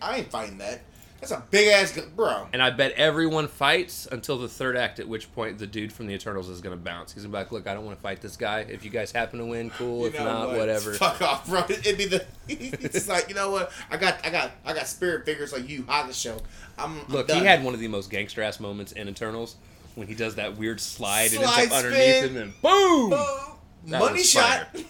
I 0.00 0.18
ain't 0.18 0.30
fighting 0.30 0.58
that. 0.58 0.82
That's 1.20 1.32
a 1.32 1.42
big 1.50 1.68
ass, 1.68 1.92
gu- 1.92 2.06
bro. 2.14 2.46
And 2.52 2.62
I 2.62 2.70
bet 2.70 2.92
everyone 2.92 3.48
fights 3.48 4.06
until 4.10 4.38
the 4.38 4.46
third 4.48 4.76
act, 4.76 5.00
at 5.00 5.08
which 5.08 5.32
point 5.34 5.58
the 5.58 5.66
dude 5.66 5.92
from 5.92 6.06
the 6.06 6.14
Eternals 6.14 6.48
is 6.48 6.60
going 6.60 6.76
to 6.78 6.82
bounce. 6.82 7.12
He's 7.12 7.24
going 7.24 7.32
to 7.32 7.36
be 7.38 7.42
like, 7.42 7.50
look, 7.52 7.66
I 7.66 7.74
don't 7.74 7.84
want 7.84 7.96
to 7.98 8.02
fight 8.02 8.20
this 8.20 8.36
guy. 8.36 8.60
If 8.60 8.84
you 8.84 8.90
guys 8.90 9.10
happen 9.10 9.40
to 9.40 9.44
win, 9.46 9.70
cool. 9.70 10.02
You 10.02 10.06
if 10.06 10.14
know 10.14 10.24
not, 10.24 10.48
what? 10.50 10.58
whatever. 10.58 10.92
Fuck 10.94 11.20
off, 11.20 11.48
bro. 11.48 11.64
It'd 11.68 11.98
be 11.98 12.04
the. 12.06 12.24
It's 12.48 13.08
like 13.08 13.28
you 13.28 13.34
know 13.34 13.50
what? 13.50 13.72
I 13.90 13.96
got, 13.96 14.24
I 14.24 14.30
got, 14.30 14.52
I 14.64 14.72
got 14.74 14.86
spirit 14.86 15.24
figures 15.26 15.52
like 15.52 15.68
you. 15.68 15.84
Hot 15.88 16.06
the 16.06 16.14
show. 16.14 16.38
I'm. 16.78 17.00
I'm 17.00 17.06
Look, 17.08 17.28
done. 17.28 17.40
he 17.40 17.44
had 17.44 17.64
one 17.64 17.74
of 17.74 17.80
the 17.80 17.88
most 17.88 18.10
gangster 18.10 18.42
ass 18.42 18.60
moments 18.60 18.92
in 18.92 19.08
Eternals 19.08 19.56
when 19.96 20.06
he 20.06 20.14
does 20.14 20.36
that 20.36 20.56
weird 20.56 20.80
slide, 20.80 21.32
and 21.32 21.42
Slide 21.42 21.62
it's 21.64 21.72
up 21.72 21.78
underneath 21.84 22.16
spin. 22.18 22.30
him 22.30 22.36
and 22.42 22.52
boom! 22.62 23.12
Oh, 23.14 23.58
That 23.88 23.98
money 24.00 24.12
was 24.18 24.30
shot. 24.30 24.68
fire. 24.72 24.84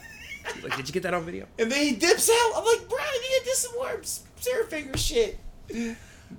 He's 0.54 0.62
like, 0.64 0.76
did 0.76 0.86
you 0.88 0.92
get 0.92 1.02
that 1.04 1.14
on 1.14 1.24
video? 1.24 1.46
And 1.58 1.70
then 1.72 1.82
he 1.82 1.92
dips 1.96 2.28
out. 2.30 2.52
I'm 2.56 2.64
like, 2.64 2.86
bro, 2.88 2.98
you 2.98 3.40
did 3.44 3.54
some 3.54 3.72
more 3.76 4.00
Sarah 4.36 4.66
finger 4.66 4.96
shit. 4.98 5.38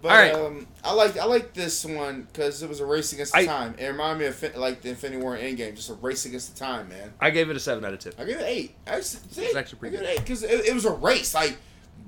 But 0.01 0.09
right. 0.09 0.33
um, 0.33 0.67
I 0.83 0.93
like 0.93 1.17
I 1.17 1.25
like 1.25 1.53
this 1.53 1.83
one 1.83 2.23
because 2.31 2.61
it 2.61 2.69
was 2.69 2.79
a 2.79 2.85
race 2.85 3.11
against 3.11 3.33
the 3.33 3.39
I- 3.39 3.45
time. 3.45 3.75
It 3.79 3.87
reminded 3.87 4.19
me 4.19 4.25
of 4.27 4.35
fin- 4.35 4.53
like 4.55 4.81
the 4.81 4.89
Infinity 4.89 5.21
War 5.21 5.35
Endgame, 5.35 5.75
just 5.75 5.89
a 5.89 5.95
race 5.95 6.25
against 6.25 6.53
the 6.53 6.59
time, 6.59 6.89
man. 6.89 7.11
I 7.19 7.31
gave 7.31 7.49
it 7.49 7.55
a 7.55 7.59
7 7.59 7.83
out 7.83 7.93
of 7.93 7.99
10. 7.99 8.13
I 8.19 8.23
gave 8.23 8.37
it 8.37 8.43
eight. 8.45 8.75
I 8.85 8.97
was, 8.97 9.15
It's 9.37 9.55
actually 9.55 9.79
pretty 9.79 9.97
I 9.97 10.11
eight 10.11 10.19
because 10.19 10.43
it, 10.43 10.65
it 10.65 10.73
was 10.73 10.85
a 10.85 10.91
race. 10.93 11.33
Like, 11.33 11.57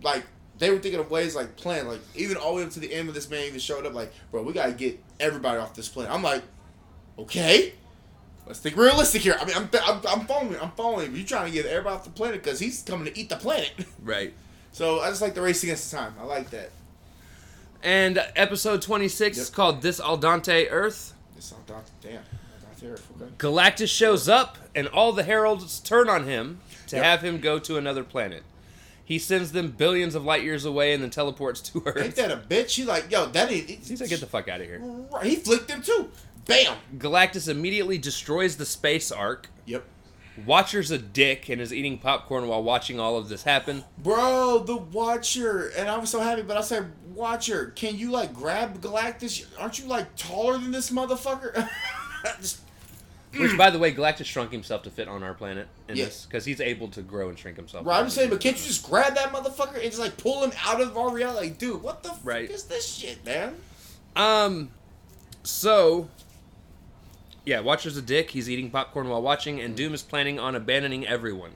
like 0.04 0.24
they 0.60 0.70
were 0.70 0.78
thinking 0.78 1.00
of 1.00 1.10
ways 1.10 1.36
like 1.36 1.56
plan. 1.58 1.88
Like 1.88 2.02
even 2.16 2.38
all 2.38 2.52
the 2.52 2.58
way 2.58 2.64
up 2.64 2.70
to 2.72 2.80
the 2.80 2.94
end 2.94 3.08
when 3.08 3.16
this 3.16 3.30
man 3.30 3.46
even 3.46 3.60
showed 3.60 3.86
up. 3.86 3.94
Like, 3.94 4.14
bro, 4.32 4.44
we 4.44 4.54
gotta 4.54 4.74
get 4.74 5.04
everybody 5.20 5.58
off 5.58 5.74
this 5.74 5.90
planet. 5.90 6.14
I'm 6.14 6.22
like, 6.24 6.44
okay. 7.18 7.74
Let's 8.48 8.60
think 8.60 8.76
realistic 8.76 9.22
here. 9.22 9.36
I 9.40 9.46
mean, 9.46 9.56
I'm, 9.56 9.70
I'm, 9.86 10.02
I'm 10.08 10.26
following. 10.28 10.60
I'm 10.60 10.72
following. 10.72 11.16
You 11.16 11.24
trying 11.24 11.46
to 11.48 11.52
get 11.52 11.66
everybody 11.66 11.96
off 11.96 12.04
the 12.04 12.10
planet 12.10 12.44
because 12.44 12.60
he's 12.60 12.82
coming 12.84 13.06
to 13.12 13.18
eat 13.20 13.30
the 13.30 13.38
planet. 13.38 13.72
Right. 14.04 14.34
So 14.72 15.00
I 15.00 15.10
just 15.10 15.22
like 15.22 15.34
the 15.36 15.42
race 15.42 15.64
against 15.64 15.92
the 15.92 15.98
time. 15.98 16.14
I 16.20 16.24
like 16.24 16.50
that. 16.52 16.72
And 17.84 18.24
episode 18.36 18.82
26 18.82 19.38
is 19.38 19.50
called 19.50 19.82
This 19.82 20.00
Al 20.00 20.18
Dente 20.18 20.68
Earth. 20.70 21.14
On 21.54 21.58
Doctor. 21.66 21.92
Damn, 22.02 22.22
Doctor 22.62 22.88
Eric. 22.88 23.00
Okay. 23.20 23.32
Galactus 23.40 23.90
shows 23.90 24.30
up, 24.30 24.58
and 24.76 24.88
all 24.88 25.12
the 25.12 25.24
heralds 25.24 25.80
turn 25.80 26.08
on 26.08 26.26
him 26.26 26.60
to 26.88 26.98
Yep. 26.98 27.06
have 27.06 27.22
him 27.24 27.40
go 27.40 27.58
to 27.60 27.78
another 27.78 28.04
planet. 28.04 28.44
He 29.04 29.18
sends 29.18 29.52
them 29.52 29.72
billions 29.72 30.14
of 30.16 30.24
light 30.24 30.44
years 30.44 30.64
away 30.66 30.94
and 30.94 31.02
then 31.04 31.10
teleports 31.10 31.60
to 31.62 31.82
Earth. 31.86 31.98
Ain't 32.02 32.16
that 32.16 32.32
a 32.32 32.38
bitch? 32.38 32.70
She's 32.70 32.86
like, 32.86 33.12
yo, 33.12 33.26
that 33.26 33.52
ain't. 33.52 33.68
He's 33.70 34.00
like, 34.00 34.10
get 34.10 34.20
the 34.20 34.28
fuck 34.28 34.48
out 34.48 34.62
of 34.62 34.68
here. 34.68 34.80
Right, 35.12 35.26
he 35.26 35.36
flicked 35.36 35.70
him 35.70 35.82
too. 35.82 36.10
Bam. 36.46 36.78
Galactus 36.98 37.50
immediately 37.50 37.98
destroys 37.98 38.58
the 38.58 38.66
space 38.66 39.12
ark. 39.12 39.50
Yep. 39.66 39.84
Watcher's 40.46 40.92
a 40.92 40.98
dick 40.98 41.50
and 41.50 41.62
is 41.62 41.74
eating 41.74 41.98
popcorn 41.98 42.48
while 42.48 42.64
watching 42.64 43.00
all 43.00 43.18
of 43.18 43.30
this 43.30 43.44
happen. 43.44 43.84
Bro, 43.98 44.60
the 44.66 44.78
Watcher, 44.78 45.70
and 45.78 45.90
I 45.90 45.98
was 45.98 46.10
so 46.10 46.20
happy, 46.20 46.42
but 46.42 46.58
I 46.58 46.62
said, 46.62 46.92
Watcher, 47.14 47.72
can 47.76 47.98
you 47.98 48.12
like 48.12 48.34
grab 48.34 48.82
Galactus? 48.82 49.46
Aren't 49.60 49.80
you 49.80 49.86
like 49.86 50.16
taller 50.16 50.58
than 50.58 50.72
this 50.72 50.90
motherfucker? 50.92 51.68
Just- 52.40 52.62
Which, 53.38 53.58
by 53.58 53.70
the 53.70 53.80
way, 53.80 53.94
Galactus 53.94 54.26
shrunk 54.26 54.52
himself 54.52 54.84
to 54.84 54.90
fit 54.90 55.08
on 55.08 55.24
our 55.24 55.34
planet 55.34 55.68
in 55.88 55.96
this 55.96 56.26
because 56.26 56.44
he's 56.46 56.60
able 56.60 56.90
to 56.90 57.02
grow 57.02 57.30
and 57.30 57.40
shrink 57.40 57.56
himself. 57.58 57.84
Bro, 57.86 57.94
I'm 57.94 58.10
saying, 58.10 58.30
but 58.30 58.42
can't 58.42 58.58
you 58.58 58.68
just 58.68 58.84
grab 58.84 59.16
that 59.16 59.32
motherfucker 59.32 59.76
and 59.76 59.84
just 59.84 60.00
like 60.00 60.18
pull 60.18 60.44
him 60.44 60.52
out 60.66 60.82
of 60.82 60.98
our 60.98 61.10
reality? 61.12 61.48
Like, 61.48 61.58
dude, 61.58 61.82
what 61.82 62.04
the 62.04 62.12
Right. 62.24 62.48
fuck 62.48 62.56
is 62.56 62.64
this 62.66 62.94
shit, 62.94 63.24
man? 63.26 63.56
Um, 64.16 64.72
so 65.44 66.10
yeah, 67.46 67.60
Watcher's 67.60 67.98
a 67.98 68.02
dick. 68.02 68.32
He's 68.32 68.50
eating 68.50 68.70
popcorn 68.70 69.10
while 69.10 69.22
watching, 69.22 69.60
and 69.60 69.76
Doom 69.76 69.94
is 69.94 70.02
planning 70.02 70.40
on 70.40 70.56
abandoning 70.56 71.08
everyone. 71.08 71.52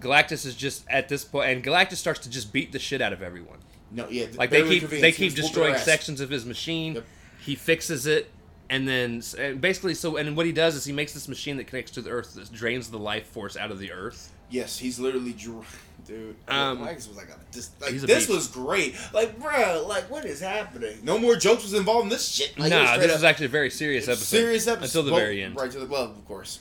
Galactus 0.00 0.46
is 0.46 0.54
just 0.54 0.84
at 0.88 1.08
this 1.08 1.24
point, 1.24 1.50
and 1.50 1.64
Galactus 1.64 1.96
starts 1.96 2.20
to 2.20 2.30
just 2.30 2.52
beat 2.52 2.72
the 2.72 2.78
shit 2.78 3.00
out 3.00 3.12
of 3.12 3.22
everyone. 3.22 3.58
No, 3.90 4.06
yeah, 4.08 4.26
Like 4.34 4.50
they 4.50 4.62
keep 4.62 4.88
they 4.90 5.12
keep 5.12 5.34
destroying 5.34 5.76
sections 5.76 6.20
of 6.20 6.30
his 6.30 6.44
machine. 6.44 6.96
Yep. 6.96 7.04
He 7.40 7.54
fixes 7.54 8.06
it, 8.06 8.30
and 8.68 8.86
then 8.86 9.22
and 9.38 9.60
basically, 9.60 9.94
so 9.94 10.16
and 10.16 10.36
what 10.36 10.46
he 10.46 10.52
does 10.52 10.74
is 10.74 10.84
he 10.84 10.92
makes 10.92 11.14
this 11.14 11.26
machine 11.26 11.56
that 11.56 11.66
connects 11.66 11.92
to 11.92 12.02
the 12.02 12.10
Earth 12.10 12.34
that 12.34 12.52
drains 12.52 12.90
the 12.90 12.98
life 12.98 13.26
force 13.26 13.56
out 13.56 13.70
of 13.70 13.78
the 13.78 13.90
Earth. 13.90 14.32
Yes, 14.50 14.78
he's 14.78 14.98
literally 14.98 15.32
drew, 15.32 15.64
dude. 16.08 16.34
Um, 16.48 16.84
Max 16.84 17.06
was 17.06 17.16
like, 17.16 17.28
a, 17.28 17.36
just, 17.52 17.80
like 17.80 17.92
this 17.92 18.26
beast. 18.26 18.28
was 18.30 18.48
great. 18.48 18.96
Like, 19.14 19.38
bro, 19.38 19.84
like 19.88 20.10
what 20.10 20.24
is 20.24 20.40
happening? 20.40 20.98
No 21.04 21.18
more 21.18 21.36
jokes 21.36 21.62
was 21.62 21.74
involved 21.74 22.04
in 22.04 22.08
this 22.08 22.26
shit. 22.28 22.58
Like, 22.58 22.70
nah, 22.70 22.96
this 22.96 23.10
up- 23.10 23.16
is 23.18 23.24
actually 23.24 23.46
a 23.46 23.50
very 23.50 23.70
serious 23.70 24.08
episode. 24.08 24.24
serious 24.24 24.66
episode 24.66 24.84
until 24.84 25.02
the 25.04 25.12
Well, 25.12 25.20
very 25.20 25.42
end. 25.44 25.54
Right 25.56 25.70
to 25.70 25.78
the 25.78 25.86
glove, 25.86 26.10
of 26.10 26.26
course. 26.26 26.60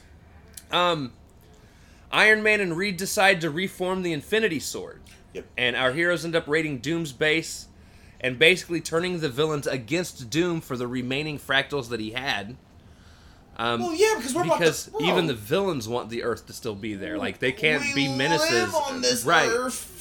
Um, 0.71 1.13
Iron 2.11 2.43
Man 2.43 2.61
and 2.61 2.77
Reed 2.77 2.97
decide 2.97 3.41
to 3.41 3.49
reform 3.49 4.03
the 4.03 4.13
Infinity 4.13 4.59
Sword. 4.59 5.01
Yep. 5.33 5.45
And 5.57 5.75
our 5.75 5.91
heroes 5.93 6.23
end 6.25 6.35
up 6.35 6.47
raiding 6.47 6.79
Doom's 6.79 7.11
base 7.11 7.67
and 8.19 8.37
basically 8.39 8.81
turning 8.81 9.19
the 9.19 9.29
villains 9.29 9.67
against 9.67 10.29
Doom 10.29 10.61
for 10.61 10.75
the 10.75 10.87
remaining 10.87 11.37
fractals 11.39 11.89
that 11.89 11.99
he 11.99 12.11
had. 12.11 12.55
Um, 13.57 13.81
Well, 13.81 13.95
yeah, 13.95 14.13
because 14.17 14.33
we're 14.35 14.43
because 14.43 14.87
about 14.87 14.99
to, 14.99 15.05
even 15.05 15.25
the 15.27 15.33
villains 15.33 15.87
want 15.87 16.09
the 16.09 16.23
Earth 16.23 16.45
to 16.47 16.53
still 16.53 16.75
be 16.75 16.93
there. 16.93 17.17
Like 17.17 17.39
they 17.39 17.51
can't 17.51 17.83
we 17.83 17.93
be 17.93 18.07
menaces. 18.07 18.51
Live 18.51 18.75
on 18.75 19.01
this 19.01 19.25
right. 19.25 19.49
Earth. 19.49 19.93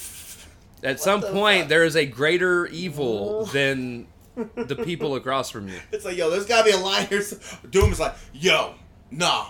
At 0.83 0.99
some 0.99 1.21
the 1.21 1.31
point, 1.31 1.61
fuck? 1.61 1.69
there 1.69 1.83
is 1.83 1.95
a 1.95 2.05
greater 2.05 2.67
evil 2.67 3.45
than 3.53 4.07
the 4.35 4.75
people 4.75 5.15
across 5.15 5.49
from 5.49 5.67
you. 5.67 5.79
It's 5.91 6.05
like, 6.05 6.15
yo, 6.17 6.29
there's 6.29 6.45
gotta 6.45 6.65
be 6.65 6.71
a 6.71 6.77
line 6.77 7.07
here. 7.07 7.23
Doom 7.71 7.91
is 7.91 7.99
like, 7.99 8.15
yo, 8.33 8.75
nah, 9.09 9.47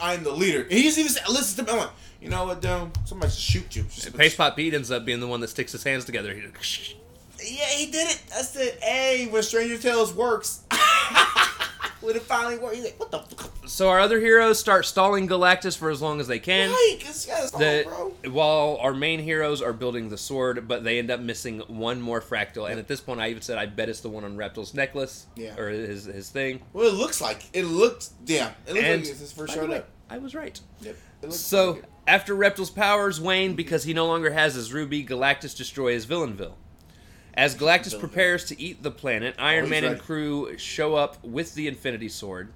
I'm 0.00 0.22
the 0.22 0.32
leader. 0.32 0.62
And 0.62 0.72
he 0.72 0.82
just 0.82 0.98
even 0.98 1.10
said, 1.10 1.26
listen 1.30 1.64
to 1.64 1.72
me. 1.72 1.78
I'm 1.78 1.86
like, 1.86 1.94
you 2.20 2.28
know 2.28 2.44
what, 2.44 2.60
Doom? 2.60 2.92
Somebody 3.06 3.32
should 3.32 3.40
shoot 3.72 3.76
you. 3.76 3.82
Just, 3.84 4.36
Pot 4.36 4.54
Pete 4.56 4.74
ends 4.74 4.90
up 4.90 5.06
being 5.06 5.20
the 5.20 5.26
one 5.26 5.40
that 5.40 5.48
sticks 5.48 5.72
his 5.72 5.82
hands 5.84 6.04
together. 6.04 6.34
He- 6.34 6.42
Yeah, 7.42 7.64
he 7.66 7.86
did 7.90 8.08
it. 8.10 8.22
That's 8.28 8.54
it. 8.56 8.78
Hey, 8.82 9.26
when 9.28 9.42
Stranger 9.42 9.78
Tales 9.78 10.12
works. 10.12 10.60
When 12.06 12.16
it 12.16 12.22
finally 12.22 12.56
works, 12.58 12.76
he's 12.76 12.84
like, 12.84 12.98
what 13.00 13.10
the 13.10 13.18
fuck? 13.18 13.52
So 13.66 13.88
our 13.90 13.98
other 14.00 14.20
heroes 14.20 14.58
start 14.58 14.86
stalling 14.86 15.26
Galactus 15.28 15.76
for 15.76 15.90
as 15.90 16.00
long 16.00 16.20
as 16.20 16.28
they 16.28 16.38
can. 16.38 16.70
Right, 16.70 16.98
yeah, 17.26 17.46
the, 17.58 17.84
bro. 17.86 18.14
while 18.32 18.78
our 18.80 18.94
main 18.94 19.18
heroes 19.20 19.60
are 19.60 19.72
building 19.72 20.08
the 20.08 20.16
sword, 20.16 20.68
but 20.68 20.84
they 20.84 20.98
end 20.98 21.10
up 21.10 21.20
missing 21.20 21.60
one 21.66 22.00
more 22.00 22.20
fractal. 22.20 22.70
And 22.70 22.78
at 22.78 22.88
this 22.88 23.00
point, 23.00 23.20
I 23.20 23.28
even 23.30 23.42
said 23.42 23.58
I 23.58 23.66
bet 23.66 23.88
it's 23.88 24.00
the 24.00 24.08
one 24.08 24.24
on 24.24 24.36
Reptil's 24.36 24.72
necklace, 24.72 25.26
Yeah. 25.36 25.56
or 25.58 25.68
his 25.68 26.04
his 26.04 26.30
thing. 26.30 26.60
Well, 26.72 26.86
it 26.86 26.94
looks 26.94 27.20
like 27.20 27.44
it 27.52 27.64
looks. 27.64 28.12
Yeah, 28.24 28.52
it 28.66 28.72
looks 28.74 28.84
And 28.84 29.00
like 29.02 29.10
it's 29.10 29.20
his 29.20 29.32
first 29.32 29.52
showed 29.54 29.70
up. 29.72 29.88
I 30.08 30.18
was 30.18 30.34
right. 30.34 30.58
Yep. 30.82 30.96
So 31.30 31.72
like 31.72 31.84
after 32.06 32.34
Reptil's 32.36 32.70
powers 32.70 33.20
wane 33.20 33.54
because 33.56 33.82
he 33.82 33.92
no 33.92 34.06
longer 34.06 34.30
has 34.30 34.54
his 34.54 34.72
ruby, 34.72 35.04
Galactus 35.04 35.56
destroys 35.56 36.06
Villainville. 36.06 36.52
As 37.36 37.54
Galactus 37.54 37.98
prepares 37.98 38.44
to 38.46 38.60
eat 38.60 38.82
the 38.82 38.90
planet, 38.90 39.34
Iron 39.38 39.68
Man 39.68 39.84
and 39.84 40.00
crew 40.00 40.56
show 40.56 40.94
up 40.94 41.22
with 41.22 41.54
the 41.54 41.68
Infinity 41.68 42.08
Sword. 42.08 42.52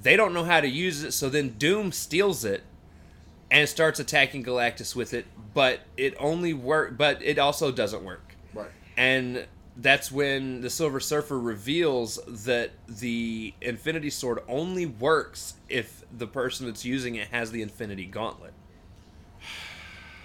They 0.00 0.16
don't 0.16 0.34
know 0.34 0.44
how 0.44 0.60
to 0.60 0.68
use 0.68 1.04
it, 1.04 1.12
so 1.12 1.28
then 1.28 1.50
Doom 1.50 1.92
steals 1.92 2.44
it 2.44 2.62
and 3.50 3.68
starts 3.68 4.00
attacking 4.00 4.44
Galactus 4.44 4.94
with 4.94 5.14
it, 5.14 5.26
but 5.54 5.80
it 5.96 6.14
only 6.18 6.52
work 6.52 6.96
but 6.96 7.22
it 7.22 7.38
also 7.38 7.70
doesn't 7.70 8.02
work. 8.02 8.34
right. 8.54 8.70
And 8.96 9.46
that's 9.76 10.10
when 10.10 10.60
the 10.60 10.70
Silver 10.70 10.98
Surfer 10.98 11.38
reveals 11.38 12.18
that 12.44 12.72
the 12.88 13.54
Infinity 13.60 14.10
Sword 14.10 14.40
only 14.48 14.86
works 14.86 15.54
if 15.68 16.04
the 16.16 16.26
person 16.26 16.66
that's 16.66 16.84
using 16.84 17.14
it 17.14 17.28
has 17.28 17.52
the 17.52 17.62
Infinity 17.62 18.06
Gauntlet. 18.06 18.52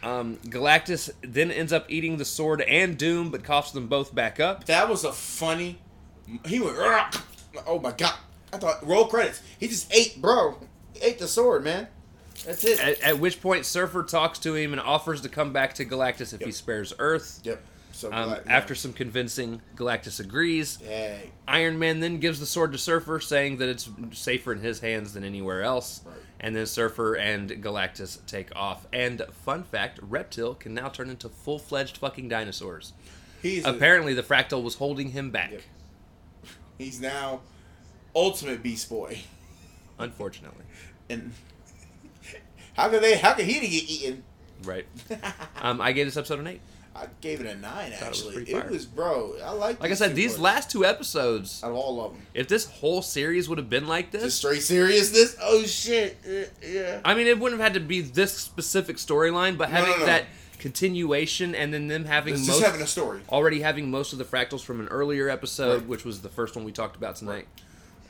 Um, 0.03 0.37
Galactus 0.45 1.09
then 1.21 1.49
ends 1.49 1.71
up 1.71 1.85
eating 1.89 2.17
the 2.17 2.25
sword 2.25 2.61
and 2.61 2.97
Doom, 2.97 3.29
but 3.31 3.43
coughs 3.43 3.71
them 3.71 3.87
both 3.87 4.13
back 4.13 4.39
up. 4.39 4.65
That 4.65 4.89
was 4.89 5.03
a 5.03 5.11
funny. 5.13 5.79
He 6.45 6.59
went. 6.59 6.77
"Ugh." 6.77 7.15
Oh 7.65 7.79
my 7.79 7.91
god! 7.91 8.15
I 8.51 8.57
thought 8.57 8.85
roll 8.85 9.05
credits. 9.07 9.41
He 9.59 9.67
just 9.67 9.93
ate, 9.93 10.21
bro. 10.21 10.57
He 10.93 11.01
ate 11.05 11.19
the 11.19 11.27
sword, 11.27 11.63
man. 11.63 11.87
That's 12.45 12.63
it. 12.63 12.79
At, 12.79 13.01
at 13.01 13.19
which 13.19 13.41
point, 13.41 13.65
Surfer 13.65 14.03
talks 14.03 14.39
to 14.39 14.55
him 14.55 14.73
and 14.73 14.81
offers 14.81 15.21
to 15.21 15.29
come 15.29 15.53
back 15.53 15.75
to 15.75 15.85
Galactus 15.85 16.33
if 16.33 16.41
he 16.41 16.51
spares 16.51 16.93
Earth. 16.99 17.39
yep. 17.43 17.63
So 17.93 18.11
Um, 18.11 18.37
after 18.47 18.73
some 18.75 18.91
convincing, 18.91 19.61
Galactus 19.75 20.19
agrees. 20.19 20.77
Dang. 20.77 21.31
Iron 21.47 21.77
Man 21.79 21.99
then 21.99 22.17
gives 22.19 22.39
the 22.39 22.45
sword 22.45 22.71
to 22.73 22.77
Surfer, 22.77 23.19
saying 23.19 23.57
that 23.57 23.69
it's 23.69 23.87
safer 24.11 24.51
in 24.51 24.59
his 24.59 24.79
hands 24.79 25.13
than 25.13 25.23
anywhere 25.23 25.61
else. 25.61 26.01
Right. 26.03 26.15
And 26.39 26.55
then 26.55 26.65
Surfer 26.65 27.13
and 27.15 27.49
Galactus 27.49 28.17
take 28.25 28.53
off. 28.55 28.87
And 28.91 29.21
fun 29.45 29.63
fact 29.63 30.01
Reptil 30.01 30.57
can 30.59 30.73
now 30.73 30.89
turn 30.89 31.09
into 31.09 31.29
full 31.29 31.59
fledged 31.59 31.97
fucking 31.97 32.27
dinosaurs. 32.29 32.93
He's 33.41 33.63
a- 33.65 33.69
Apparently, 33.69 34.13
the 34.13 34.23
Fractal 34.23 34.61
was 34.63 34.75
holding 34.75 35.09
him 35.11 35.29
back. 35.31 35.51
Yep. 35.51 35.61
he's 36.79 36.99
now 36.99 37.41
ultimate 38.15 38.61
Beast 38.63 38.89
Boy. 38.89 39.21
Unfortunately. 39.99 40.65
And 41.09 41.33
how 42.75 42.89
could 42.89 43.03
they? 43.03 43.17
How 43.17 43.33
could 43.33 43.45
he 43.45 43.59
get 43.59 43.89
eaten? 43.89 44.23
Right. 44.63 44.85
Um, 45.61 45.79
I 45.79 45.91
gave 45.93 46.07
this 46.07 46.17
episode 46.17 46.39
an 46.39 46.47
8. 46.47 46.59
I 46.95 47.07
gave 47.21 47.41
it 47.41 47.47
a 47.47 47.55
nine. 47.55 47.91
Thought 47.91 48.03
it 48.03 48.09
was 48.09 48.37
Actually, 48.37 48.51
it 48.51 48.69
was, 48.69 48.85
bro. 48.85 49.33
I 49.43 49.51
like. 49.51 49.79
Like 49.81 49.89
I 49.91 49.95
said, 49.95 50.13
these 50.15 50.37
last 50.37 50.69
two 50.69 50.85
episodes, 50.85 51.63
out 51.63 51.71
of 51.71 51.75
all 51.77 52.05
of 52.05 52.13
them, 52.13 52.21
if 52.35 52.47
this 52.47 52.65
whole 52.65 53.01
series 53.01 53.49
would 53.49 53.57
have 53.57 53.69
been 53.69 53.87
like 53.87 54.11
just 54.11 54.23
this, 54.23 54.35
straight 54.35 54.61
seriousness. 54.61 55.35
Oh 55.41 55.63
shit! 55.63 56.17
Yeah. 56.63 57.01
I 57.03 57.15
mean, 57.15 57.25
it 57.27 57.39
wouldn't 57.39 57.59
have 57.59 57.73
had 57.73 57.81
to 57.81 57.85
be 57.85 58.01
this 58.01 58.33
specific 58.37 58.97
storyline, 58.97 59.57
but 59.57 59.69
No, 59.71 59.77
having 59.77 59.91
no, 59.93 59.97
no. 59.99 60.05
that 60.05 60.25
continuation 60.59 61.55
and 61.55 61.73
then 61.73 61.87
them 61.87 62.05
having 62.05 62.35
It's 62.35 62.47
most, 62.47 62.59
just 62.59 62.65
having 62.71 62.81
a 62.81 62.87
story. 62.87 63.21
already 63.29 63.61
having 63.61 63.91
most 63.91 64.13
of 64.13 64.19
the 64.19 64.23
fractals 64.25 64.61
from 64.63 64.79
an 64.79 64.87
earlier 64.87 65.29
episode, 65.29 65.79
Right. 65.79 65.87
which 65.87 66.05
was 66.05 66.21
the 66.21 66.29
first 66.29 66.55
one 66.55 66.63
we 66.63 66.71
talked 66.71 66.95
about 66.95 67.15
tonight 67.17 67.47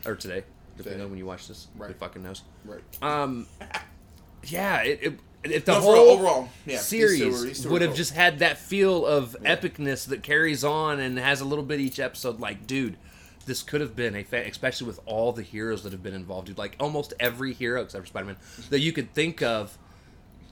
or 0.05 0.15
today, 0.15 0.43
depending 0.77 1.01
on 1.01 1.09
when 1.09 1.17
you 1.17 1.25
watch 1.25 1.47
this. 1.47 1.67
Who 1.77 1.83
Right. 1.83 1.95
fucking 1.97 2.21
knows? 2.21 2.41
Right. 2.65 2.81
Um, 3.01 3.47
yeah, 4.43 4.81
it, 4.83 4.99
it 5.01 5.19
if 5.51 5.65
the 5.65 5.73
No, 5.73 5.81
whole 5.81 5.95
overall, 6.11 6.49
yeah, 6.65 6.77
these 6.77 6.89
two 6.89 7.01
were- 7.01 7.09
series 7.37 7.67
would 7.67 7.81
have 7.81 7.95
just 7.95 8.13
had 8.13 8.39
that 8.39 8.57
feel 8.57 9.05
of 9.05 9.35
Yeah. 9.41 9.55
epicness 9.55 10.05
that 10.07 10.23
carries 10.23 10.63
on 10.63 10.99
and 10.99 11.17
has 11.19 11.41
a 11.41 11.45
little 11.45 11.65
bit 11.65 11.79
each 11.79 11.99
episode. 11.99 12.39
Like, 12.39 12.65
dude, 12.67 12.97
this 13.45 13.61
could 13.61 13.81
have 13.81 13.95
been 13.95 14.15
a, 14.15 14.23
fa- 14.23 14.45
especially 14.47 14.87
with 14.87 14.99
all 15.05 15.31
the 15.33 15.41
heroes 15.41 15.83
that 15.83 15.91
have 15.91 16.01
been 16.01 16.13
involved, 16.13 16.47
dude. 16.47 16.57
Like 16.57 16.75
almost 16.79 17.13
every 17.19 17.53
hero 17.53 17.81
except 17.81 18.03
for 18.03 18.07
Spider 18.07 18.25
Man 18.27 18.37
that 18.69 18.79
you 18.79 18.93
could 18.93 19.13
think 19.13 19.41
of 19.41 19.77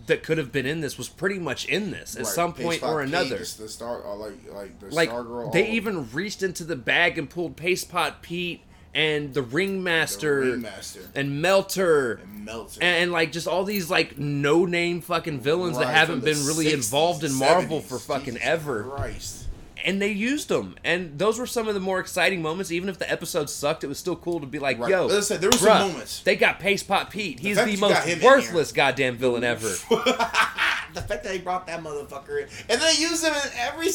that 0.08 0.24
could 0.24 0.38
have 0.40 0.52
been 0.52 0.66
in 0.66 0.82
this 0.82 0.98
was 0.98 1.08
pretty 1.08 1.38
much 1.40 1.66
in 1.66 1.92
this 1.92 2.16
at 2.16 2.24
Right. 2.24 2.28
some 2.34 2.54
point 2.54 2.82
or 2.84 3.02
another. 3.02 3.38
just 3.38 3.60
the 3.60 3.70
star, 3.70 4.00
or 4.00 4.18
like 4.18 4.34
like 4.52 4.80
the 4.80 4.88
Like 4.94 5.10
star 5.10 5.24
girl. 5.24 5.52
they 5.52 5.70
even 5.72 6.12
reached 6.12 6.42
into 6.44 6.64
the 6.64 6.76
bag 6.76 7.18
and 7.18 7.30
pulled 7.30 7.56
Paste 7.56 7.90
Pot 7.90 8.22
Pete 8.24 8.62
and 8.94 9.34
the 9.34 9.42
Ringmaster 9.42 10.46
the 10.46 10.52
Ringmaster 10.52 11.00
and 11.16 11.42
Melter 11.42 12.14
and 12.24 12.46
Melter. 12.46 12.80
and, 12.82 13.04
and, 13.04 13.12
like 13.12 13.32
just 13.32 13.48
all 13.48 13.64
these 13.64 13.90
like 13.90 14.18
no 14.18 14.66
name 14.66 15.02
fucking 15.02 15.40
villains 15.40 15.78
that 15.78 15.88
haven't 15.88 16.24
been 16.26 16.46
really 16.46 16.66
60s, 16.66 16.74
involved 16.74 17.24
in 17.24 17.34
Marvel 17.34 17.80
for 17.82 17.98
fucking 18.00 18.34
Jesus 18.34 18.42
ever. 18.48 18.84
Christ. 18.84 19.48
And 19.84 20.00
they 20.00 20.12
used 20.12 20.48
them, 20.48 20.76
and 20.84 21.18
those 21.18 21.40
were 21.40 21.48
some 21.48 21.68
of 21.68 21.74
the 21.74 21.80
more 21.80 22.00
exciting 22.00 22.40
moments. 22.44 22.72
Even 22.72 22.88
if 22.88 23.00
the 23.00 23.10
episode 23.12 23.50
sucked, 23.50 23.84
it 23.84 23.88
was 23.88 23.98
still 23.98 24.16
cool 24.16 24.40
to 24.40 24.46
be 24.46 24.60
like, 24.60 24.78
Right. 24.78 24.92
"Yo, 24.92 25.08
As 25.08 25.14
I 25.14 25.20
said, 25.22 25.42
there 25.42 25.50
were 25.50 25.58
some 25.58 25.90
moments. 25.90 26.20
They 26.22 26.36
got 26.36 26.60
Paste 26.60 26.88
Pot 26.88 27.10
Pete. 27.10 27.40
He's 27.40 27.58
the, 27.58 27.66
got 27.78 27.80
most 28.06 28.22
worthless 28.22 28.72
goddamn 28.72 29.18
villain 29.18 29.44
ever." 29.44 29.68
the 29.90 31.02
fact 31.02 31.08
that 31.08 31.24
they 31.24 31.40
brought 31.40 31.66
that 31.66 31.82
motherfucker 31.82 32.44
in, 32.44 32.48
and 32.70 32.80
they 32.80 32.94
used 33.00 33.24
him 33.24 33.34
in 33.34 33.50
every. 33.58 33.88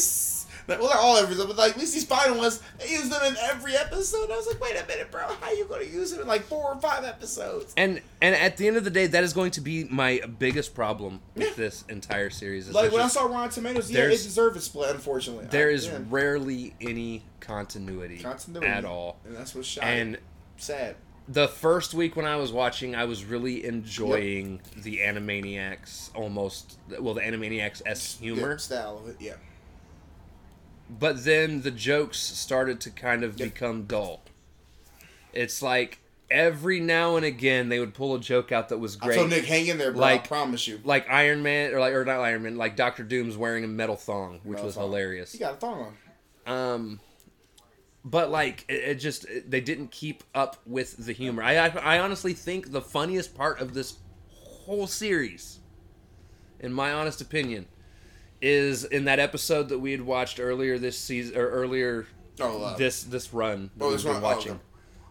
Well, 0.67 0.79
not 0.89 0.97
all 0.97 1.17
episodes, 1.17 1.45
but 1.45 1.55
like 1.57 1.71
at 1.73 1.77
least 1.79 1.93
these 1.93 2.05
final 2.05 2.37
ones, 2.37 2.61
they 2.79 2.89
used 2.89 3.09
them 3.11 3.23
in 3.25 3.37
every 3.43 3.75
episode. 3.75 4.29
I 4.29 4.35
was 4.35 4.47
like, 4.47 4.59
wait 4.59 4.75
a 4.75 4.85
minute, 4.85 5.09
bro, 5.11 5.21
how 5.39 5.51
you 5.51 5.65
gonna 5.65 5.85
use 5.85 6.11
him 6.11 6.19
in 6.21 6.27
like 6.27 6.41
four 6.43 6.73
or 6.73 6.81
five 6.81 7.05
episodes? 7.05 7.73
And 7.77 8.01
and 8.21 8.35
at 8.35 8.57
the 8.57 8.67
end 8.67 8.75
of 8.77 8.83
the 8.83 8.89
day, 8.89 9.07
that 9.07 9.23
is 9.23 9.31
going 9.33 9.51
to 9.51 9.61
be 9.61 9.85
my 9.85 10.21
biggest 10.39 10.75
problem 10.75 11.21
with 11.35 11.47
Yeah. 11.47 11.53
this 11.55 11.83
entire 11.87 12.29
series. 12.29 12.69
Like 12.69 12.91
when 12.91 13.01
I 13.01 13.07
saw 13.07 13.25
Rotten 13.27 13.49
Tomatoes, 13.51 13.89
yeah, 13.89 14.01
it 14.01 14.09
deserved 14.09 14.57
a 14.57 14.61
split. 14.61 14.89
Unfortunately, 14.93 15.45
there 15.49 15.69
I- 15.69 15.73
is 15.73 15.87
yeah. 15.87 15.99
rarely 16.09 16.75
any 16.81 17.23
continuity, 17.39 18.19
continuity 18.19 18.67
at 18.67 18.83
all. 18.83 19.17
and 19.25 19.35
that's 19.37 19.55
what's 19.55 19.67
shot. 19.69 19.85
And 19.85 20.17
sad. 20.57 20.95
the 21.29 21.47
first 21.47 21.93
week 21.93 22.15
when 22.17 22.25
I 22.25 22.35
was 22.35 22.51
watching, 22.51 22.93
I 22.95 23.05
was 23.05 23.23
really 23.23 23.63
enjoying 23.65 24.59
the 24.75 24.97
Animaniacs 24.99 26.09
almost 26.15 26.77
well, 26.99 27.13
the 27.13 27.21
Animaniacs 27.21 27.81
s 27.85 28.17
humor. 28.19 28.51
Yeah, 28.51 28.57
style 28.57 28.97
of 29.03 29.09
it, 29.09 29.15
yeah. 29.19 29.33
But 30.89 31.25
then 31.25 31.61
the 31.61 31.71
jokes 31.71 32.17
started 32.19 32.79
to 32.81 32.89
kind 32.91 33.23
of 33.23 33.39
Yep. 33.39 33.53
become 33.53 33.83
dull. 33.83 34.23
It's 35.33 35.61
like 35.61 35.99
every 36.29 36.79
now 36.79 37.15
and 37.15 37.25
again 37.25 37.69
they 37.69 37.79
would 37.79 37.93
pull 37.93 38.15
a 38.15 38.19
joke 38.19 38.51
out 38.51 38.69
that 38.69 38.77
was 38.77 38.95
great. 38.95 39.15
So 39.15 39.27
Nick, 39.27 39.45
hang 39.45 39.67
in 39.67 39.77
there, 39.77 39.91
bro. 39.91 40.01
Like- 40.01 40.23
I 40.25 40.27
promise 40.27 40.67
you. 40.67 40.79
like 40.83 41.09
Iron 41.09 41.43
Man 41.43 41.73
or 41.73 41.79
like 41.79 41.93
or 41.93 42.03
not 42.05 42.19
Iron 42.21 42.43
Man, 42.43 42.57
like 42.57 42.75
Doctor 42.75 43.03
Doom's 43.03 43.37
wearing 43.37 43.63
a 43.63 43.67
metal 43.67 43.95
thong, 43.95 44.39
which 44.43 44.55
Metal 44.55 44.65
was 44.65 44.75
thong. 44.75 44.85
hilarious. 44.85 45.31
He 45.31 45.37
got 45.37 45.53
a 45.55 45.57
thong 45.57 45.93
on. 46.47 46.53
Um, 46.53 46.99
but 48.05 48.29
like 48.31 48.63
it, 48.69 48.73
it 48.83 48.95
just 48.95 49.25
it- 49.25 49.51
they 49.51 49.61
didn't 49.61 49.91
keep 49.91 50.23
up 50.33 50.57
with 50.65 50.97
the 51.05 51.13
humor. 51.13 51.43
I, 51.43 51.57
I 51.57 51.67
I 51.67 51.99
honestly 51.99 52.33
think 52.33 52.71
the 52.71 52.81
funniest 52.81 53.35
part 53.35 53.59
of 53.59 53.73
this 53.73 53.97
whole 54.31 54.87
series, 54.87 55.59
in 56.59 56.73
my 56.73 56.91
honest 56.93 57.21
opinion, 57.21 57.67
is 58.41 58.83
in 58.83 59.05
that 59.05 59.19
episode 59.19 59.69
that 59.69 59.79
we 59.79 59.91
had 59.91 60.01
watched 60.01 60.39
earlier 60.39 60.77
this 60.77 60.97
season 60.97 61.37
or 61.37 61.47
earlier 61.49 62.05
Oh, 62.39 62.61
uh, 62.63 62.77
this 62.77 63.03
this 63.03 63.33
run 63.33 63.71
that 63.77 63.85
oh, 63.85 63.89
we've 63.89 64.03
been. 64.03 64.15
Oh, 64.17 64.19
watching. 64.19 64.59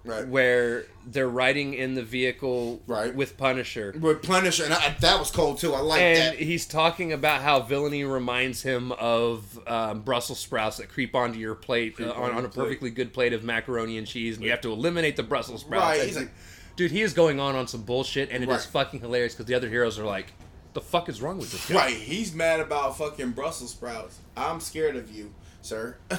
right. 0.04 0.28
Where 0.28 0.84
they're 1.04 1.28
riding 1.28 1.74
in 1.74 1.94
the 1.94 2.04
vehicle 2.04 2.80
Right. 2.86 3.12
with 3.12 3.36
Punisher, 3.36 3.92
With 4.00 4.22
Punisher, 4.22 4.64
and 4.64 4.74
I, 4.74 4.94
that 5.00 5.18
was 5.18 5.32
cold 5.32 5.58
too. 5.58 5.74
I 5.74 5.80
like 5.80 6.00
and 6.00 6.34
that. 6.34 6.38
he's 6.38 6.66
talking 6.66 7.12
about 7.12 7.42
how 7.42 7.60
villainy 7.62 8.04
reminds 8.04 8.62
him 8.62 8.92
of 8.92 9.58
um, 9.66 10.02
Brussels 10.02 10.38
sprouts 10.38 10.76
that 10.76 10.88
creep 10.88 11.16
onto 11.16 11.40
your 11.40 11.56
plate 11.56 11.96
uh, 12.00 12.12
on, 12.12 12.30
on 12.30 12.44
a 12.44 12.48
plate. 12.48 12.62
perfectly 12.64 12.90
good 12.90 13.12
plate 13.12 13.32
of 13.32 13.42
macaroni 13.42 13.98
and 13.98 14.06
cheese, 14.06 14.36
and 14.36 14.44
you 14.44 14.52
have 14.52 14.60
to 14.60 14.72
eliminate 14.72 15.16
the 15.16 15.24
Brussels 15.24 15.62
sprouts. 15.62 15.98
Right, 15.98 16.06
he's 16.06 16.16
like- 16.16 16.30
dude, 16.76 16.92
he 16.92 17.02
is 17.02 17.12
going 17.12 17.40
on 17.40 17.56
on 17.56 17.66
some 17.66 17.82
bullshit, 17.82 18.30
and 18.30 18.44
it 18.44 18.48
is 18.48 18.54
Right. 18.58 18.68
fucking 18.84 19.00
hilarious 19.00 19.32
because 19.34 19.46
the 19.46 19.54
other 19.54 19.68
heroes 19.68 19.98
are 19.98 20.04
like, 20.04 20.32
"The 20.76 20.82
fuck 20.82 21.08
is 21.08 21.22
wrong 21.22 21.38
with 21.38 21.50
this 21.50 21.66
guy?" 21.68 21.74
Right, 21.74 21.96
he's 21.96 22.34
mad 22.34 22.60
about 22.60 22.98
fucking 22.98 23.30
Brussels 23.30 23.70
sprouts. 23.70 24.18
I'm 24.36 24.60
scared 24.60 24.94
of 24.94 25.10
you, 25.10 25.32
sir. 25.62 25.96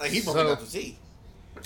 like 0.00 0.10
he 0.12 0.20
broke 0.20 0.36
So- 0.36 0.52
out 0.52 0.60
to 0.60 0.66
see. 0.66 0.96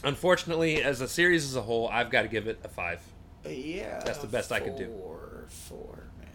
Unfortunately, 0.02 0.82
as 0.82 1.02
a 1.02 1.06
series 1.06 1.44
as 1.44 1.54
a 1.54 1.60
whole, 1.62 1.86
I've 1.88 2.10
got 2.10 2.22
to 2.22 2.28
give 2.28 2.46
it 2.46 2.58
a 2.64 2.68
five. 2.68 3.00
Yeah, 3.46 4.00
That's 4.04 4.18
the 4.20 4.26
best 4.26 4.50
I 4.52 4.60
could 4.60 4.76
do. 4.76 4.86
Four, 4.86 5.44
four, 5.48 6.04
man. 6.18 6.28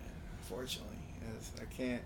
Unfortunately, 0.44 0.96
Yes, 1.28 1.52
I 1.60 1.66
can't. 1.74 2.04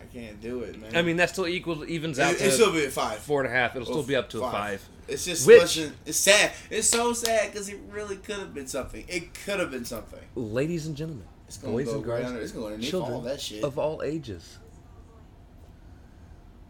I 0.00 0.04
can't 0.16 0.40
do 0.40 0.60
it, 0.60 0.80
man. 0.80 0.94
I 0.94 1.02
mean, 1.02 1.16
that 1.16 1.30
still 1.30 1.48
equals 1.48 1.86
evens 1.88 2.20
out 2.20 2.34
it, 2.34 2.38
to 2.38 2.44
it 2.46 2.50
still 2.52 2.72
be 2.72 2.84
a 2.84 2.90
five. 2.90 3.18
four 3.18 3.42
and 3.42 3.52
a 3.52 3.54
half. 3.54 3.74
It'll 3.74 3.86
still 3.86 4.02
be 4.04 4.14
up 4.14 4.28
to 4.30 4.44
a 4.44 4.50
five. 4.50 4.86
It's 5.08 5.24
just 5.24 5.46
Which-. 5.46 5.78
It's 6.06 6.18
sad. 6.18 6.52
It's 6.70 6.88
so 6.88 7.12
sad 7.12 7.50
because 7.50 7.68
it 7.68 7.78
really 7.90 8.16
could 8.16 8.38
have 8.38 8.54
been 8.54 8.68
something. 8.68 9.04
It 9.08 9.34
could 9.34 9.58
have 9.58 9.70
been 9.72 9.84
something. 9.84 10.20
Ladies 10.36 10.86
and 10.86 10.96
gentlemen, 10.96 11.26
It's 11.46 11.58
gonna 11.58 11.72
boys 11.72 11.86
go 11.86 11.94
and 11.96 12.04
girls, 12.04 12.24
under. 12.26 12.40
It's 12.40 12.52
going 12.52 12.64
underneath 12.66 12.90
children 12.90 13.14
all 13.14 13.20
that 13.22 13.40
shit. 13.40 13.62
of 13.62 13.78
all 13.78 14.02
ages. 14.02 14.58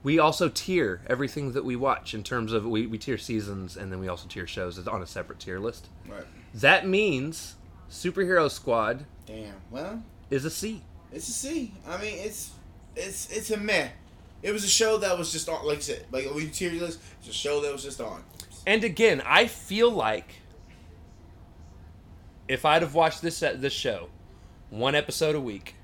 We 0.03 0.19
also 0.19 0.49
tier 0.49 1.01
everything 1.09 1.53
that 1.53 1.65
we 1.65 1.75
watch 1.75 2.15
in 2.15 2.23
terms 2.23 2.53
of 2.53 2.65
we, 2.65 2.87
we 2.87 2.97
tier 2.99 3.19
seasons 3.19 3.77
and 3.77 3.91
then 3.91 3.99
we 3.99 4.07
also 4.07 4.29
tier 4.29 4.47
shows 4.47 4.79
It's 4.79 4.87
on 4.87 5.03
a 5.03 5.07
separate 5.07 5.41
tier 5.41 5.59
list. 5.59 5.89
right. 6.09 6.25
That 6.55 6.87
means 6.87 7.57
Superhero 7.91 8.51
Squad 8.51 9.05
Damn. 9.27 9.55
Well, 9.71 10.03
is 10.31 10.45
a 10.45 10.51
C. 10.51 10.83
it's 11.13 11.29
a 11.29 11.33
C. 11.33 11.73
I 11.89 12.01
mean, 12.01 12.19
it's 12.19 12.53
it's 12.95 13.31
it's 13.31 13.51
a 13.51 13.57
meh. 13.57 13.89
It 14.43 14.53
was 14.53 14.63
a 14.63 14.69
show 14.69 14.99
that 14.99 15.19
was 15.19 15.33
just 15.33 15.49
on, 15.49 15.67
like 15.67 15.79
I 15.79 15.81
said, 15.81 16.05
like 16.13 16.33
we 16.35 16.47
tier 16.49 16.71
list. 16.73 17.01
It's 17.21 17.31
a 17.31 17.33
show 17.33 17.61
that 17.63 17.73
was 17.73 17.83
just 17.83 18.01
on. 18.01 18.23
And 18.67 18.85
again, 18.85 19.23
I 19.27 19.47
feel 19.47 19.91
like 19.91 20.37
if 22.47 22.65
I'd 22.65 22.83
have 22.83 22.95
watched 22.95 23.23
this 23.23 23.41
this 23.41 23.73
show 23.73 24.09
one 24.71 24.95
episode 24.95 25.35
a 25.35 25.41
week 25.41 25.75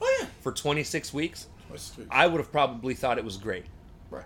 Oh 0.00 0.18
yeah. 0.20 0.26
for 0.40 0.52
26 0.52 1.12
weeks, 1.14 1.46
the- 1.70 2.06
I 2.10 2.26
would 2.26 2.38
have 2.40 2.52
probably 2.52 2.94
thought 2.94 3.18
it 3.18 3.24
was 3.24 3.36
great. 3.36 3.64
Right. 4.10 4.24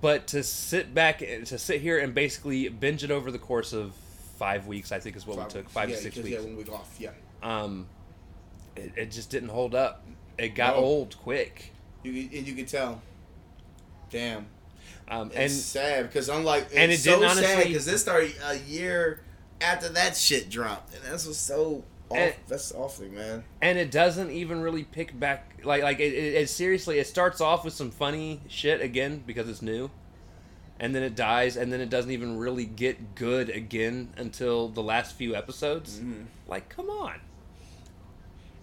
But 0.00 0.26
to 0.28 0.42
sit 0.42 0.92
back 0.94 1.22
and 1.22 1.46
to 1.46 1.58
sit 1.58 1.80
here 1.80 1.98
and 1.98 2.14
basically 2.14 2.68
binge 2.68 3.02
it 3.04 3.10
over 3.10 3.30
the 3.30 3.38
course 3.38 3.72
of 3.72 3.92
five 4.38 4.66
weeks, 4.66 4.92
I 4.92 5.00
think 5.00 5.16
is 5.16 5.26
what 5.26 5.38
we 5.38 5.44
took 5.46 5.68
five 5.70 5.88
yeah, 5.88 5.96
to 5.96 6.02
six 6.02 6.16
weeks. 6.16 6.28
Yeah, 6.30 6.40
one 6.40 6.56
week 6.56 6.70
off. 6.70 6.94
Yeah. 6.98 7.10
Um, 7.42 7.86
it, 8.76 8.92
it 8.96 9.10
just 9.10 9.30
didn't 9.30 9.48
hold 9.48 9.74
up. 9.74 10.04
It 10.36 10.50
got 10.54 10.76
No. 10.76 10.82
old 10.82 11.16
quick. 11.18 11.72
You 12.04 12.12
and 12.32 12.46
you 12.46 12.54
can 12.54 12.66
tell. 12.66 13.00
Damn. 14.10 14.46
Um, 15.08 15.30
It's 15.34 15.54
sad 15.54 16.06
because 16.08 16.28
unlike 16.28 16.64
it's 16.64 16.74
and 16.74 16.92
it 16.92 16.98
so 17.00 17.18
didn't 17.18 17.36
sad 17.36 17.66
because 17.66 17.86
this 17.86 18.02
started 18.02 18.34
a 18.44 18.58
year 18.58 19.22
after 19.60 19.88
that 19.90 20.16
shit 20.16 20.50
dropped, 20.50 20.94
and 20.94 21.02
that's 21.04 21.26
what's 21.26 21.38
so 21.38 21.82
off, 22.10 22.16
And- 22.18 22.34
that's 22.46 22.72
awfully, 22.72 23.08
man. 23.08 23.44
and 23.62 23.78
it 23.78 23.90
doesn't 23.90 24.30
even 24.30 24.60
really 24.60 24.84
pick 24.84 25.18
back 25.18 25.60
like 25.64 25.82
like 25.82 25.98
it, 26.00 26.12
it, 26.14 26.34
it 26.34 26.48
seriously 26.50 26.98
it 26.98 27.06
starts 27.06 27.40
off 27.40 27.64
with 27.64 27.74
some 27.74 27.90
funny 27.90 28.40
shit 28.48 28.80
again 28.80 29.22
because 29.26 29.48
it's 29.48 29.60
new 29.62 29.90
and 30.80 30.94
then 30.94 31.02
it 31.02 31.14
dies 31.16 31.56
and 31.56 31.72
then 31.72 31.80
it 31.80 31.90
doesn't 31.90 32.10
even 32.12 32.38
really 32.38 32.64
get 32.64 33.14
good 33.14 33.50
again 33.50 34.12
until 34.16 34.68
the 34.68 34.82
last 34.82 35.16
few 35.16 35.34
episodes 35.34 35.98
Mhm. 36.00 36.26
like 36.46 36.68
come 36.68 36.88
on 36.88 37.20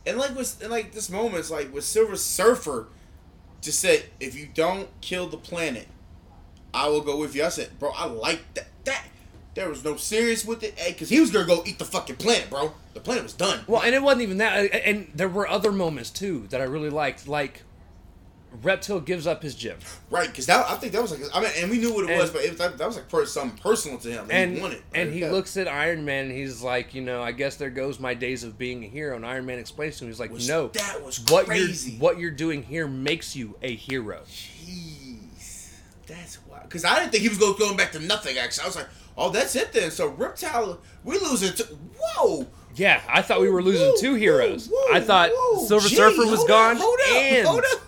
And 0.06 0.18
like 0.18 0.36
with 0.36 0.62
and 0.62 0.72
like 0.72 0.92
this 0.94 1.10
moment, 1.10 1.36
it's 1.40 1.50
like 1.52 1.74
with 1.74 1.84
Silver 1.84 2.16
Surfer, 2.16 2.88
just 3.62 3.80
said, 3.80 4.04
if 4.20 4.36
you 4.36 4.48
don't 4.54 4.88
kill 5.02 5.28
the 5.28 5.38
planet, 5.38 5.88
I 6.74 6.88
will 6.90 7.02
go 7.02 7.18
with 7.18 7.36
you. 7.36 7.44
I 7.44 7.50
said, 7.50 7.80
bro, 7.80 7.92
I 7.96 8.06
like 8.06 8.42
that. 8.54 8.68
That 8.84 9.04
there 9.56 9.70
was 9.70 9.84
no 9.84 9.96
serious 9.96 10.46
with 10.46 10.62
it, 10.64 10.76
eh, 10.78 10.90
because 10.92 11.10
he 11.10 11.20
was 11.20 11.32
gonna 11.32 11.48
go 11.48 11.64
eat 11.66 11.80
the 11.80 11.86
fucking 11.86 12.18
planet, 12.18 12.50
bro. 12.50 12.74
The 12.94 13.00
planet 13.00 13.24
was 13.24 13.34
done. 13.34 13.60
well 13.68 13.82
and 13.82 13.94
it 13.96 14.02
wasn't 14.04 14.22
even 14.24 14.38
that 14.38 14.72
eh, 14.74 14.82
and 14.86 15.12
there 15.16 15.28
were 15.30 15.48
other 15.48 15.72
moments 15.72 16.10
too 16.12 16.46
that 16.50 16.62
i 16.62 16.64
really 16.64 16.90
liked 16.90 17.28
like 17.28 17.64
Reptil 18.64 19.04
gives 19.04 19.28
up 19.28 19.44
his 19.44 19.54
gym 19.54 19.78
Right, 20.10 20.30
because 20.30 20.46
that 20.46 20.66
I 20.70 20.76
think 20.76 20.94
that 20.94 21.02
was 21.02 21.12
like 21.12 21.30
I 21.34 21.42
mean, 21.42 21.52
and 21.58 21.70
we 21.70 21.78
knew 21.78 21.94
what 21.94 22.06
it 22.06 22.12
And- 22.12 22.22
was, 22.22 22.30
but 22.32 22.42
it, 22.46 22.58
that, 22.58 22.78
that 22.78 22.88
was 22.88 22.96
like 22.96 23.10
per, 23.10 23.26
something 23.26 23.58
personal 23.58 23.98
to 24.00 24.10
him. 24.10 24.28
That 24.28 24.34
and 24.34 24.56
he 24.56 24.62
wanted, 24.62 24.82
and 24.94 25.12
he 25.14 25.20
yeah. 25.20 25.32
looks 25.32 25.58
at 25.58 25.68
Iron 25.68 26.06
Man 26.06 26.28
and 26.28 26.34
he's 26.34 26.62
like, 26.62 26.94
you 26.94 27.02
know, 27.02 27.22
I 27.22 27.34
guess 27.34 27.58
there 27.58 27.70
goes 27.70 28.00
my 28.00 28.14
days 28.14 28.46
of 28.46 28.58
being 28.58 28.86
a 28.86 28.88
hero. 28.88 29.18
And 29.18 29.26
Iron 29.26 29.46
Man 29.46 29.60
explains 29.60 29.98
to 29.98 30.06
him, 30.06 30.10
he's 30.10 30.22
like, 30.22 30.32
Was- 30.32 30.48
no, 30.48 30.70
that 30.70 31.04
was 31.04 31.20
what 31.30 31.48
you're 31.48 31.68
what 32.00 32.18
you're 32.18 32.32
doing 32.32 32.64
here 32.64 32.88
makes 32.88 33.36
you 33.36 33.58
a 33.62 33.76
hero. 33.76 34.22
Jeez, 34.32 35.05
that's 36.08 36.36
why. 36.48 36.60
Because 36.64 36.86
I 36.86 37.00
didn't 37.00 37.12
think 37.12 37.24
he 37.24 37.30
was 37.30 37.38
going 37.38 37.78
back 37.78 37.92
to 37.94 38.00
nothing. 38.00 38.38
Actually, 38.38 38.64
I 38.64 38.68
was 38.68 38.76
like, 38.76 38.88
oh, 39.18 39.30
that's 39.30 39.56
it 39.56 39.72
then. 39.74 39.92
So 39.92 40.12
Reptil, 40.12 40.78
we 41.04 41.18
losing. 41.20 41.54
To, 41.54 41.64
whoa. 42.00 42.48
Yeah, 42.76 43.02
I 43.08 43.22
thought 43.22 43.40
we 43.40 43.50
were 43.50 43.62
losing 43.64 43.88
Whoa, 43.88 43.96
two 44.02 44.16
heroes. 44.16 44.68
whoa, 44.68 44.94
I 44.94 45.00
thought 45.00 45.30
whoa. 45.34 45.66
Silver 45.66 45.88
Gee, 45.88 45.96
Surfer 45.96 46.26
was 46.30 46.44
gone. 46.44 46.76
Up, 46.76 46.82
hold 46.82 47.00
up, 47.00 47.16
and 47.16 47.48
hold 47.48 47.64
up. 47.74 47.82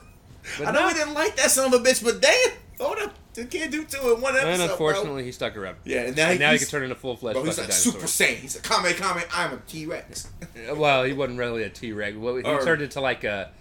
But 0.57 0.68
I 0.68 0.72
know 0.72 0.80
no. 0.80 0.88
we 0.88 0.93
didn't 0.93 1.13
like 1.13 1.36
that 1.36 1.51
son 1.51 1.74
of 1.74 1.80
a 1.80 1.84
bitch, 1.84 2.01
but 2.03 2.22
damn, 2.22 2.51
hold 2.80 2.97
up. 2.99 3.13
The 3.34 3.43
kid 3.45 3.70
do 3.70 3.84
two 3.84 4.13
in 4.15 4.22
one 4.22 4.34
episode, 4.34 4.47
And 4.49 4.57
bro. 4.61 4.72
unfortunately, 4.72 5.24
he 5.26 5.32
stuck 5.34 5.57
around. 5.57 5.76
Yeah, 5.84 6.03
and 6.03 6.15
now, 6.15 6.30
And 6.30 6.39
now 6.39 6.51
he 6.53 6.57
can 6.57 6.68
turn 6.68 6.84
into 6.84 6.95
full 6.95 7.18
fledged 7.18 7.36
bro, 7.36 7.43
he's 7.43 7.57
like 7.57 7.68
dinosaur. 7.68 7.91
Super 7.93 8.05
Saiyan. 8.07 8.36
He's 8.38 8.55
a 8.55 8.61
Kame 8.61 8.93
Kame. 8.95 9.24
I'm 9.34 9.53
a 9.53 9.57
T 9.68 9.86
Rex. 9.86 10.30
Well, 10.74 11.03
he 11.03 11.13
wasn't 11.13 11.38
really 11.38 11.63
a 11.63 11.70
T 11.70 11.91
Rex. 11.91 12.15
Well, 12.18 12.38
he 12.38 12.43
Or- 12.43 12.63
turned 12.63 12.82
into 12.82 12.99
like 13.01 13.26
a 13.26 13.51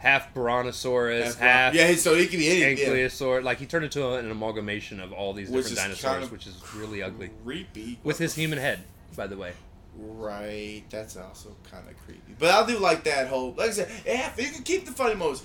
half 0.00 0.32
Brontosaurus, 0.32 1.36
half, 1.36 1.74
yeah, 1.74 1.94
so 1.94 2.14
he 2.14 2.26
can 2.26 2.38
be 2.38 2.48
anything. 2.48 2.78
Yeah. 2.78 2.94
Ankylosaur. 3.06 3.44
Like 3.44 3.58
he 3.58 3.66
turned 3.66 3.84
into 3.84 4.14
an 4.14 4.30
amalgamation 4.30 4.98
of 4.98 5.12
all 5.12 5.32
these 5.34 5.48
Which 5.50 5.68
different 5.68 5.88
dinosaurs, 5.88 6.12
kind 6.12 6.24
of 6.24 6.32
which 6.32 6.46
is 6.46 6.56
really 6.74 7.02
ugly. 7.02 7.30
Creepy. 7.44 7.98
With 8.02 8.18
his 8.18 8.34
human 8.34 8.58
head, 8.58 8.80
by 9.16 9.26
the 9.26 9.36
way. 9.36 9.52
Right, 9.96 10.82
that's 10.88 11.16
also 11.16 11.54
kind 11.70 11.86
of 11.88 11.94
creepy. 12.06 12.34
But 12.38 12.50
I 12.50 12.66
do 12.66 12.78
like 12.78 13.04
that 13.04 13.28
whole. 13.28 13.52
Like 13.52 13.68
I 13.68 13.72
said, 13.72 13.90
yeah, 14.06 14.32
you 14.38 14.50
can 14.50 14.62
keep 14.62 14.86
the 14.86 14.92
funny 14.92 15.14
moments. 15.14 15.44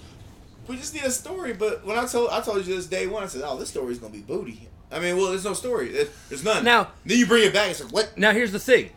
We 0.68 0.78
just 0.78 0.94
need 0.94 1.04
a 1.04 1.12
story. 1.12 1.54
But 1.54 1.86
when 1.86 1.98
I 2.00 2.06
told 2.06 2.30
I 2.30 2.42
told 2.42 2.66
you 2.66 2.76
this 2.76 2.88
day 2.88 3.08
one, 3.08 3.24
I 3.24 3.28
said, 3.28 3.42
"Oh, 3.44 3.58
this 3.58 3.70
story's 3.70 4.00
gonna 4.00 4.14
be 4.14 4.22
booty." 4.22 4.70
I 4.92 5.00
mean, 5.00 5.18
well, 5.18 5.32
there's 5.32 5.44
no 5.44 5.54
story. 5.54 5.90
There- 5.90 6.08
There's 6.30 6.44
none. 6.44 6.64
Now- 6.64 6.92
then 7.06 7.18
you 7.18 7.26
bring 7.26 7.44
it 7.44 7.54
back. 7.54 7.72
It's 7.72 7.84
like, 7.84 7.92
what? 7.92 8.18
Now 8.18 8.32
here's 8.32 8.52
the 8.54 8.60
thing. 8.60 8.92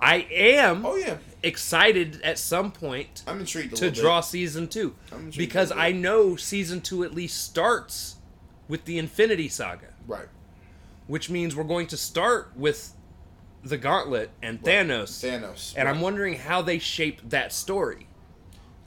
I 0.00 0.26
am 0.32 0.84
Oh 0.86 0.96
yeah, 0.96 1.18
excited 1.42 2.20
at 2.22 2.38
some 2.38 2.72
point 2.72 3.22
I'm 3.26 3.40
intrigued 3.40 3.76
to 3.76 3.90
draw 3.90 4.20
season 4.20 4.68
two 4.68 4.94
I'm 5.12 5.30
because 5.30 5.70
I 5.70 5.92
know 5.92 6.36
season 6.36 6.80
two 6.80 7.04
at 7.04 7.14
least 7.14 7.42
starts 7.44 8.16
with 8.68 8.84
the 8.84 8.98
Infinity 8.98 9.48
Saga. 9.48 9.94
Right, 10.06 10.28
which 11.06 11.30
means 11.30 11.54
we're 11.54 11.64
going 11.64 11.86
to 11.88 11.96
start 11.96 12.52
with 12.56 12.92
the 13.62 13.76
Gauntlet 13.76 14.30
and 14.42 14.62
Thanos, 14.62 15.08
Thanos. 15.24 15.74
and 15.76 15.88
I'm 15.88 16.00
wondering 16.00 16.34
how 16.34 16.62
they 16.62 16.78
shape 16.78 17.20
that 17.30 17.52
story. 17.52 18.06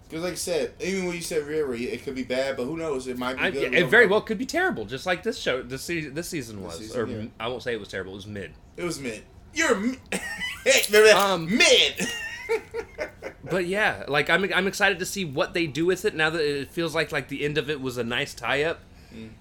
because, 0.08 0.24
like 0.24 0.34
I 0.34 0.36
said, 0.36 0.74
even 0.80 1.06
when 1.06 1.16
you 1.16 1.22
said 1.22 1.44
Riri, 1.44 1.92
it 1.92 2.04
could 2.04 2.16
be 2.16 2.24
bad, 2.24 2.58
but 2.58 2.66
who 2.66 2.78
knows? 2.78 3.08
It 3.08 3.18
might 3.18 3.36
be 3.36 3.42
I, 3.42 3.52
good. 3.52 3.74
it 3.74 3.88
very 3.88 4.08
well 4.08 4.22
could 4.22 4.38
be 4.38 4.46
terrible, 4.46 4.86
just 4.86 5.06
like 5.06 5.24
this 5.24 5.38
show, 5.38 5.62
this 5.62 5.84
season, 5.84 6.14
this 6.14 6.30
season 6.30 6.64
was, 6.64 6.78
season, 6.78 7.02
or 7.02 7.08
yeah. 7.08 7.26
I 7.40 7.48
won't 7.48 7.64
say 7.64 7.74
it 7.74 7.80
was 7.80 7.90
terrible. 7.90 8.14
It 8.14 8.16
was 8.16 8.28
mid. 8.28 8.52
It 8.78 8.84
was 8.84 9.00
mid. 9.00 9.24
You're 9.54 9.76
mid. 9.76 10.00
hey, 10.12 10.82
remember 10.90 11.08
that? 11.08 11.16
Um, 11.18 11.58
mid. 11.58 12.08
But 13.44 13.66
yeah, 13.66 14.06
like 14.08 14.30
I'm 14.30 14.52
I'm 14.54 14.68
excited 14.68 15.00
to 15.00 15.06
see 15.06 15.26
what 15.26 15.54
they 15.54 15.68
do 15.68 15.86
with 15.86 16.06
it 16.06 16.16
now 16.16 16.30
that 16.30 16.42
it 16.42 16.72
feels 16.72 16.94
like 16.96 17.12
like 17.12 17.28
the 17.28 17.44
end 17.44 17.58
of 17.58 17.70
it 17.70 17.82
was 17.82 17.98
a 17.98 18.04
nice 18.04 18.34
tie 18.34 18.64
up, 18.64 18.80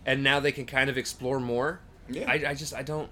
and 0.06 0.24
now 0.24 0.40
they 0.40 0.52
can 0.52 0.66
kind 0.66 0.90
of 0.90 0.96
explore 0.98 1.38
more. 1.38 1.80
Mm. 2.08 2.14
Yeah. 2.16 2.30
I, 2.30 2.50
I 2.50 2.54
just 2.54 2.74
I 2.74 2.82
don't 2.82 3.08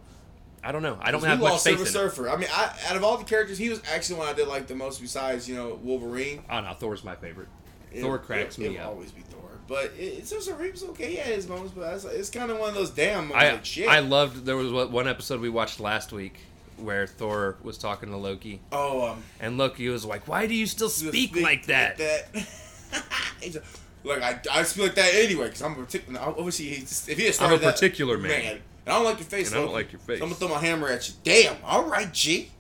I 0.65 0.73
don't 0.73 0.83
know 0.83 0.99
I 1.01 1.13
don't 1.13 1.23
have 1.23 1.39
much 1.41 1.53
faith 1.63 1.63
Silver 1.63 1.83
in 1.83 1.87
it. 1.89 1.91
Surfer. 1.91 2.29
I 2.31 2.37
mean, 2.37 2.49
I, 2.53 2.75
out 2.89 2.97
of 2.97 3.05
all 3.05 3.17
the 3.17 3.25
characters, 3.25 3.59
he 3.59 3.69
was 3.69 3.81
actually 3.93 4.19
one 4.19 4.29
I 4.29 4.33
did 4.33 4.49
like 4.49 4.67
the 4.67 4.75
most. 4.75 5.01
Besides, 5.01 5.49
you 5.49 5.55
know, 5.55 5.79
Wolverine. 5.83 6.43
Oh 6.51 6.61
no, 6.61 6.73
Thor's 6.73 7.05
my 7.05 7.15
favorite. 7.15 7.49
It- 7.93 8.01
Thor 8.01 8.19
cracks 8.19 8.57
it, 8.59 8.63
me 8.63 8.67
it'll 8.75 8.81
up. 8.81 8.87
always 8.89 9.13
be 9.13 9.21
Thor, 9.21 9.51
but 9.69 9.93
it, 9.97 10.03
it's 10.03 10.31
Silver 10.31 10.43
Surfer. 10.43 10.65
He 10.65 10.71
was 10.71 10.83
okay. 10.85 11.11
He 11.11 11.17
had 11.17 11.27
his 11.35 11.47
moments, 11.49 11.75
but 11.77 11.95
it's, 11.95 12.05
it's 12.05 12.31
kind 12.31 12.51
of 12.51 12.59
one 12.59 12.71
of 12.71 12.75
those 12.75 12.91
damn 12.91 13.29
moments. 13.29 13.45
I 13.45 13.53
like, 13.53 13.65
shit. 13.65 13.89
I 13.89 14.01
loved 14.01 14.47
there 14.47 14.57
was 14.57 14.73
what- 14.73 14.91
one 14.91 15.07
episode 15.07 15.41
we 15.41 15.49
watched 15.51 15.79
last 15.81 16.13
week 16.13 16.41
where 16.79 17.07
Thor 17.07 17.57
was 17.63 17.79
talking 17.79 18.11
to 18.11 18.17
Loki, 18.17 18.61
oh, 18.73 19.09
um, 19.09 19.23
and 19.41 19.59
Loki 19.59 19.89
was 19.89 20.05
like, 20.05 20.27
"Why 20.29 20.47
do 20.47 20.55
you 20.55 20.67
still 20.67 20.89
to 20.89 20.95
speak, 20.95 21.37
like 21.41 21.67
that?" 21.67 21.99
He's 23.41 23.57
a- 23.57 23.63
Look, 24.05 24.23
I, 24.23 24.39
I 24.51 24.63
speak 24.63 24.85
like 24.85 24.95
that 24.95 25.13
anyway 25.15 25.47
because 25.47 25.61
I'm 25.61 25.73
a 25.73 25.77
particular. 25.85 26.21
Obviously, 26.21 26.67
he's, 26.67 27.09
if 27.09 27.19
he 27.19 27.25
had 27.25 27.29
I'm 27.29 27.31
a 27.31 27.33
started 27.35 27.61
that- 27.63 27.75
particular 27.75 28.17
man. 28.17 28.31
and 28.53 28.61
I 28.87 28.93
don't 28.93 29.05
like 29.05 29.19
your 29.19 29.27
face. 29.27 29.51
And 29.51 29.61
I 29.61 29.65
don't 29.65 29.73
like 29.75 29.93
your 29.93 29.99
face. 29.99 30.19
So 30.19 30.25
I'm 30.25 30.31
gonna 30.31 30.39
throw 30.39 30.49
my 30.49 30.61
hammer 30.61 30.89
at 30.89 31.09
you. 31.09 31.15
Damn. 31.25 31.57
All 31.65 31.85
right, 31.85 32.13
G. 32.13 32.51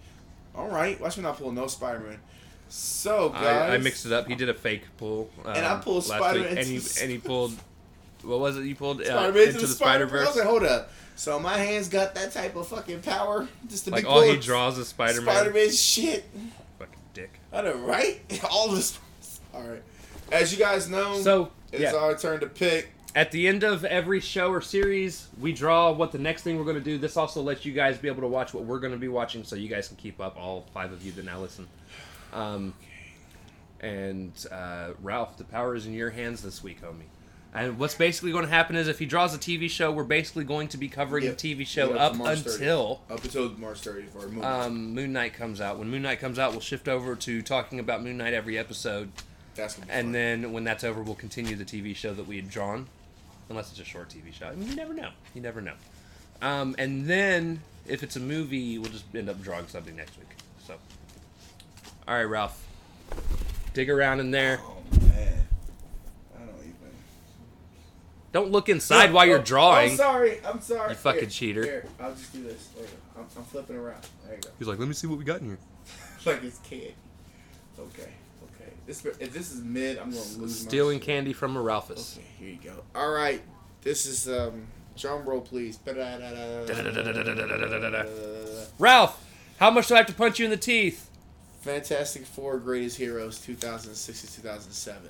All 0.54 0.68
right. 0.68 1.00
Watch 1.00 1.16
me 1.16 1.22
not 1.22 1.38
pull 1.38 1.52
no 1.52 1.66
Spider 1.68 2.00
Man. 2.00 2.18
So 2.68 3.30
guys, 3.30 3.70
I, 3.70 3.74
I 3.74 3.78
mixed 3.78 4.04
it 4.04 4.12
up. 4.12 4.26
He 4.26 4.34
did 4.34 4.48
a 4.50 4.54
fake 4.54 4.82
pull, 4.98 5.30
um, 5.44 5.54
And 5.54 5.64
I 5.64 5.78
pulled 5.78 6.04
Spider-Man 6.04 6.50
week, 6.50 6.58
and 6.58 6.66
he 6.66 6.80
and 7.00 7.10
he 7.10 7.18
pulled. 7.18 7.54
What 8.22 8.40
was 8.40 8.58
it? 8.58 8.64
You 8.64 8.74
pulled 8.74 9.00
uh, 9.00 9.32
into 9.34 9.58
the 9.58 9.66
Spider 9.66 10.06
Verse. 10.06 10.26
I 10.26 10.28
was 10.28 10.36
like, 10.36 10.46
hold 10.46 10.64
up. 10.64 10.90
So 11.18 11.40
my 11.40 11.58
hands 11.58 11.88
got 11.88 12.14
that 12.14 12.30
type 12.32 12.54
of 12.54 12.68
fucking 12.68 13.00
power 13.02 13.48
just 13.68 13.86
to 13.86 13.90
Like 13.90 14.04
be 14.04 14.08
all 14.08 14.22
he 14.22 14.36
draws 14.36 14.78
is 14.78 14.86
Spider 14.86 15.20
Man. 15.20 15.34
Spider-Man 15.34 15.70
shit. 15.72 16.24
Fucking 16.78 16.94
dick. 17.12 17.40
I 17.52 17.62
know, 17.62 17.74
right? 17.78 18.20
All 18.52 18.68
this. 18.68 18.96
All 19.52 19.62
right. 19.64 19.82
As 20.30 20.52
you 20.52 20.58
guys 20.60 20.88
know, 20.88 21.20
So 21.20 21.50
it's 21.72 21.82
yeah, 21.82 21.94
our 21.98 22.16
turn 22.16 22.38
to 22.38 22.46
pick. 22.46 22.90
at 23.16 23.32
the 23.32 23.48
end 23.48 23.64
of 23.64 23.84
every 23.84 24.20
show 24.20 24.52
or 24.52 24.60
series, 24.60 25.26
we 25.40 25.52
draw 25.52 25.90
what 25.90 26.12
the 26.12 26.18
next 26.18 26.42
thing 26.42 26.56
we're 26.56 26.62
going 26.64 26.76
to 26.76 26.80
do. 26.80 26.98
This 26.98 27.16
also 27.16 27.42
lets 27.42 27.64
you 27.64 27.72
guys 27.72 27.98
be 27.98 28.06
able 28.06 28.20
to 28.22 28.28
watch 28.28 28.54
what 28.54 28.62
we're 28.64 28.78
going 28.78 28.92
to 28.92 28.98
be 28.98 29.08
watching, 29.08 29.42
so 29.42 29.56
you 29.56 29.68
guys 29.68 29.88
can 29.88 29.96
keep 29.96 30.20
up. 30.20 30.36
All 30.38 30.66
five 30.72 30.92
of 30.92 31.04
you 31.04 31.10
that 31.12 31.24
now 31.24 31.40
listen. 31.40 31.66
Um, 32.32 32.74
and 33.80 34.32
uh, 34.52 34.90
Ralph, 35.02 35.36
the 35.36 35.44
power 35.44 35.74
is 35.74 35.84
in 35.86 35.94
your 35.94 36.10
hands 36.10 36.42
this 36.42 36.62
week, 36.62 36.80
homie. 36.80 37.06
And 37.54 37.78
what's 37.78 37.94
basically 37.94 38.30
going 38.30 38.44
to 38.44 38.50
happen 38.50 38.76
is 38.76 38.88
if 38.88 38.98
he 38.98 39.06
draws 39.06 39.34
a 39.34 39.38
TV 39.38 39.70
show, 39.70 39.90
we're 39.90 40.04
basically 40.04 40.44
going 40.44 40.68
to 40.68 40.76
be 40.76 40.88
covering 40.88 41.24
Yep. 41.24 41.38
the 41.38 41.54
TV 41.54 41.66
show 41.66 41.94
up 41.94 42.12
from 42.12 42.18
March 42.24 42.38
30th. 42.40 42.54
until 42.54 43.00
Up 43.10 43.24
until 43.24 43.48
March 43.50 43.80
30th 43.80 44.08
for 44.10 44.26
a 44.26 44.28
movie. 44.28 44.42
um, 44.46 44.94
Moon 44.94 45.12
Knight 45.12 45.32
comes 45.34 45.60
out. 45.60 45.78
When 45.78 45.88
Moon 45.90 46.02
Knight 46.02 46.20
comes 46.20 46.38
out, 46.38 46.50
we'll 46.52 46.60
shift 46.60 46.88
over 46.88 47.16
to 47.16 47.42
talking 47.42 47.80
about 47.80 48.02
Moon 48.02 48.18
Knight 48.18 48.34
every 48.34 48.58
episode. 48.58 49.10
That's 49.54 49.74
gonna 49.74 49.86
be 49.86 49.92
And 49.92 50.06
fun. 50.08 50.12
then 50.12 50.52
when 50.52 50.64
that's 50.64 50.84
over, 50.84 51.02
we'll 51.02 51.14
continue 51.14 51.56
the 51.56 51.64
TV 51.64 51.96
show 51.96 52.12
that 52.14 52.26
we 52.28 52.36
had 52.36 52.50
drawn, 52.50 52.86
unless 53.48 53.70
it's 53.70 53.80
a 53.80 53.84
short 53.84 54.08
TV 54.10 54.32
show. 54.32 54.46
I 54.48 54.54
mean, 54.54 54.68
you 54.68 54.76
never 54.76 54.92
know. 54.94 55.08
You 55.34 55.40
never 55.40 55.60
know. 55.60 55.74
Um, 56.42 56.76
and 56.78 57.06
then 57.06 57.62
if 57.86 58.02
it's 58.04 58.14
a 58.16 58.20
movie, 58.20 58.78
we'll 58.78 58.92
just 58.92 59.04
end 59.14 59.28
up 59.30 59.42
drawing 59.42 59.66
something 59.68 59.96
next 59.96 60.16
week. 60.18 60.28
So, 60.66 60.74
all 62.06 62.14
right, 62.14 62.24
Ralph, 62.24 62.62
dig 63.72 63.88
around 63.90 64.20
in 64.20 64.30
there. 64.30 64.60
Oh 64.62 64.76
man, 65.08 65.48
I 66.36 66.40
don't 66.40 66.50
even. 66.60 66.74
Don't 68.32 68.50
look 68.50 68.68
inside 68.68 69.12
while 69.12 69.26
you're 69.26 69.38
Oh, 69.38 69.42
drawing. 69.42 69.90
I'm 69.92 69.96
sorry. 69.96 70.38
I'm 70.44 70.60
sorry. 70.60 70.90
You 70.90 70.96
fucking 70.96 71.20
Here, 71.22 71.28
cheater. 71.30 71.64
Here, 71.64 71.86
I'll 71.98 72.14
just 72.14 72.32
do 72.32 72.42
this. 72.42 72.66
There 72.68 72.84
you 72.84 72.90
go. 72.90 73.20
I'm, 73.22 73.26
I'm 73.36 73.44
flipping 73.44 73.76
around. 73.76 74.06
There 74.26 74.34
you 74.36 74.40
go. 74.42 74.50
He's 74.58 74.68
like, 74.68 74.78
let 74.78 74.88
me 74.88 74.94
see 74.94 75.06
what 75.06 75.18
we 75.18 75.24
got 75.24 75.40
in 75.40 75.46
here. 75.48 75.58
like 76.26 76.44
it's 76.44 76.58
candy. 76.58 76.94
Okay. 77.78 78.02
Okay. 78.02 78.72
This 78.86 79.04
if 79.04 79.32
this 79.32 79.52
is 79.52 79.62
mid, 79.62 79.98
I'm 79.98 80.10
gonna 80.10 80.20
lose. 80.20 80.38
my 80.38 80.46
Stealing 80.48 81.00
candy 81.00 81.32
from 81.32 81.56
a 81.56 81.62
Ralphus. 81.62 82.18
Okay. 82.18 82.26
Here 82.38 82.48
you 82.50 82.58
go. 82.62 82.82
All 82.94 83.10
right. 83.10 83.40
This 83.82 84.06
is 84.06 84.28
um. 84.28 84.66
Drum 84.98 85.24
roll, 85.24 85.40
please. 85.40 85.78
Ralph, 88.80 89.24
how 89.60 89.70
much 89.70 89.86
do 89.86 89.94
I 89.94 89.98
have 89.98 90.06
to 90.08 90.12
punch 90.12 90.40
you 90.40 90.44
in 90.44 90.50
the 90.50 90.56
teeth? 90.56 91.08
Fantastic 91.60 92.26
Four 92.26 92.58
Greatest 92.58 92.96
Heroes 92.96 93.38
2006 93.40 94.20
to 94.22 94.26
2007. 94.36 95.02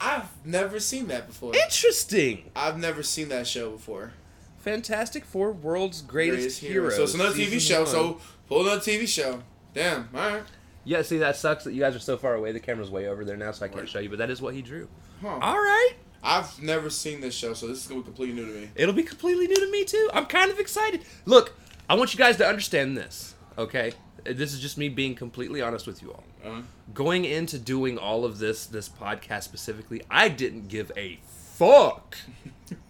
I've 0.00 0.28
never 0.46 0.78
seen 0.80 1.08
that 1.08 1.26
before. 1.26 1.54
Interesting. 1.54 2.50
I've 2.54 2.78
never 2.78 3.02
seen 3.02 3.28
that 3.30 3.46
show 3.46 3.70
before. 3.70 4.12
Fantastic 4.58 5.24
Four 5.24 5.52
World's 5.52 6.02
Greatest, 6.02 6.60
Heroes. 6.60 6.96
So 6.96 7.02
it's 7.04 7.14
another 7.14 7.34
TV 7.34 7.60
show. 7.60 7.82
one. 7.82 7.86
So 7.86 8.20
pull 8.48 8.62
another 8.62 8.80
TV 8.80 9.06
show. 9.08 9.42
Damn. 9.74 10.08
All 10.14 10.20
right. 10.34 10.42
Yeah, 10.84 11.02
see, 11.02 11.18
that 11.18 11.36
sucks 11.36 11.64
that 11.64 11.72
you 11.74 11.80
guys 11.80 11.94
are 11.94 11.98
so 12.00 12.16
far 12.16 12.34
away. 12.34 12.52
The 12.52 12.60
camera's 12.60 12.90
way 12.90 13.08
over 13.08 13.24
there 13.24 13.36
now, 13.36 13.52
so 13.52 13.64
I 13.64 13.68
can't 13.68 13.80
Right. 13.80 13.88
show 13.88 13.98
you. 13.98 14.08
But 14.08 14.18
that 14.18 14.30
is 14.30 14.40
what 14.40 14.54
he 14.54 14.62
drew. 14.62 14.88
Huh. 15.20 15.38
All 15.42 15.58
right, 15.58 15.92
I've 16.22 16.62
never 16.62 16.88
seen 16.90 17.20
this 17.20 17.34
show, 17.34 17.52
so 17.54 17.66
this 17.66 17.78
is 17.82 17.86
gonna 17.86 18.00
be 18.00 18.04
completely 18.06 18.34
new 18.34 18.46
to 18.46 18.52
me. 18.60 18.70
it'll 18.74 18.94
be 18.94 19.02
completely 19.02 19.46
new 19.46 19.56
to 19.56 19.70
me 19.70 19.84
too. 19.84 20.08
I'm 20.14 20.26
kind 20.26 20.50
of 20.50 20.58
excited. 20.58 21.02
Look, 21.26 21.52
I 21.90 21.94
want 21.94 22.14
you 22.14 22.18
guys 22.18 22.36
to 22.38 22.46
understand 22.46 22.96
this. 22.96 23.34
Okay, 23.58 23.92
this 24.24 24.52
is 24.54 24.60
just 24.60 24.78
me 24.78 24.88
being 24.88 25.14
completely 25.14 25.60
honest 25.60 25.86
with 25.86 26.00
you 26.02 26.12
all. 26.12 26.24
Uh-huh. 26.44 26.62
Going 26.94 27.24
into 27.24 27.58
doing 27.58 27.98
all 27.98 28.24
of 28.24 28.38
this, 28.38 28.66
this 28.66 28.88
podcast 28.88 29.42
specifically, 29.44 30.02
I 30.10 30.28
didn't 30.28 30.68
give 30.68 30.90
a 30.96 31.18
fuck 31.24 32.16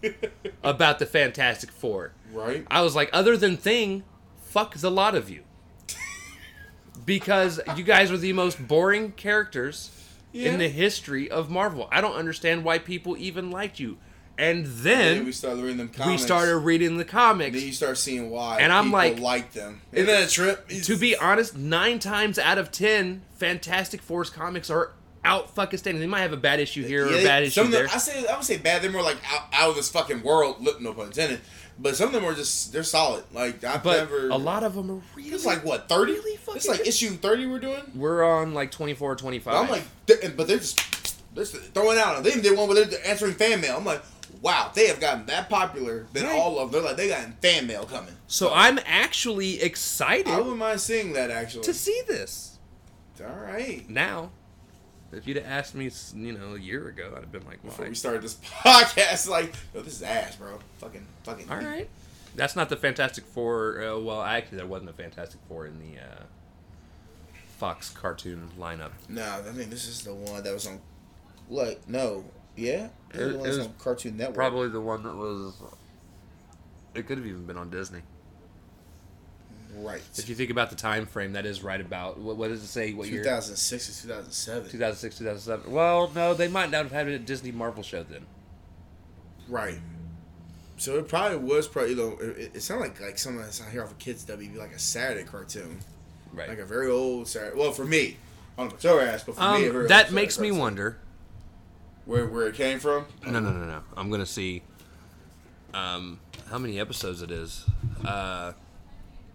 about 0.63 0.99
the 0.99 1.05
Fantastic 1.05 1.71
Four. 1.71 2.13
Right. 2.31 2.65
I 2.69 2.81
was 2.81 2.95
like, 2.95 3.09
other 3.11 3.35
than 3.37 3.57
Thing, 3.57 4.03
fuck 4.41 4.75
the 4.75 4.91
lot 4.91 5.15
of 5.15 5.29
you. 5.29 5.43
because 7.05 7.59
you 7.75 7.83
guys 7.83 8.11
are 8.11 8.17
the 8.17 8.33
most 8.33 8.67
boring 8.67 9.11
characters 9.13 9.91
Yeah. 10.31 10.51
in 10.51 10.59
the 10.59 10.69
history 10.69 11.29
of 11.29 11.49
Marvel. 11.49 11.87
I 11.91 12.01
don't 12.01 12.15
understand 12.15 12.63
why 12.63 12.77
people 12.79 13.17
even 13.17 13.49
liked 13.51 13.79
you. 13.79 13.97
And 14.39 14.65
then 14.65 15.17
then 15.17 15.25
we 15.25 15.31
started 15.33 15.61
reading 15.61 15.77
them 15.77 15.91
we 16.07 16.17
started 16.17 16.57
reading 16.59 16.97
the 16.97 17.05
comics. 17.05 17.55
Then 17.57 17.65
you 17.65 17.73
start 17.73 17.97
seeing 17.97 18.29
why. 18.29 18.59
And 18.59 18.71
I'm 18.71 18.85
people 18.85 18.99
like- 18.99 19.19
like 19.19 19.51
them. 19.53 19.81
Isn't 19.91 20.07
that 20.07 20.27
a 20.29 20.31
trip? 20.31 20.67
to 20.69 20.95
be 20.97 21.15
honest, 21.17 21.57
nine 21.57 21.99
times 21.99 22.39
out 22.39 22.57
of 22.57 22.71
ten, 22.71 23.21
Fantastic 23.37 24.01
Four's 24.01 24.29
comics 24.29 24.69
are 24.69 24.91
out 25.25 25.53
fucking 25.53 25.77
standing. 25.79 25.99
They 25.99 26.07
might 26.07 26.21
have 26.21 26.31
a 26.33 26.37
bad 26.37 26.59
issue 26.61 26.83
here 26.85 27.05
or 27.05 27.09
a 27.09 27.17
Yeah, 27.17 27.23
bad 27.25 27.43
issue 27.43 27.63
them, 27.63 27.71
there. 27.71 27.87
I 27.93 27.97
say 27.97 28.25
I 28.25 28.35
would 28.37 28.45
say 28.45 28.55
bad. 28.57 28.81
They're 28.81 28.91
more 28.91 29.01
like 29.03 29.17
out, 29.29 29.41
out 29.51 29.69
of 29.71 29.75
this 29.75 29.89
fucking 29.89 30.23
world. 30.23 30.63
look, 30.63 30.79
No 30.79 30.93
pun 30.93 31.07
intended. 31.07 31.41
But 31.81 31.95
some 31.95 32.07
of 32.07 32.13
them 32.13 32.23
are 32.25 32.33
just 32.33 32.71
they're 32.71 32.83
solid. 32.83 33.23
Like 33.33 33.61
I've 33.65 33.83
but 33.83 33.97
never. 33.97 34.29
a 34.29 34.37
lot 34.37 34.63
of 34.63 34.75
them 34.75 34.89
are 34.91 35.01
really. 35.15 35.29
It's 35.31 35.45
like 35.45 35.65
what 35.65 35.89
thirty? 35.89 36.13
Really 36.13 36.37
fucking 36.37 36.55
it's 36.57 36.67
like 36.67 36.87
issue 36.87 37.09
thirty 37.09 37.45
we're 37.45 37.59
doing. 37.59 37.81
We're 37.95 38.23
on 38.23 38.53
like 38.53 38.71
24 38.71 39.11
or 39.11 39.15
25. 39.15 39.53
I'm 39.53 39.69
like, 39.69 39.83
they're- 40.05 40.33
but 40.35 40.47
they're 40.47 40.57
just 40.59 40.79
they're 41.35 41.43
just 41.45 41.55
throwing 41.73 41.97
out. 41.97 42.23
They 42.23 42.29
even 42.31 42.41
did 42.41 42.57
one 42.57 42.67
where 42.69 42.85
they're 42.85 43.05
answering 43.05 43.33
fan 43.33 43.61
mail. 43.61 43.75
I'm 43.77 43.85
like, 43.85 44.01
wow, 44.41 44.71
they 44.73 44.87
have 44.87 44.99
gotten 44.99 45.25
that 45.27 45.49
popular. 45.49 46.07
Then 46.13 46.25
Right. 46.25 46.35
all 46.39 46.59
of 46.59 46.71
them, 46.71 46.81
they're 46.81 46.89
like 46.89 46.97
they 46.97 47.09
got 47.09 47.27
fan 47.41 47.67
mail 47.67 47.85
coming. 47.85 48.15
so 48.27 48.51
I'm 48.53 48.79
actually 48.85 49.61
excited 49.61 50.27
I 50.27 50.37
wouldn't 50.37 50.57
mind 50.57 50.81
seeing 50.81 51.13
that 51.13 51.29
actually. 51.31 51.63
to 51.63 51.73
see 51.73 52.01
this 52.07 52.57
All 53.21 53.27
right. 53.35 53.89
now. 53.89 54.31
If 55.11 55.27
you'd 55.27 55.37
have 55.37 55.45
asked 55.47 55.73
me, 55.73 55.89
you 56.15 56.33
know, 56.33 56.53
a 56.53 56.59
year 56.59 56.87
ago, 56.87 57.13
I'd 57.15 57.21
have 57.21 57.31
been 57.31 57.43
like, 57.47 57.63
Before 57.63 57.85
why? 57.85 57.89
we 57.89 57.95
started 57.95 58.21
this 58.21 58.35
podcast, 58.63 59.27
like, 59.27 59.51
yo, 59.73 59.81
this 59.81 59.93
is 59.93 60.03
ass, 60.03 60.35
bro. 60.35 60.59
Fucking, 60.77 61.03
fucking. 61.23 61.49
All 61.49 61.57
right. 61.57 61.89
That's 62.35 62.55
not 62.55 62.69
the 62.69 62.75
Fantastic 62.75 63.25
Four. 63.25 63.81
Uh, 63.83 63.97
well, 63.99 64.21
actually, 64.21 64.57
there 64.59 64.67
wasn't 64.67 64.91
a 64.91 64.93
Fantastic 64.93 65.39
Four 65.47 65.65
in 65.65 65.79
the 65.79 65.99
uh, 65.99 66.23
Fox 67.57 67.89
cartoon 67.89 68.49
lineup. 68.59 68.91
No, 69.09 69.23
I 69.23 69.41
think 69.51 69.71
this 69.71 69.87
is 69.87 70.03
the 70.03 70.13
one 70.13 70.43
that 70.43 70.53
was 70.53 70.67
on. 70.67 70.79
Like, 71.49 71.89
no, 71.89 72.23
yeah, 72.55 72.89
It- 73.13 73.19
it 73.21 73.39
was 73.39 73.59
on 73.59 73.73
Cartoon 73.79 74.17
Network. 74.17 74.35
Probably 74.35 74.69
the 74.69 74.81
one 74.81 75.03
that 75.03 75.15
was. 75.15 75.53
It 76.95 77.07
could 77.07 77.17
have 77.17 77.27
even 77.27 77.45
been 77.45 77.57
on 77.57 77.69
Disney. 77.69 78.01
right. 79.75 80.01
If 80.17 80.27
you 80.29 80.35
think 80.35 80.49
about 80.49 80.69
the 80.69 80.75
time 80.75 81.05
frame, 81.05 81.33
that 81.33 81.45
is 81.45 81.63
right 81.63 81.79
about. 81.79 82.17
What, 82.17 82.37
what 82.37 82.49
does 82.49 82.63
it 82.63 82.67
say? 82.67 82.93
What 82.93 83.07
year? 83.07 83.23
2006 83.23 83.85
to 83.85 84.01
2007. 84.07 84.69
2006, 84.71 85.17
2007. 85.19 85.71
Well, 85.71 86.11
no, 86.15 86.33
they 86.33 86.47
might 86.47 86.71
not 86.71 86.83
have 86.83 86.91
had 86.91 87.07
a 87.07 87.19
Disney 87.19 87.51
Marvel 87.51 87.83
show 87.83 88.03
then. 88.03 88.25
Right. 89.47 89.79
So 90.77 90.97
it 90.97 91.07
probably 91.07 91.37
was 91.37 91.67
probably 91.67 91.91
you 91.91 91.97
know 91.97 92.17
it, 92.21 92.51
it 92.55 92.61
sounded 92.61 92.83
like 92.89 93.01
like 93.01 93.17
something 93.17 93.41
that's 93.41 93.61
out 93.61 93.69
here 93.69 93.83
off 93.83 93.91
of 93.91 93.99
Kids 93.99 94.23
W, 94.25 94.57
like 94.57 94.71
a 94.71 94.79
Saturday 94.79 95.23
cartoon, 95.25 95.79
Right. 96.33 96.47
like 96.47 96.59
a 96.59 96.65
very 96.65 96.89
old 96.89 97.27
Saturday. 97.27 97.57
Well, 97.57 97.71
for 97.73 97.83
me, 97.83 98.17
I 98.57 98.61
don't 98.67 98.83
know 98.83 98.97
about 98.97 99.07
ass, 99.09 99.23
but 99.25 99.35
for 99.35 99.41
me, 99.41 99.65
a 99.65 99.67
um, 99.67 99.73
very 99.73 99.87
that 99.89 100.05
old 100.05 100.15
makes 100.15 100.35
Saturday 100.35 100.51
me 100.51 100.57
cartoon. 100.57 100.61
wonder. 100.61 100.97
Where 102.09 102.25
where 102.25 102.47
it 102.47 102.55
came 102.55 102.79
from. 102.79 103.05
No, 103.23 103.33
no, 103.39 103.51
no, 103.51 103.65
no. 103.65 103.81
I'm 103.95 104.09
gonna 104.09 104.25
see. 104.25 104.63
Um, 105.75 106.19
how 106.49 106.57
many 106.57 106.79
episodes 106.79 107.21
it 107.21 107.29
is? 107.29 107.65
Uh, 108.03 108.53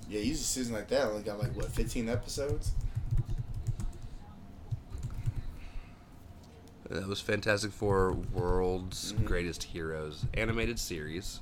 Yeah, 0.09 0.18
usually 0.18 0.35
season 0.37 0.75
like 0.75 0.89
that 0.89 1.07
only 1.07 1.22
got 1.22 1.39
like 1.39 1.55
what 1.57 1.66
15 1.70 2.09
episodes. 2.09 2.72
that 6.91 7.07
was 7.07 7.20
Fantastic 7.20 7.70
Four: 7.72 8.12
World's 8.12 9.12
Mhm. 9.12 9.25
Greatest 9.25 9.62
Heroes 9.64 10.27
animated 10.35 10.79
series. 10.79 11.41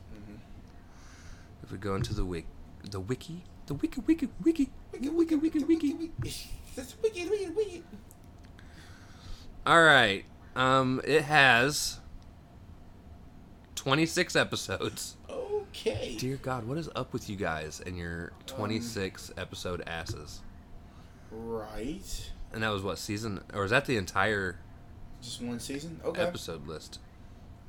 If 1.62 1.70
we 1.72 1.78
go 1.78 1.94
into 1.94 2.12
the 2.14 2.24
wiki, 2.24 2.46
the 2.90 3.00
wiki, 3.00 3.42
the 3.66 3.74
wiki, 3.74 4.00
wiki, 4.06 4.28
wiki, 4.42 4.70
wiki, 4.92 5.10
wiki, 5.10 5.36
wiki, 5.36 5.64
wiki. 5.64 5.94
wiki. 5.94 6.50
That's 6.76 6.94
wicked, 7.02 7.30
wicked, 7.30 7.56
wicked. 7.56 7.82
All 9.66 9.82
right. 9.82 10.24
Um, 10.54 11.00
it 11.04 11.22
has 11.22 11.98
26 13.74 14.36
episodes. 14.36 15.16
Okay. 15.30 16.16
Dear 16.18 16.36
God, 16.36 16.66
what 16.66 16.76
is 16.76 16.88
up 16.94 17.12
with 17.12 17.30
you 17.30 17.36
guys 17.36 17.80
and 17.84 17.96
your 17.96 18.32
26 18.46 19.32
episode 19.38 19.82
asses? 19.86 20.40
Right. 21.30 22.30
And 22.52 22.62
that 22.62 22.68
was 22.68 22.82
what 22.82 22.98
season, 22.98 23.40
or 23.54 23.64
is 23.64 23.70
that 23.70 23.86
the 23.86 23.96
entire 23.96 24.58
Just 25.22 25.40
one 25.40 25.58
season. 25.58 26.00
Okay. 26.04 26.20
episode 26.20 26.66
list? 26.66 26.98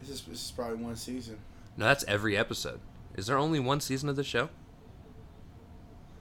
This 0.02 0.10
is 0.10 0.22
this 0.24 0.46
is 0.46 0.52
probably 0.52 0.76
one 0.84 0.98
season. 0.98 1.38
No, 1.78 1.86
that's 1.86 2.04
every 2.04 2.36
episode. 2.36 2.82
Is 3.16 3.28
there 3.28 3.38
only 3.38 3.62
one 3.62 3.80
season 3.80 4.10
of 4.10 4.18
the 4.18 4.24
show? 4.26 4.50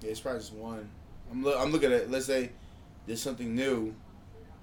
Yeah, 0.01 0.11
it's 0.11 0.21
probably 0.21 0.41
just 0.41 0.53
one. 0.53 0.89
I'm 1.33 1.43
look. 1.43 1.57
I'm 1.59 1.73
looking 1.73 1.93
at. 1.93 2.09
Let's 2.09 2.27
say 2.27 2.51
there's 3.07 3.21
something 3.21 3.55
new. 3.57 3.93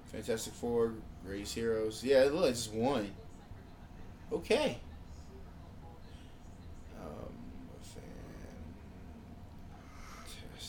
Fantastic 0.06 0.54
Four, 0.54 0.94
Greatest 1.30 1.54
Heroes. 1.54 2.02
Yeah, 2.02 2.24
it 2.24 2.34
looks 2.34 2.42
like 2.42 2.54
just 2.54 2.72
one. 2.72 3.10
Okay. 4.32 4.78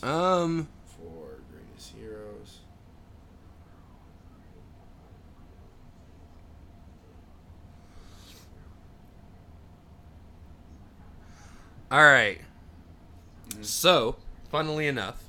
Um, 0.02 0.08
Um, 0.08 0.68
Four, 0.86 1.30
Greatest 1.50 1.94
Heroes. 1.96 2.60
all 11.90 12.04
right. 12.04 12.40
So, 13.62 14.14
funnily 14.48 14.86
enough, 14.86 15.24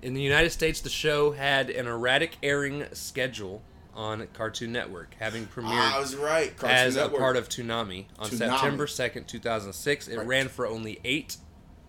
in 0.00 0.14
the 0.14 0.22
United 0.22 0.50
States, 0.50 0.80
the 0.80 0.88
show 0.88 1.32
had 1.32 1.70
an 1.70 1.88
erratic 1.88 2.36
airing 2.40 2.86
schedule 2.92 3.62
on 3.98 4.28
Cartoon 4.32 4.70
Network, 4.70 5.16
having 5.18 5.44
premiered 5.46 5.72
Ah, 5.72 5.96
I 5.96 6.00
was 6.00 6.14
right. 6.14 6.56
Cartoon 6.56 6.78
as 6.78 6.94
Network. 6.94 7.14
a 7.14 7.18
part 7.18 7.36
of 7.36 7.48
Toonami 7.48 8.04
on 8.18 8.30
Toonami. 8.30 8.38
September 8.38 8.86
2nd, 8.86 9.26
2006. 9.26 10.06
It 10.06 10.16
Right. 10.18 10.26
ran 10.26 10.48
for 10.48 10.68
only 10.68 11.00
eight 11.04 11.36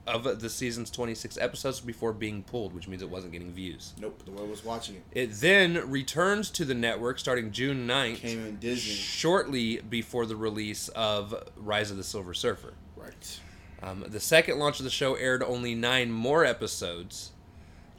of 0.07 0.39
the 0.41 0.49
season's 0.49 0.89
26 0.89 1.37
episodes 1.37 1.81
before 1.81 2.11
being 2.11 2.41
pulled, 2.41 2.73
which 2.73 2.87
means 2.87 3.03
it 3.03 3.09
wasn't 3.11 3.31
getting 3.31 3.51
views. 3.53 3.93
Nope, 3.99 4.23
the 4.25 4.31
world 4.31 4.49
was 4.49 4.65
watching 4.65 4.95
it. 4.95 5.03
It 5.11 5.33
then 5.33 5.87
returns 5.87 6.49
to 6.51 6.65
the 6.65 6.73
network 6.73 7.19
starting 7.19 7.51
June 7.51 7.85
9th, 7.85 8.21
Came 8.21 8.43
in 8.43 8.55
Disney. 8.57 8.91
shortly 8.95 9.77
before 9.77 10.25
the 10.25 10.35
release 10.35 10.87
of 10.89 11.35
Rise 11.55 11.91
of 11.91 11.97
the 11.97 12.03
Silver 12.03 12.33
Surfer. 12.33 12.73
Right. 12.95 13.39
Um, 13.83 14.03
the 14.07 14.19
second 14.19 14.57
launch 14.57 14.79
of 14.79 14.83
the 14.83 14.89
show 14.89 15.13
aired 15.13 15.43
only 15.43 15.75
nine 15.75 16.11
more 16.11 16.43
episodes, 16.43 17.31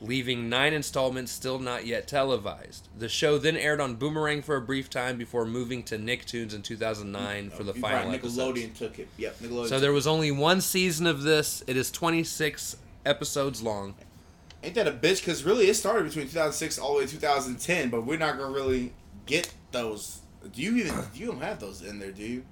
leaving 0.01 0.49
nine 0.49 0.73
installments 0.73 1.31
still 1.31 1.59
not 1.59 1.87
yet 1.87 2.09
televised. 2.09 2.89
The 2.99 3.09
show 3.09 3.39
then 3.39 3.57
aired 3.57 3.81
on 3.81 3.97
Boomerang 3.97 4.43
for 4.43 4.57
a 4.57 4.61
brief 4.61 4.89
time 4.89 5.19
before 5.19 5.45
moving 5.45 5.83
to 5.85 5.99
Nicktoons 5.99 6.55
in 6.55 6.63
2009 6.63 7.51
for 7.51 7.65
the 7.65 7.73
You're 7.73 7.83
final 7.83 8.11
right. 8.11 8.23
Nickelodeon 8.23 8.75
took 8.75 8.99
it. 8.99 9.09
Yep, 9.19 9.39
Nickelodeon. 9.41 9.69
So 9.69 9.81
there 9.81 9.93
was 9.93 10.07
only 10.07 10.31
one 10.31 10.61
season 10.61 11.07
of 11.07 11.23
this. 11.23 11.63
It 11.67 11.77
is 11.77 11.91
26 11.91 12.77
episodes 13.05 13.63
long. 13.63 13.95
Ain't 14.63 14.75
that 14.75 14.87
a 14.87 14.93
bitch? 14.93 15.21
Because 15.21 15.45
really, 15.45 15.69
it 15.69 15.75
started 15.75 16.05
between 16.05 16.27
2006 16.27 16.79
all 16.79 16.95
the 16.95 16.99
way 17.01 17.07
to 17.07 17.13
2010, 17.13 17.91
but 17.91 18.05
we're 18.05 18.19
not 18.19 18.39
gonna 18.39 18.53
really 18.53 18.93
get 19.27 19.53
those. 19.73 20.21
Do 20.53 20.63
you 20.63 20.77
even? 20.77 20.95
You 21.15 21.27
don't 21.27 21.43
have 21.43 21.61
those 21.61 21.83
in 21.83 21.99
there, 21.99 22.13
do 22.13 22.23
you? 22.23 22.45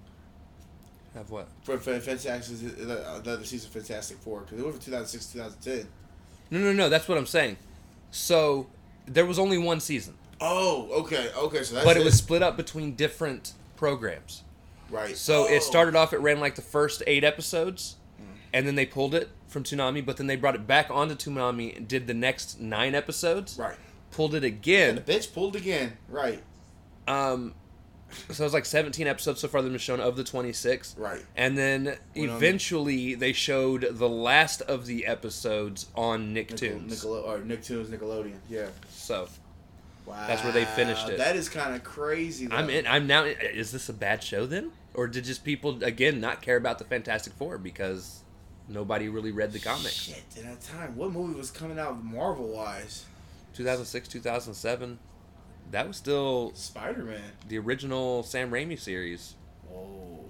Have 1.14 1.30
what? 1.30 1.48
For, 1.62 1.78
for 1.78 1.98
Fantastic, 1.98 2.56
uh, 2.80 3.18
the 3.18 3.32
other 3.32 3.44
season, 3.44 3.70
Fantastic 3.70 4.18
Four, 4.18 4.40
because 4.40 4.58
it 4.58 4.62
went 4.62 4.74
from 4.74 4.84
2006 4.84 5.26
to 5.26 5.32
2010. 5.32 5.88
No, 6.50 6.58
no, 6.60 6.72
no. 6.72 6.88
That's 6.88 7.08
what 7.08 7.18
I'm 7.18 7.26
saying. 7.26 7.56
So 8.10 8.66
there 9.06 9.26
was 9.26 9.38
only 9.38 9.58
one 9.58 9.80
season, 9.80 10.14
Oh, 10.40 10.88
okay, 11.02 11.30
okay. 11.36 11.62
So 11.64 11.74
that's 11.74 11.84
but 11.86 11.96
it 11.96 12.04
was 12.04 12.14
split 12.14 12.42
up 12.42 12.56
between 12.56 12.94
different 12.94 13.52
programs. 13.76 14.42
right. 14.90 15.16
So 15.16 15.44
Oh. 15.48 15.52
it 15.52 15.62
started 15.62 15.96
off. 15.96 16.12
It 16.12 16.18
ran 16.18 16.38
like 16.40 16.54
the 16.54 16.62
first 16.62 17.02
eight 17.06 17.24
episodes, 17.24 17.96
and 18.52 18.66
then 18.66 18.74
they 18.76 18.86
pulled 18.86 19.14
it 19.14 19.28
from 19.48 19.62
Toonami. 19.64 20.04
But 20.06 20.16
then 20.16 20.26
they 20.26 20.36
brought 20.36 20.54
it 20.54 20.66
back 20.66 20.90
onto 20.90 21.14
Toonami 21.14 21.76
and 21.76 21.88
did 21.88 22.06
the 22.06 22.14
next 22.14 22.60
nine 22.60 22.94
episodes. 22.94 23.58
right. 23.58 23.76
Pulled 24.10 24.34
it 24.34 24.42
again. 24.44 24.96
And 24.96 25.04
the 25.06 25.12
bitch 25.12 25.34
pulled 25.34 25.54
again. 25.56 25.98
Right, 26.08 26.42
Um, 27.06 27.54
so 28.30 28.42
it 28.42 28.46
was 28.46 28.54
like 28.54 28.64
17 28.64 29.06
episodes 29.06 29.40
so 29.40 29.48
far 29.48 29.60
that 29.62 29.66
have 29.66 29.72
been 29.72 29.78
shown 29.78 30.00
of 30.00 30.16
the 30.16 30.24
26. 30.24 30.96
right. 30.98 31.24
And 31.36 31.56
then 31.58 31.84
Went 32.16 32.30
on- 32.30 32.36
eventually 32.36 33.14
they 33.14 33.32
showed 33.32 33.86
the 33.90 34.08
last 34.08 34.60
of 34.62 34.86
the 34.86 35.06
episodes 35.06 35.86
on 35.94 36.32
Nickel, 36.32 36.56
Nicktoons. 36.56 36.88
Nickel, 36.90 37.12
or 37.12 37.38
Nicktoons, 37.40 37.86
Nickelodeon. 37.86 38.38
Yeah. 38.48 38.68
So 38.90 39.28
Wow. 40.06 40.26
That's 40.26 40.42
where 40.42 40.52
they 40.54 40.64
finished 40.64 41.06
it. 41.10 41.18
That 41.18 41.36
is 41.36 41.50
kind 41.50 41.74
of 41.74 41.84
crazy. 41.84 42.46
Though. 42.46 42.56
I'm 42.56 42.70
in. 42.70 42.86
I'm 42.86 43.06
now. 43.06 43.24
Is 43.24 43.72
this 43.72 43.90
a 43.90 43.92
bad 43.92 44.22
show 44.22 44.46
then, 44.46 44.72
or 44.94 45.06
did 45.06 45.24
just 45.24 45.44
people 45.44 45.84
again 45.84 46.18
not 46.18 46.40
care 46.40 46.56
about 46.56 46.78
the 46.78 46.84
Fantastic 46.86 47.34
Four 47.34 47.58
because 47.58 48.20
nobody 48.70 49.10
really 49.10 49.32
read 49.32 49.52
the 49.52 49.58
comics. 49.58 49.92
Shit, 49.92 50.24
at 50.38 50.44
that 50.44 50.60
time, 50.62 50.96
what 50.96 51.12
movie 51.12 51.34
was 51.38 51.50
coming 51.50 51.78
out 51.78 52.02
Marvel 52.02 52.48
wise? 52.48 53.04
2006, 53.52 54.08
2007. 54.08 54.98
That 55.70 55.86
was 55.86 55.96
still 55.96 56.52
Spider 56.54 57.04
Man. 57.04 57.20
the 57.48 57.58
original 57.58 58.22
Sam 58.22 58.50
Raimi 58.50 58.78
series. 58.78 59.34
Whoa. 59.68 60.24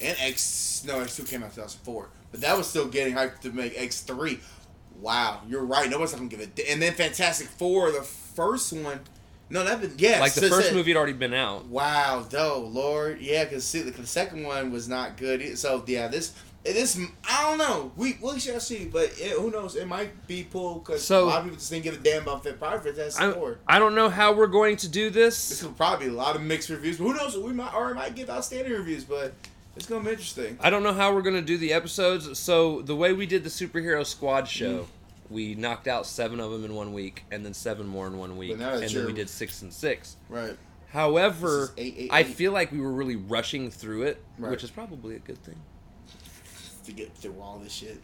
And 0.00 0.16
X 0.20 0.84
no 0.86 1.00
X 1.00 1.16
two 1.16 1.24
came 1.24 1.42
out 1.42 1.50
in 1.50 1.54
two 1.54 1.60
thousand 1.60 1.80
four, 1.80 2.08
but 2.30 2.40
that 2.40 2.56
was 2.56 2.66
still 2.66 2.88
getting 2.88 3.14
hyped 3.14 3.40
to 3.40 3.52
make 3.52 3.74
X 3.76 4.00
three. 4.00 4.40
Wow, 5.00 5.40
you're 5.48 5.64
right. 5.64 5.88
Nobody's 5.88 6.12
not 6.12 6.18
gonna 6.18 6.30
give 6.30 6.40
it. 6.40 6.60
And 6.68 6.80
then 6.80 6.92
Fantastic 6.92 7.48
Four, 7.48 7.90
the 7.90 8.02
first 8.02 8.72
one. 8.72 9.00
No, 9.48 9.64
that 9.64 9.80
been 9.80 9.94
yeah. 9.98 10.20
like 10.20 10.34
the 10.34 10.48
first 10.48 10.72
movie 10.72 10.92
had 10.92 10.96
already 10.96 11.12
been 11.12 11.34
out. 11.34 11.66
Wow, 11.66 12.24
though, 12.28 12.60
Lord, 12.60 13.20
yeah, 13.20 13.44
because 13.44 13.64
see, 13.64 13.82
the, 13.82 13.90
the 13.90 14.06
second 14.06 14.44
one 14.44 14.70
was 14.70 14.88
not 14.88 15.16
good. 15.16 15.58
So 15.58 15.82
yeah, 15.86 16.08
this 16.08 16.34
this 16.64 16.98
I 17.28 17.42
don't 17.42 17.58
know. 17.58 17.92
We 17.96 18.18
we 18.22 18.38
shall 18.38 18.60
see, 18.60 18.84
but 18.84 19.04
it, 19.18 19.32
who 19.38 19.50
knows? 19.50 19.76
It 19.76 19.86
might 19.88 20.26
be 20.26 20.44
pulled 20.44 20.84
because 20.84 21.02
So- 21.04 21.24
a 21.24 21.26
lot 21.26 21.38
of 21.38 21.44
people 21.44 21.58
just 21.58 21.70
didn't 21.70 21.84
give 21.84 21.94
a 21.94 21.98
damn 21.98 22.22
about 22.22 22.42
Fit 22.44 22.58
Probably 22.58 22.92
Fantastic 22.92 23.22
I. 23.66 23.76
I 23.76 23.78
don't 23.78 23.94
know 23.94 24.08
how 24.10 24.32
we're 24.34 24.46
going 24.46 24.76
to 24.78 24.88
do 24.88 25.10
This 25.10 25.48
this. 25.48 25.62
could 25.62 25.76
probably 25.76 26.06
be 26.08 26.12
a 26.12 26.16
lot 26.16 26.36
of 26.36 26.42
mixed 26.42 26.68
reviews. 26.68 26.98
But 26.98 27.04
who 27.04 27.14
knows? 27.14 27.36
We 27.36 27.52
might 27.52 27.74
or 27.74 27.94
might 27.94 28.14
give 28.14 28.28
outstanding 28.28 28.72
reviews, 28.72 29.04
but 29.04 29.32
it's 29.76 29.86
gonna 29.86 30.04
be 30.04 30.10
interesting. 30.10 30.58
I 30.60 30.68
don't 30.70 30.82
know 30.82 30.92
how 30.92 31.14
we're 31.14 31.22
going 31.22 31.36
to 31.36 31.42
do 31.42 31.56
the 31.56 31.72
episodes. 31.72 32.38
So 32.38 32.82
the 32.82 32.96
way 32.96 33.12
we 33.12 33.24
did 33.26 33.42
the 33.44 33.50
superhero 33.50 34.04
squad 34.04 34.46
show, 34.48 34.80
mm. 34.80 34.86
we 35.30 35.54
knocked 35.54 35.88
out 35.88 36.06
seven 36.06 36.40
of 36.40 36.50
them 36.50 36.64
in 36.64 36.74
one 36.74 36.92
week, 36.92 37.24
and 37.30 37.44
then 37.46 37.54
seven 37.54 37.86
more 37.86 38.06
in 38.06 38.18
one 38.18 38.36
week, 38.36 38.52
and 38.52 38.60
then 38.60 39.06
we 39.06 39.12
did 39.12 39.30
six 39.30 39.62
and 39.62 39.72
six. 39.72 40.16
Right. 40.28 40.56
However, 40.88 41.60
This 41.60 41.70
eight, 41.78 41.94
eight, 41.96 42.10
I 42.12 42.20
eight. 42.20 42.26
feel 42.26 42.52
like 42.52 42.72
we 42.72 42.80
were 42.80 42.90
really 42.92 43.16
rushing 43.16 43.70
through 43.70 44.02
it, 44.02 44.22
Right. 44.38 44.50
which 44.50 44.64
is 44.64 44.70
probably 44.70 45.14
a 45.14 45.20
good 45.20 45.42
thing. 45.42 45.56
To 46.84 46.92
get 46.92 47.14
through 47.14 47.40
all 47.40 47.58
this 47.58 47.72
shit. 47.72 48.00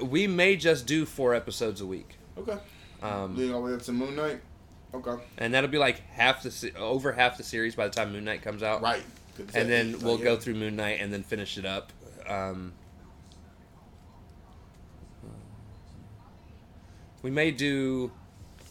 We 0.00 0.26
may 0.26 0.56
just 0.56 0.86
do 0.86 1.04
four 1.06 1.34
episodes 1.34 1.80
a 1.80 1.86
week, 1.86 2.16
Okay. 2.38 2.56
um, 3.02 3.36
Leading 3.36 3.54
all 3.54 3.62
the 3.62 3.68
way 3.70 3.74
up 3.74 3.82
to 3.82 3.92
Moon 3.92 4.14
Knight. 4.14 4.40
Okay. 4.92 5.22
and 5.38 5.54
that'll 5.54 5.70
be 5.70 5.78
like 5.78 6.00
half 6.10 6.42
the 6.42 6.50
se- 6.50 6.72
over 6.76 7.12
half 7.12 7.36
the 7.38 7.44
series 7.44 7.74
by 7.76 7.86
the 7.88 7.94
time 7.94 8.12
Moon 8.12 8.24
Knight 8.24 8.42
comes 8.42 8.62
out. 8.62 8.82
Right. 8.82 9.02
And 9.54 9.70
then 9.70 10.00
we'll 10.00 10.18
go 10.18 10.36
through 10.36 10.54
Moon 10.54 10.76
Knight 10.76 11.00
and 11.00 11.12
then 11.12 11.22
finish 11.22 11.56
it 11.58 11.64
up. 11.64 11.92
Um, 12.28 12.72
we 17.22 17.30
may 17.30 17.50
do, 17.50 18.10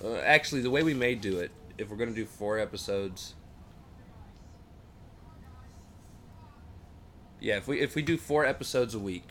uh, 0.03 0.16
actually, 0.18 0.62
the 0.62 0.70
way 0.70 0.84
we 0.84 0.93
may 0.93 1.16
do 1.16 1.39
it, 1.39 1.51
if 1.78 1.89
we're 1.89 1.97
going 1.97 2.10
to 2.10 2.16
do 2.16 2.26
four 2.26 2.60
episodes. 2.60 3.34
Yeah, 7.39 7.57
if 7.57 7.68
we 7.68 7.80
if 7.80 7.95
we 7.95 8.01
do 8.01 8.18
four 8.18 8.45
episodes 8.45 8.93
a 8.93 8.99
week, 8.99 9.28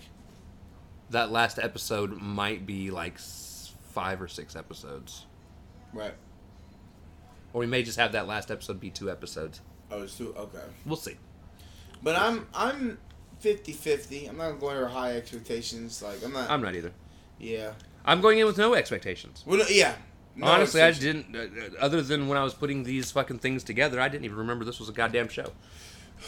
that 1.11 1.31
last 1.31 1.59
episode 1.59 2.21
might 2.21 2.67
be 2.67 2.91
like 2.91 3.19
five 3.19 4.21
or 4.21 4.29
six 4.29 4.55
episodes, 4.57 5.25
Right. 5.93 6.15
or 7.53 7.61
we 7.61 7.67
may 7.67 7.83
just 7.83 7.99
have 7.99 8.13
that 8.13 8.27
last 8.27 8.51
episode 8.51 8.81
be 8.81 8.91
two 8.91 9.11
episodes. 9.11 9.61
Oh, 9.91 10.03
it's 10.03 10.17
two. 10.17 10.35
Okay. 10.37 10.59
We'll 10.85 10.97
see. 10.97 11.17
But 12.03 12.17
I'm 12.17 12.47
I'm 12.55 12.99
50-50. 13.43 14.29
I'm 14.29 14.37
not 14.37 14.61
going 14.61 14.77
for 14.77 14.87
high 14.89 15.17
expectations. 15.17 16.03
Like 16.03 16.23
I'm 16.25 16.33
not. 16.33 16.51
I'm 16.51 16.63
not 16.63 16.75
either. 16.75 16.93
yeah. 17.39 17.73
I'm 18.05 18.21
going 18.23 18.39
in 18.39 18.47
with 18.47 18.57
no 18.57 18.73
expectations. 18.75 19.43
Well, 19.47 19.61
yeah. 19.71 19.95
No 20.35 20.47
Honestly, 20.47 20.81
I 20.81 20.93
didn't. 20.93 21.35
Uh, 21.37 21.49
other 21.81 22.01
than 22.01 22.29
when 22.29 22.39
I 22.39 22.45
was 22.45 22.55
putting 22.55 22.85
these 22.85 23.11
fucking 23.11 23.41
things 23.41 23.65
together, 23.65 24.01
I 24.01 24.09
didn't 24.09 24.25
even 24.25 24.39
remember 24.39 24.65
this 24.65 24.79
was 24.79 24.89
a 24.89 24.93
goddamn 24.93 25.29
show. 25.29 25.51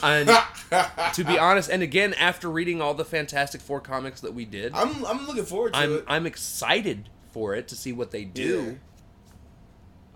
And 0.02 0.28
to 1.14 1.24
be 1.24 1.38
honest, 1.38 1.68
and 1.70 1.82
again, 1.82 2.14
after 2.14 2.48
reading 2.50 2.80
all 2.80 2.94
the 2.94 3.04
Fantastic 3.04 3.60
Four 3.60 3.80
comics 3.80 4.20
that 4.20 4.34
we 4.34 4.44
did, 4.44 4.72
I'm 4.74 5.04
I'm 5.04 5.26
looking 5.26 5.44
forward 5.44 5.72
to 5.74 5.78
I'm 5.78 5.92
it. 5.98 6.04
I'm 6.06 6.26
excited 6.26 7.08
for 7.32 7.54
it 7.54 7.68
to 7.68 7.76
see 7.76 7.92
what 7.92 8.10
they 8.10 8.24
do. 8.24 8.62
Yeah. 8.62 8.72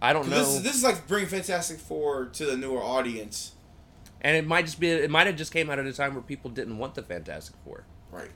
I 0.03 0.13
don't 0.13 0.29
know, 0.29 0.39
This 0.39 0.49
is 0.49 0.63
this 0.63 0.75
is 0.77 0.83
like 0.85 1.07
bringing 1.07 1.29
Fantastic 1.29 1.79
Four 1.79 2.27
to 2.27 2.45
the 2.47 2.57
newer 2.57 2.83
audience. 2.83 3.53
and 4.21 4.37
it 4.37 4.47
might 4.47 4.67
just 4.67 4.79
be. 4.81 4.89
It 4.91 5.11
might 5.11 5.27
have 5.27 5.37
just 5.37 5.53
came 5.53 5.71
out 5.71 5.79
at 5.79 5.87
a 5.87 5.93
time 5.93 6.15
where 6.15 6.23
people 6.23 6.51
didn't 6.51 6.79
want 6.79 6.95
the 6.95 7.03
Fantastic 7.03 7.57
Four, 7.65 7.85
Right. 8.11 8.31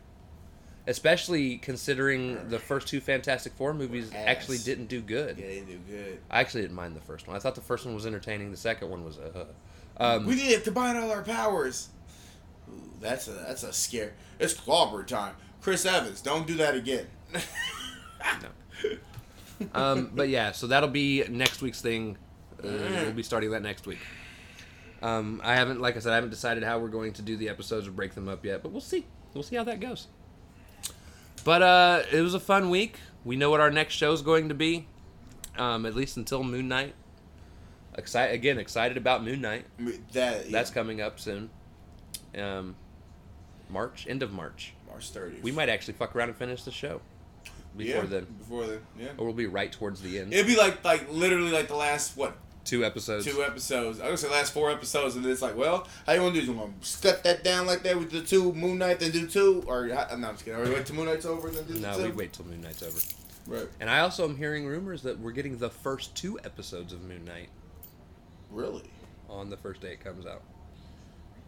especially 0.87 1.59
considering 1.59 2.49
the 2.49 2.59
first 2.59 2.89
two 2.89 3.01
Fantastic 3.01 3.53
Four 3.55 3.75
movies 3.75 4.11
Ass. 4.11 4.25
actually 4.27 4.59
didn't 4.59 4.87
do 4.87 5.01
good. 5.01 5.39
Yeah, 5.39 5.47
they 5.47 5.61
do 5.61 5.79
good. 5.89 6.19
I 6.31 6.41
actually 6.41 6.63
didn't 6.63 6.77
mind 6.77 6.97
the 6.97 7.01
first 7.01 7.27
one. 7.27 7.37
I 7.37 7.39
thought 7.39 7.55
the 7.55 7.61
first 7.61 7.85
one 7.85 7.95
was 7.95 8.07
entertaining. 8.07 8.51
The 8.51 8.57
second 8.57 8.89
one 8.91 9.05
was 9.05 9.19
uh, 9.19 9.45
um, 9.99 10.27
we 10.27 10.35
need 10.35 10.55
to 10.55 10.61
combine 10.61 10.97
all 10.97 11.11
our 11.11 11.23
powers. 11.23 11.89
Ooh, 12.69 12.91
that's 13.01 13.29
a 13.29 13.33
that's 13.33 13.63
a 13.63 13.73
scare. 13.73 14.15
It's 14.39 14.55
clobber 14.55 15.03
time. 15.03 15.35
Chris 15.61 15.85
Evans, 15.85 16.21
don't 16.21 16.47
do 16.47 16.55
that 16.55 16.75
again. 16.75 17.07
um, 19.75 20.11
but 20.15 20.29
yeah, 20.29 20.53
so 20.53 20.67
that'll 20.67 20.89
be 20.89 21.25
next 21.29 21.63
week's 21.63 21.81
thing. 21.81 22.17
Uh, 22.63 22.69
we'll 23.03 23.13
be 23.13 23.23
starting 23.23 23.51
that 23.51 23.63
next 23.63 23.87
week. 23.87 23.99
Um, 25.01 25.41
I 25.45 25.55
haven't, 25.55 25.81
like 25.81 25.97
I 25.97 26.01
said, 26.01 26.13
I 26.13 26.17
haven't 26.17 26.31
decided 26.31 26.65
how 26.65 26.79
we're 26.79 26.89
going 26.89 27.13
to 27.15 27.23
do 27.23 27.37
the 27.37 27.49
episodes 27.49 27.87
or 27.87 27.93
break 27.93 28.15
them 28.15 28.29
up 28.29 28.45
yet, 28.45 28.63
but 28.63 28.73
we'll 28.73 28.81
see. 28.81 29.07
We'll 29.35 29.45
see 29.45 29.57
how 29.57 29.65
that 29.65 29.81
goes. 29.81 30.09
But 31.45 31.63
uh, 31.63 32.03
it 32.13 32.21
was 32.21 32.35
a 32.35 32.41
fun 32.41 32.71
week. 32.71 32.97
We 33.25 33.37
know 33.37 33.51
what 33.51 33.61
our 33.61 33.71
next 33.71 33.95
show 33.95 34.13
is 34.13 34.23
going 34.23 34.49
to 34.49 34.55
be, 34.55 34.87
um, 35.57 35.87
at 35.87 35.95
least 35.95 36.17
until 36.17 36.43
Moon 36.43 36.69
Knight. 36.69 36.95
Excited 37.99 38.33
again, 38.33 38.59
excited 38.59 38.97
about 38.97 39.25
Moon 39.25 39.41
Knight. 39.41 39.67
That 40.13 40.51
That's 40.51 40.71
coming 40.71 41.01
up 41.01 41.19
soon. 41.19 41.51
Um, 42.39 42.77
March, 43.69 44.07
end 44.09 44.23
of 44.23 44.33
March. 44.33 44.73
March 44.89 45.13
30th. 45.13 45.43
We 45.43 45.51
might 45.51 45.69
actually 45.69 45.95
fuck 45.95 46.15
around 46.15 46.29
and 46.29 46.39
finish 46.39 46.63
the 46.63 46.71
show 46.71 47.01
before 47.77 48.05
yeah, 48.05 48.09
then, 48.09 48.27
Before 48.39 48.67
then, 48.67 48.81
yeah. 48.99 49.09
or 49.19 49.27
we'll 49.27 49.35
be 49.35 49.47
right 49.47 49.71
towards 49.71 50.01
the 50.01 50.19
end. 50.19 50.33
It'd 50.33 50.47
be 50.47 50.57
like 50.57 50.83
like 50.85 51.11
literally 51.13 51.51
like 51.51 51.69
the 51.69 51.77
last 51.77 52.17
what 52.17 52.37
Two 52.65 52.85
episodes. 52.85 53.25
two 53.25 53.43
episodes. 53.43 53.99
I 53.99 54.11
was 54.11 54.23
gonna 54.23 54.33
say 54.33 54.39
last 54.39 54.53
four 54.53 54.71
episodes, 54.71 55.17
and 55.17 55.25
then 55.25 55.33
it's 55.33 55.43
like, 55.43 55.57
well, 55.57 55.89
how 56.07 56.13
you 56.13 56.21
want 56.23 56.35
to 56.35 56.41
do? 56.41 56.47
this? 56.47 56.55
You 56.55 56.61
want 56.61 56.83
to 56.83 57.03
cut 57.03 57.25
that 57.25 57.43
down 57.43 57.67
like 57.67 57.83
that 57.83 57.99
with 57.99 58.11
the 58.11 58.21
two 58.21 58.53
Moon 58.53 58.79
Knight, 58.79 59.01
then 59.01 59.11
do 59.11 59.27
two, 59.27 59.65
or 59.67 59.87
no, 59.87 59.97
I'm 59.97 60.23
just 60.23 60.45
kidding. 60.45 60.61
Or 60.61 60.73
wait 60.73 60.85
till 60.87 60.95
Moon 60.97 61.07
Knight's 61.07 61.25
over 61.25 61.49
and 61.49 61.57
then 61.57 61.65
do 61.65 61.73
the 61.75 61.81
No, 61.81 61.97
two. 61.97 62.05
we 62.05 62.11
wait 62.11 62.33
till 62.33 62.45
Moon 62.45 62.61
Knight's 62.61 62.83
over. 62.83 63.01
Right. 63.47 63.69
And 63.81 63.89
I 63.89 64.01
also 64.01 64.29
am 64.29 64.37
hearing 64.37 64.67
rumors 64.67 65.03
that 65.03 65.19
we're 65.19 65.33
getting 65.33 65.57
the 65.57 65.71
first 65.71 66.15
two 66.15 66.39
episodes 66.45 66.93
of 66.93 67.03
Moon 67.03 67.25
Knight 67.25 67.49
Really? 68.51 68.83
on 69.29 69.51
the 69.51 69.57
first 69.59 69.81
day 69.83 69.93
it 69.93 70.03
comes 70.03 70.25
out. 70.25 70.43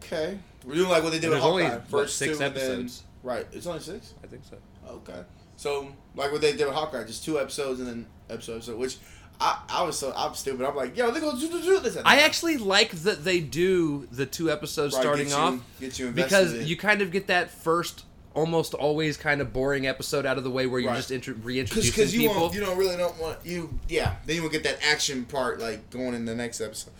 Okay. 0.03 0.37
We're 0.65 0.75
doing 0.75 0.89
like 0.89 1.03
what 1.03 1.11
they 1.11 1.19
did 1.19 1.25
And 1.31 1.35
with 1.35 1.43
only, 1.43 1.63
Hawkeye. 1.63 1.75
what, 1.77 1.87
First 1.89 2.17
six 2.17 2.37
two, 2.37 2.43
and 2.43 2.55
then- 2.55 2.63
episodes? 2.63 3.03
right. 3.23 3.47
It's 3.51 3.65
only 3.67 3.79
six. 3.79 4.13
I 4.23 4.27
think 4.27 4.43
so. 4.49 4.57
Okay. 4.87 5.23
So 5.57 5.91
like 6.15 6.31
what 6.31 6.41
they 6.41 6.51
did 6.55 6.65
with 6.65 6.75
Hawkeye, 6.75 7.03
just 7.05 7.23
two 7.25 7.39
episodes 7.39 7.79
and 7.79 7.87
then 7.89 8.05
episode. 8.29 8.63
So 8.63 8.75
which 8.77 8.97
I, 9.39 9.59
I 9.69 9.83
was 9.83 9.97
so 9.97 10.13
I'm 10.15 10.35
stupid. 10.35 10.65
I'm 10.65 10.75
like, 10.75 10.95
yo, 10.95 11.09
they 11.11 11.19
go 11.19 11.35
do 11.39 11.47
do 11.49 11.61
do 11.61 11.79
this. 11.79 11.97
I 12.05 12.19
actually 12.21 12.57
like 12.57 12.91
that 12.91 13.23
they 13.23 13.39
do 13.39 14.07
the 14.11 14.25
two 14.27 14.51
episodes 14.51 14.93
Right, 14.93 15.01
starting 15.01 15.29
you- 15.29 15.35
off 15.35 15.59
get 15.79 15.97
you 15.99 16.07
invested 16.07 16.23
because 16.29 16.53
in- 16.53 16.67
you 16.67 16.77
kind 16.77 17.01
of 17.01 17.11
get 17.11 17.27
that 17.27 17.49
first, 17.49 18.03
almost 18.33 18.73
always 18.73 19.17
kind 19.17 19.41
of 19.41 19.51
boring 19.51 19.85
episode 19.87 20.25
out 20.25 20.37
of 20.37 20.43
the 20.43 20.49
way 20.51 20.65
where 20.65 20.79
you're 20.79 20.91
Right. 20.91 20.97
just 20.97 21.09
because 21.09 21.43
reintroducing 21.43 22.21
you 22.21 22.27
people. 22.29 22.41
won't, 22.43 22.53
you 22.53 22.61
don't 22.61 22.77
really 22.77 22.95
don't 22.97 23.19
want 23.19 23.37
you 23.45 23.77
yeah 23.89 24.15
then 24.25 24.37
you 24.37 24.41
will 24.41 24.49
get 24.49 24.63
that 24.63 24.79
action 24.89 25.25
part 25.25 25.59
like 25.59 25.89
going 25.89 26.13
in 26.13 26.25
the 26.25 26.35
next 26.35 26.61
episode. 26.61 26.93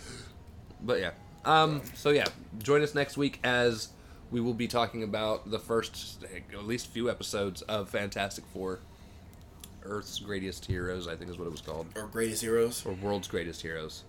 But 0.83 0.99
yeah. 0.99 1.11
Um, 1.45 1.81
so 1.95 2.09
yeah, 2.09 2.25
join 2.59 2.81
us 2.81 2.93
next 2.93 3.15
week 3.17 3.39
as 3.43 3.89
we 4.29 4.41
will 4.41 4.53
be 4.53 4.67
talking 4.67 5.03
about 5.03 5.49
the 5.49 5.59
first 5.59 6.23
at 6.53 6.65
least 6.65 6.87
few 6.87 7.09
episodes 7.09 7.61
of 7.63 7.89
Fantastic 7.89 8.43
Four. 8.53 8.79
Earth's 9.83 10.19
Greatest 10.19 10.65
Heroes, 10.65 11.07
I 11.07 11.15
think 11.15 11.31
is 11.31 11.37
what 11.39 11.47
it 11.47 11.51
was 11.51 11.61
called. 11.61 11.87
Or 11.95 12.05
greatest 12.07 12.41
heroes. 12.43 12.85
Or 12.85 12.93
World's 12.93 13.27
Greatest 13.27 13.61
Heroes. 13.63 14.03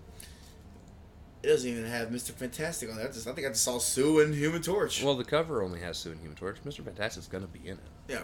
It 1.43 1.47
doesn't 1.47 1.69
even 1.69 1.85
have 1.85 2.07
Mr. 2.07 2.31
Fantastic 2.31 2.89
on 2.89 2.95
there. 2.95 3.05
I, 3.07 3.11
just, 3.11 3.27
I 3.27 3.33
think 3.33 3.45
I 3.45 3.49
just 3.49 3.63
saw 3.63 3.77
Sue 3.77 4.21
and 4.21 4.33
Human 4.33 4.61
Torch. 4.61 5.03
Well, 5.03 5.15
the 5.15 5.25
cover 5.25 5.61
only 5.61 5.81
has 5.81 5.97
Sue 5.97 6.11
and 6.11 6.19
Human 6.21 6.37
Torch. 6.37 6.57
Mr. 6.65 6.83
Fantastic's 6.85 7.27
gonna 7.27 7.47
be 7.47 7.59
in 7.67 7.73
it. 7.75 7.79
yeah. 8.07 8.21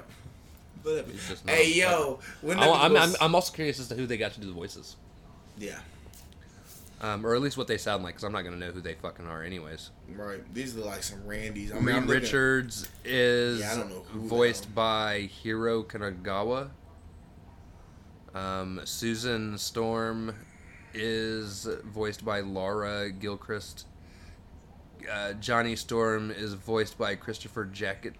But 0.82 1.08
not 1.46 1.54
hey 1.54 1.74
yo, 1.74 2.20
when 2.42 2.58
I, 2.58 2.70
I'm, 2.72 2.96
I'm, 2.96 3.14
I'm 3.20 3.36
also 3.36 3.54
curious 3.54 3.82
as 3.82 3.90
to 3.90 3.96
who 3.96 4.06
they 4.06 4.16
got 4.16 4.32
to 4.36 4.40
do 4.40 4.48
the 4.48 4.54
voices. 4.54 4.96
yeah 5.58 5.80
Um, 7.02 7.26
or 7.26 7.36
at 7.36 7.42
least 7.42 7.58
what 7.58 7.68
they 7.68 7.78
sound 7.78 8.02
like, 8.02 8.14
because 8.14 8.24
I'm 8.24 8.32
not 8.32 8.44
gonna 8.44 8.56
know 8.56 8.72
who 8.72 8.80
they 8.80 8.94
fucking 8.94 9.28
are, 9.28 9.44
anyways. 9.44 9.90
right. 10.16 10.40
These 10.54 10.78
are 10.78 10.82
like 10.86 11.04
some 11.04 11.20
Randys. 11.28 11.72
I 11.72 11.76
mean, 11.76 11.86
Reed 11.86 11.96
I'm 11.96 12.08
looking- 12.08 12.22
Richards 12.22 12.88
is 13.04 13.60
Yeah, 13.60 13.74
I 13.74 13.76
don't 13.76 13.90
know 13.90 14.06
who 14.14 14.22
voiced 14.30 14.74
by 14.74 15.30
Hiro 15.44 15.84
Kanagawa. 15.84 16.70
Um, 18.34 18.80
Susan 18.86 19.58
Storm 19.58 20.34
is 20.94 21.68
voiced 21.86 22.24
by 22.26 22.40
Laura 22.42 23.10
Gilchrist. 23.12 23.86
Uh, 25.12 25.34
Johnny 25.34 25.76
Storm 25.76 26.30
is 26.32 26.54
voiced 26.54 26.98
by 26.98 27.16
Christopher 27.16 27.66
Jacot. 27.66 28.14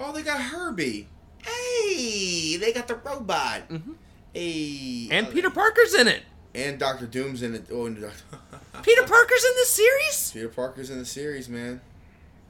Oh, 0.00 0.12
they 0.12 0.22
got 0.22 0.40
Herbie. 0.40 1.08
Hey, 1.44 2.56
they 2.56 2.72
got 2.72 2.88
the 2.88 2.94
robot. 2.96 3.68
Mhm. 3.68 3.94
Hey, 4.32 5.08
And 5.10 5.30
Peter 5.30 5.50
Parker's 5.50 5.94
in 5.94 6.08
it. 6.08 6.22
and 6.54 6.78
Doctor 6.78 7.06
Doom's 7.06 7.42
in 7.42 7.54
it. 7.54 7.66
Oh, 7.70 7.86
and 7.86 7.96
Peter 8.82 9.02
Parker's 9.02 9.44
in 9.44 9.54
this 9.56 9.70
series? 9.70 10.30
Peter 10.32 10.48
Parker's 10.48 10.90
in 10.90 10.98
the 10.98 11.04
series, 11.04 11.48
man. 11.48 11.80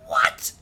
What? 0.06 0.52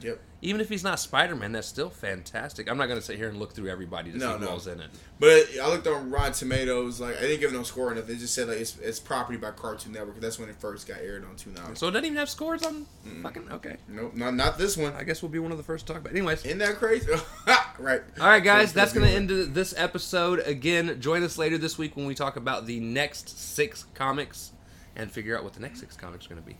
Yep. 0.00 0.20
Even 0.42 0.60
if 0.60 0.68
he's 0.68 0.84
not 0.84 1.00
Spider-Man, 1.00 1.52
that's 1.52 1.66
still 1.66 1.88
fantastic. 1.88 2.70
I'm 2.70 2.76
not 2.76 2.86
gonna 2.88 3.00
sit 3.00 3.16
here 3.16 3.28
and 3.28 3.38
look 3.38 3.54
through 3.54 3.68
everybody 3.68 4.12
to 4.12 4.18
No, 4.18 4.34
see 4.38 4.44
who 4.44 4.50
no. 4.66 4.72
in 4.72 4.80
it. 4.80 4.90
But 5.18 5.46
I 5.60 5.68
looked 5.68 5.86
on 5.86 6.10
Rotten 6.10 6.34
Tomatoes. 6.34 7.00
Like 7.00 7.16
I 7.16 7.20
didn't 7.22 7.40
give 7.40 7.50
it 7.52 7.56
no 7.56 7.62
score 7.62 7.90
or 7.90 7.94
nothing. 7.94 8.14
They 8.14 8.20
just 8.20 8.34
said 8.34 8.48
like 8.48 8.58
it's, 8.58 8.78
it's 8.78 9.00
property 9.00 9.38
by 9.38 9.52
Cartoon 9.52 9.92
Network. 9.92 10.20
That's 10.20 10.38
when 10.38 10.50
it 10.50 10.56
first 10.56 10.86
got 10.86 10.98
aired 10.98 11.24
on 11.24 11.36
Toonami. 11.36 11.76
So 11.78 11.88
it 11.88 11.92
doesn't 11.92 12.04
even 12.04 12.18
have 12.18 12.28
scores 12.28 12.62
on 12.64 12.84
fucking. 13.22 13.50
Okay, 13.50 13.76
Nope, 13.88 14.14
not 14.14 14.34
not 14.34 14.58
this 14.58 14.76
one. 14.76 14.92
I 14.92 15.04
guess 15.04 15.22
we'll 15.22 15.30
be 15.30 15.38
one 15.38 15.52
of 15.52 15.58
the 15.58 15.64
first 15.64 15.86
to 15.86 15.92
talk 15.94 16.02
about. 16.02 16.12
it. 16.12 16.16
Anyways, 16.18 16.44
Isn't 16.44 16.58
that 16.58 16.76
crazy? 16.76 17.10
right. 17.78 18.02
all 18.20 18.26
right, 18.28 18.44
guys, 18.44 18.74
that's 18.74 18.92
gonna 18.92 19.06
end 19.08 19.30
this 19.30 19.72
episode. 19.76 20.40
Again, 20.40 21.00
join 21.00 21.22
us 21.22 21.38
later 21.38 21.56
this 21.56 21.78
week 21.78 21.96
when 21.96 22.04
we 22.06 22.14
talk 22.14 22.36
about 22.36 22.66
the 22.66 22.78
next 22.80 23.38
six 23.38 23.84
comics 23.94 24.52
and 24.94 25.10
figure 25.10 25.36
out 25.36 25.44
what 25.44 25.54
the 25.54 25.60
next 25.60 25.80
six 25.80 25.96
comics 25.96 26.26
are 26.26 26.28
gonna 26.28 26.40
be. 26.42 26.56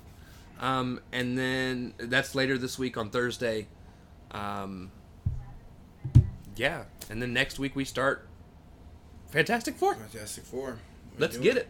Um, 0.60 1.00
and 1.12 1.36
then 1.36 1.94
that's 1.98 2.34
later 2.34 2.56
this 2.58 2.78
week 2.78 2.96
on 2.96 3.10
Thursday. 3.10 3.66
Um, 4.30 4.90
yeah, 6.56 6.84
and 7.10 7.20
then 7.20 7.32
next 7.32 7.58
week 7.58 7.76
we 7.76 7.84
start 7.84 8.26
Fantastic 9.30 9.76
Four. 9.76 9.94
Fantastic 9.94 10.44
Four. 10.44 10.78
We 11.14 11.20
Let's 11.20 11.36
do 11.36 11.42
get 11.42 11.56
it. 11.56 11.68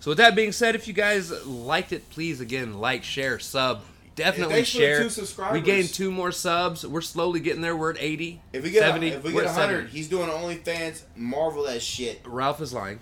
So 0.00 0.12
with 0.12 0.18
that 0.18 0.34
being 0.34 0.52
said, 0.52 0.74
if 0.74 0.88
you 0.88 0.94
guys 0.94 1.30
liked 1.46 1.92
it, 1.92 2.08
please 2.10 2.40
again 2.40 2.78
like, 2.78 3.04
share, 3.04 3.38
sub. 3.38 3.82
Definitely 4.16 4.56
thanks 4.56 4.68
share. 4.68 5.02
two 5.02 5.10
subscribers. 5.10 5.60
We 5.60 5.64
gained 5.64 5.88
two 5.88 6.10
more 6.10 6.32
subs. 6.32 6.86
We're 6.86 7.00
slowly 7.00 7.40
getting 7.40 7.62
there. 7.62 7.76
We're 7.76 7.92
at 7.92 7.96
80. 8.00 8.40
If 8.52 8.64
we 8.64 8.70
get 8.70 8.82
70. 8.82 9.10
a, 9.10 9.16
if 9.16 9.24
we 9.24 9.32
get 9.32 9.44
at 9.44 9.54
hundred, 9.54 9.76
70. 9.76 9.90
he's 9.92 10.08
doing 10.08 10.28
OnlyFans. 10.28 11.02
Marvel 11.16 11.64
that 11.64 11.80
shit. 11.80 12.20
Ralph 12.26 12.60
is 12.60 12.74
lying. 12.74 13.00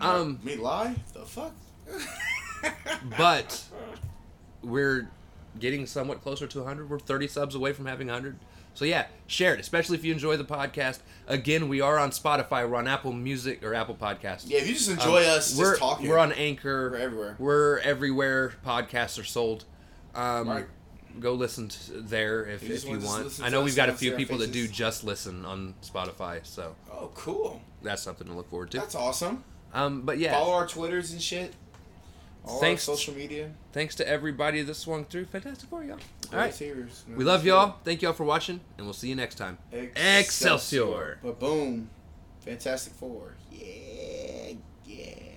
Um, 0.00 0.40
me 0.42 0.56
lie? 0.56 0.94
The 1.12 1.20
fuck? 1.20 1.54
But 3.16 3.62
we're 4.62 5.08
getting 5.58 5.86
somewhat 5.86 6.22
closer 6.22 6.46
to 6.46 6.58
100. 6.60 6.88
We're 6.88 6.98
30 6.98 7.28
subs 7.28 7.54
away 7.54 7.72
from 7.72 7.86
having 7.86 8.06
100. 8.08 8.38
So 8.74 8.86
yeah, 8.86 9.06
share 9.26 9.52
it, 9.54 9.60
especially 9.60 9.98
if 9.98 10.04
you 10.04 10.12
enjoy 10.12 10.38
the 10.38 10.44
podcast. 10.44 11.00
Again, 11.26 11.68
we 11.68 11.82
are 11.82 11.98
on 11.98 12.10
Spotify. 12.10 12.68
We're 12.68 12.76
on 12.76 12.88
Apple 12.88 13.12
Music 13.12 13.62
or 13.62 13.74
Apple 13.74 13.94
Podcasts. 13.94 14.44
yeah, 14.46 14.58
if 14.60 14.66
you 14.68 14.72
just 14.74 14.88
enjoy 14.88 15.22
Um, 15.30 15.36
us, 15.36 15.58
we're, 15.58 15.70
just 15.72 15.80
talking. 15.80 16.08
We're 16.08 16.16
on 16.18 16.32
Anchor. 16.32 16.90
We're 16.90 16.96
everywhere. 16.96 17.36
We're 17.38 17.78
everywhere. 17.80 18.54
Podcasts 18.64 19.20
are 19.20 19.24
sold. 19.24 19.64
Um, 20.14 20.48
Right. 20.48 20.66
Go 21.20 21.34
listen 21.34 21.68
to 21.68 22.00
there 22.00 22.46
if, 22.46 22.62
You 22.66 22.74
if 22.74 22.84
you 22.84 22.90
want 22.92 23.02
to 23.02 23.06
want. 23.06 23.24
listen 23.24 23.44
I 23.44 23.50
know 23.50 23.60
we've 23.60 23.76
got 23.76 23.90
a 23.90 23.92
few 23.92 24.12
people 24.12 24.38
that 24.38 24.50
do 24.50 24.66
just 24.66 25.04
listen 25.04 25.44
on 25.44 25.74
Spotify, 25.82 26.40
so 26.42 26.74
Oh, 26.90 27.10
cool. 27.14 27.60
that's 27.82 28.00
something 28.02 28.26
to 28.26 28.32
look 28.32 28.48
forward 28.48 28.70
to. 28.70 28.78
That's 28.78 28.94
awesome. 28.94 29.44
Um, 29.74 30.00
but 30.02 30.16
yeah, 30.16 30.32
Follow 30.32 30.54
our 30.54 30.66
Twitters 30.66 31.12
and 31.12 31.20
shit. 31.20 31.52
All 32.44 32.58
Thanks. 32.60 32.88
our 32.88 32.96
social 32.96 33.14
media. 33.14 33.50
thanks 33.72 33.94
to 33.96 34.08
everybody 34.08 34.62
that 34.62 34.74
swung 34.74 35.04
through. 35.04 35.26
Fantastic 35.26 35.68
for 35.68 35.84
y'all. 35.84 35.98
All 36.32 36.38
right, 36.38 36.62
we 37.16 37.24
love 37.24 37.44
y'all. 37.44 37.76
Thank 37.84 38.02
y'all 38.02 38.12
for 38.12 38.24
watching, 38.24 38.60
and 38.76 38.86
we'll 38.86 38.94
see 38.94 39.08
you 39.08 39.14
next 39.14 39.36
time. 39.36 39.58
Excelsior. 39.72 41.18
But 41.22 41.38
boom. 41.38 41.90
Fantastic 42.40 42.94
Four. 42.94 43.34
Yeah. 43.52 43.81